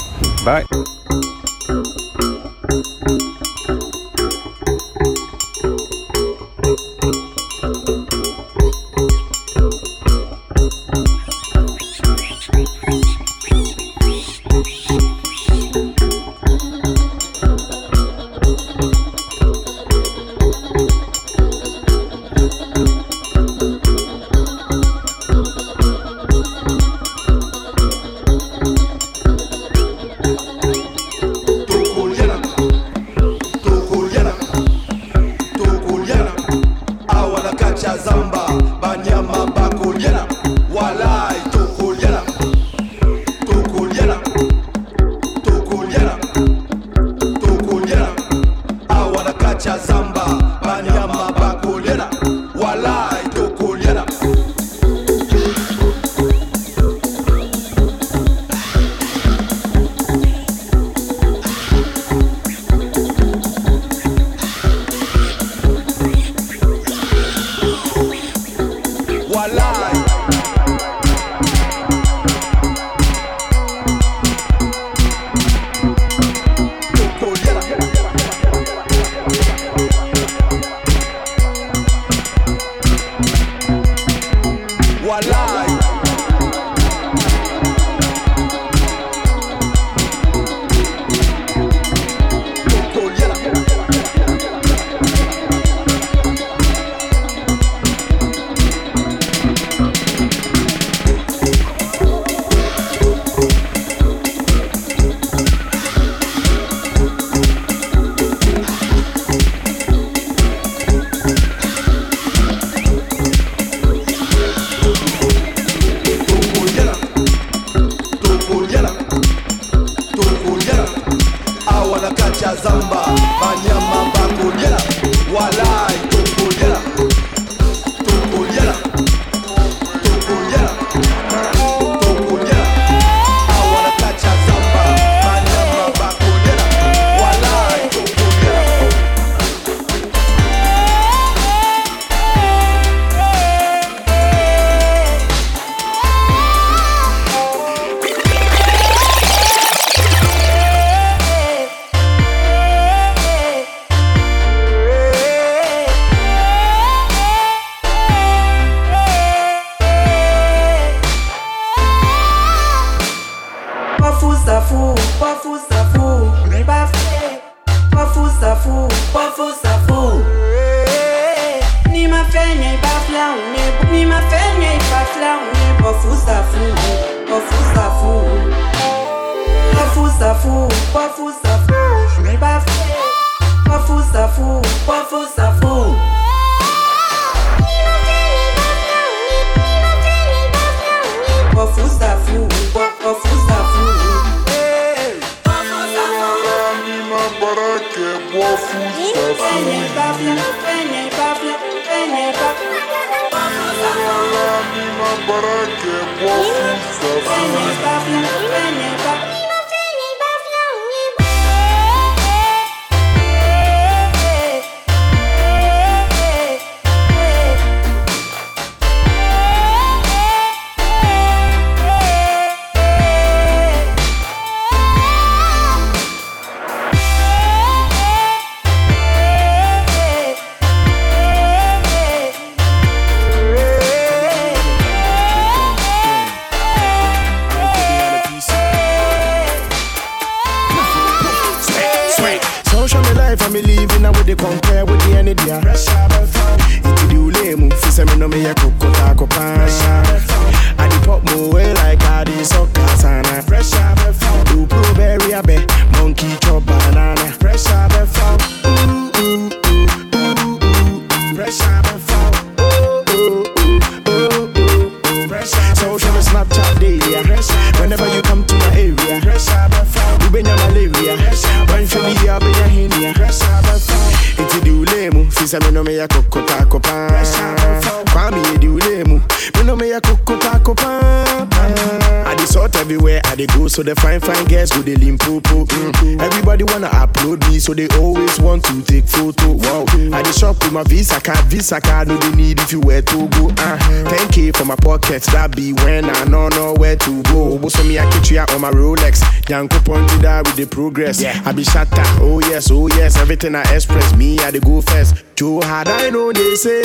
[299.55, 301.21] Rolex Yanko pointed that with the progress.
[301.21, 301.41] Yeah.
[301.45, 302.03] I be shatter.
[302.21, 304.15] Oh yes oh yes Everything I express.
[304.15, 305.23] Me I dey go first.
[305.35, 306.81] Too had I know they say.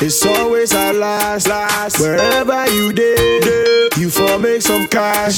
[0.00, 1.48] It's always a last.
[1.48, 2.00] Last.
[2.00, 5.36] Wherever you dey You for make some cash.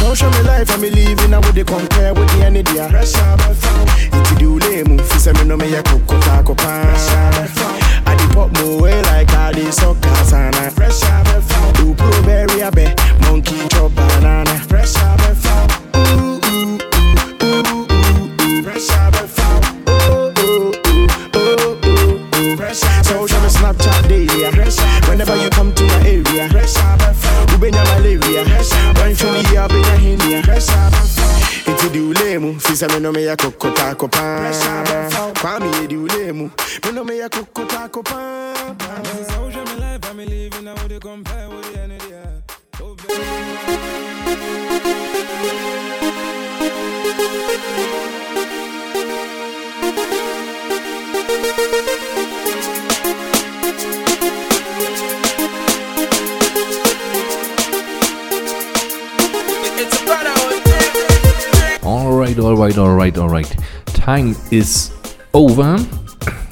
[0.00, 2.88] Don't show me life I'm living I would they compare with the any dia
[4.12, 6.94] Iti di ule mu Fi se me no me ya koko tako pan
[8.04, 11.76] I dey pop my way like I dey soccer sana Fresh out of found.
[11.76, 12.90] Do blueberry abe
[13.22, 14.61] Monkey chop banana
[32.82, 34.52] ule mu Fi se me no me ya koko tako pan.
[35.40, 36.50] Kwame yedi ule mu.
[36.84, 37.28] Me no me ya
[63.02, 63.86] alright, alright, alright.
[63.86, 64.92] Time is
[65.34, 65.76] over.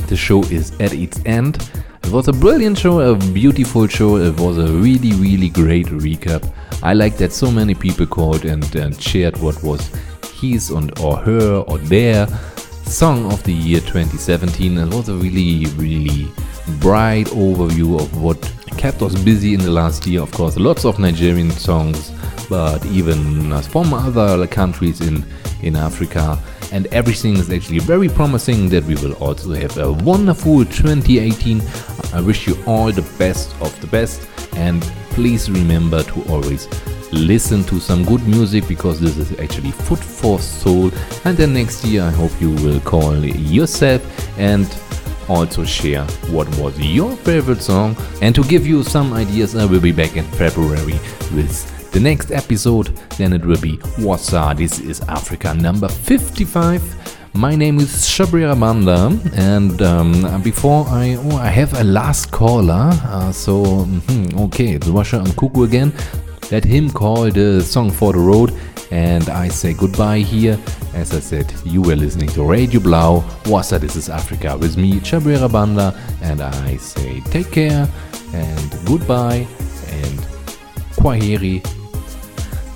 [0.09, 1.71] The show is at its end.
[2.03, 4.17] It was a brilliant show, a beautiful show.
[4.17, 6.53] It was a really, really great recap.
[6.83, 9.93] I like that so many people called and, and shared what was
[10.41, 12.27] his and or her or their
[12.85, 14.77] song of the year 2017.
[14.77, 16.33] It was a really, really
[16.81, 18.41] bright overview of what
[18.77, 20.23] kept us busy in the last year.
[20.23, 22.11] Of course, lots of Nigerian songs,
[22.51, 25.25] but even uh, from other countries in
[25.63, 26.39] in Africa.
[26.73, 31.63] And everything is actually very promising that we will also have a wonderful 2018.
[32.13, 36.69] I wish you all the best of the best, and please remember to always
[37.13, 40.91] listen to some good music because this is actually food for soul.
[41.25, 44.03] And then next year, I hope you will call yourself
[44.39, 44.67] and
[45.29, 47.97] also share what was your favorite song.
[48.23, 50.99] And to give you some ideas, I will be back in February
[51.35, 52.87] with the next episode.
[53.19, 54.57] Then it will be Woza.
[54.57, 56.83] This is Africa number 55.
[57.35, 62.91] My name is Chabwera Banda, and um, before I oh, I have a last caller.
[63.05, 65.93] Uh, so mhm, okay, it's Washa and Kuku again.
[66.51, 68.53] Let him call the song for the road,
[68.91, 70.59] and I say goodbye here.
[70.93, 73.21] As I said, you were listening to Radio Blau.
[73.45, 77.89] Woza, this is Africa with me, Chabwera Banda, and I say take care
[78.35, 79.47] and goodbye
[79.89, 80.19] and
[80.97, 81.63] Kwaheri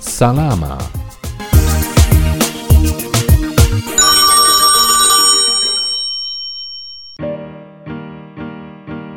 [0.05, 0.77] Salama.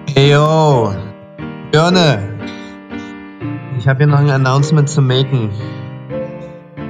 [0.07, 0.93] Hey yo,
[1.71, 2.39] Björne,
[3.79, 5.51] ich habe hier noch ein Announcement zu machen.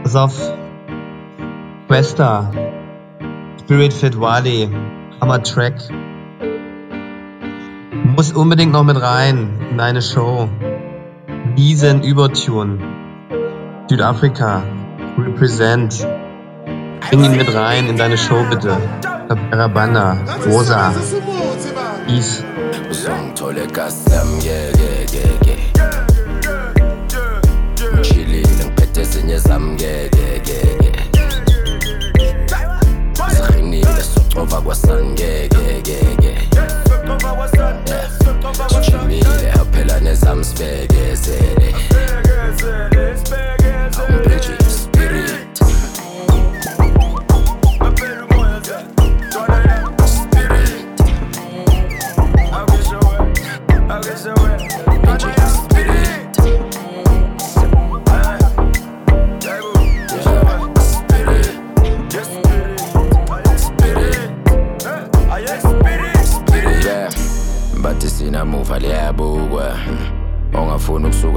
[0.04, 0.52] Pass auf,
[1.88, 2.50] Questa,
[3.60, 4.70] Spirit Fit Wadi,
[5.20, 5.74] Hammer Track.
[8.16, 10.48] Muss unbedingt noch mit rein in deine Show.
[11.56, 12.97] Diesen Übertune.
[13.88, 14.62] Südafrika,
[15.16, 16.06] represent.
[17.08, 18.76] Bring ihn mit rein in deine Show bitte.
[19.74, 20.92] Banda, Rosa,
[24.38, 25.56] ngekekeke
[27.94, 30.92] ngishilile ngiphethe ezinye zam ngekekeke
[33.36, 36.32] sirinile socova kwasani ngekekeke
[38.68, 41.74] sijimile aphela nezam sibekezele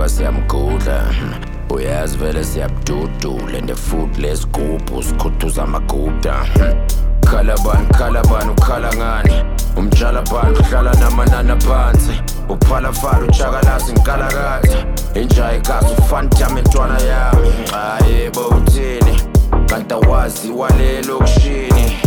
[0.01, 0.99] ukusuka siyamgudla.
[0.99, 1.33] Hmm.
[1.69, 6.73] Uyazi vele siyabududula and futhi lesigubhu sikhuthuza amaguda hmm.
[7.25, 9.33] khala bani khala bani ukhala ngani?
[9.77, 12.21] Umtshala bani uhlala namanani aphansi.
[12.49, 17.49] Uphalafala utshakalasi nkalakatha inja igazi ufantame ntwana yami.
[17.49, 17.75] Hmm.
[17.75, 19.21] Ah, Hayi bo uthini?
[19.67, 21.97] Kanti awazi walelokishini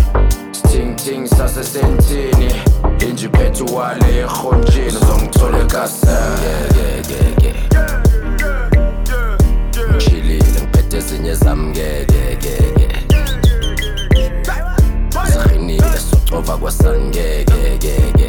[0.52, 2.52] sting ngathi ngisasesentini
[3.08, 7.43] inje iphethe uwale erhontshini uzongithola ekasengekekeke ngishilile
[15.32, 18.26] siqinile socova kwasangekekeke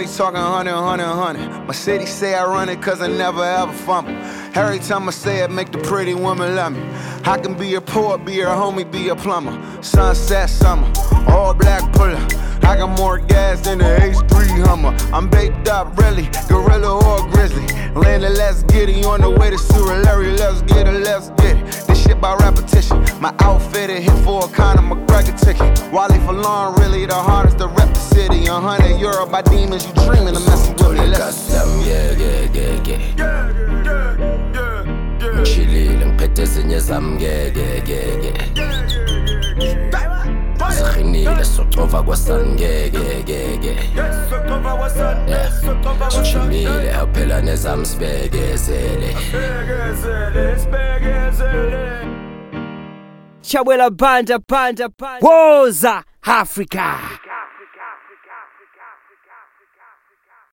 [0.10, 1.68] money, talking hundred, hundred, hundred.
[1.68, 4.12] My city say I run it cause I never ever fumble.
[4.56, 6.82] Every time I say it, make the pretty woman love me.
[7.26, 9.84] I can be a poet, be her homie, be a plumber.
[9.84, 10.92] Sunset summer,
[11.28, 12.26] all black puller.
[12.64, 14.96] I got more gas than the H3 Hummer.
[15.14, 17.66] I'm baked up, really, gorilla or grizzly.
[17.96, 20.38] Landed, let's get it on the way to Surulere.
[20.38, 21.69] Let's get it, let's get it.
[22.10, 23.06] Shit by repetition.
[23.22, 25.94] My outfit it hit for a Conor McGregor ticket.
[25.94, 28.48] Wally for long, really the hardest to rep the city.
[28.48, 31.06] A hundred euro by demons, you dreaming of messing with me.
[31.06, 31.54] Let's
[31.86, 33.00] ngekekeke
[35.36, 38.34] ngishilile ngiphethe ezinye zami ngekekeke
[41.00, 43.78] siqinile socova kwasangekekeke
[46.10, 49.16] sijimile aphela nezami sibekezele
[53.42, 55.28] Chabwela banda banda banda.
[55.28, 57.29] Woza Africa.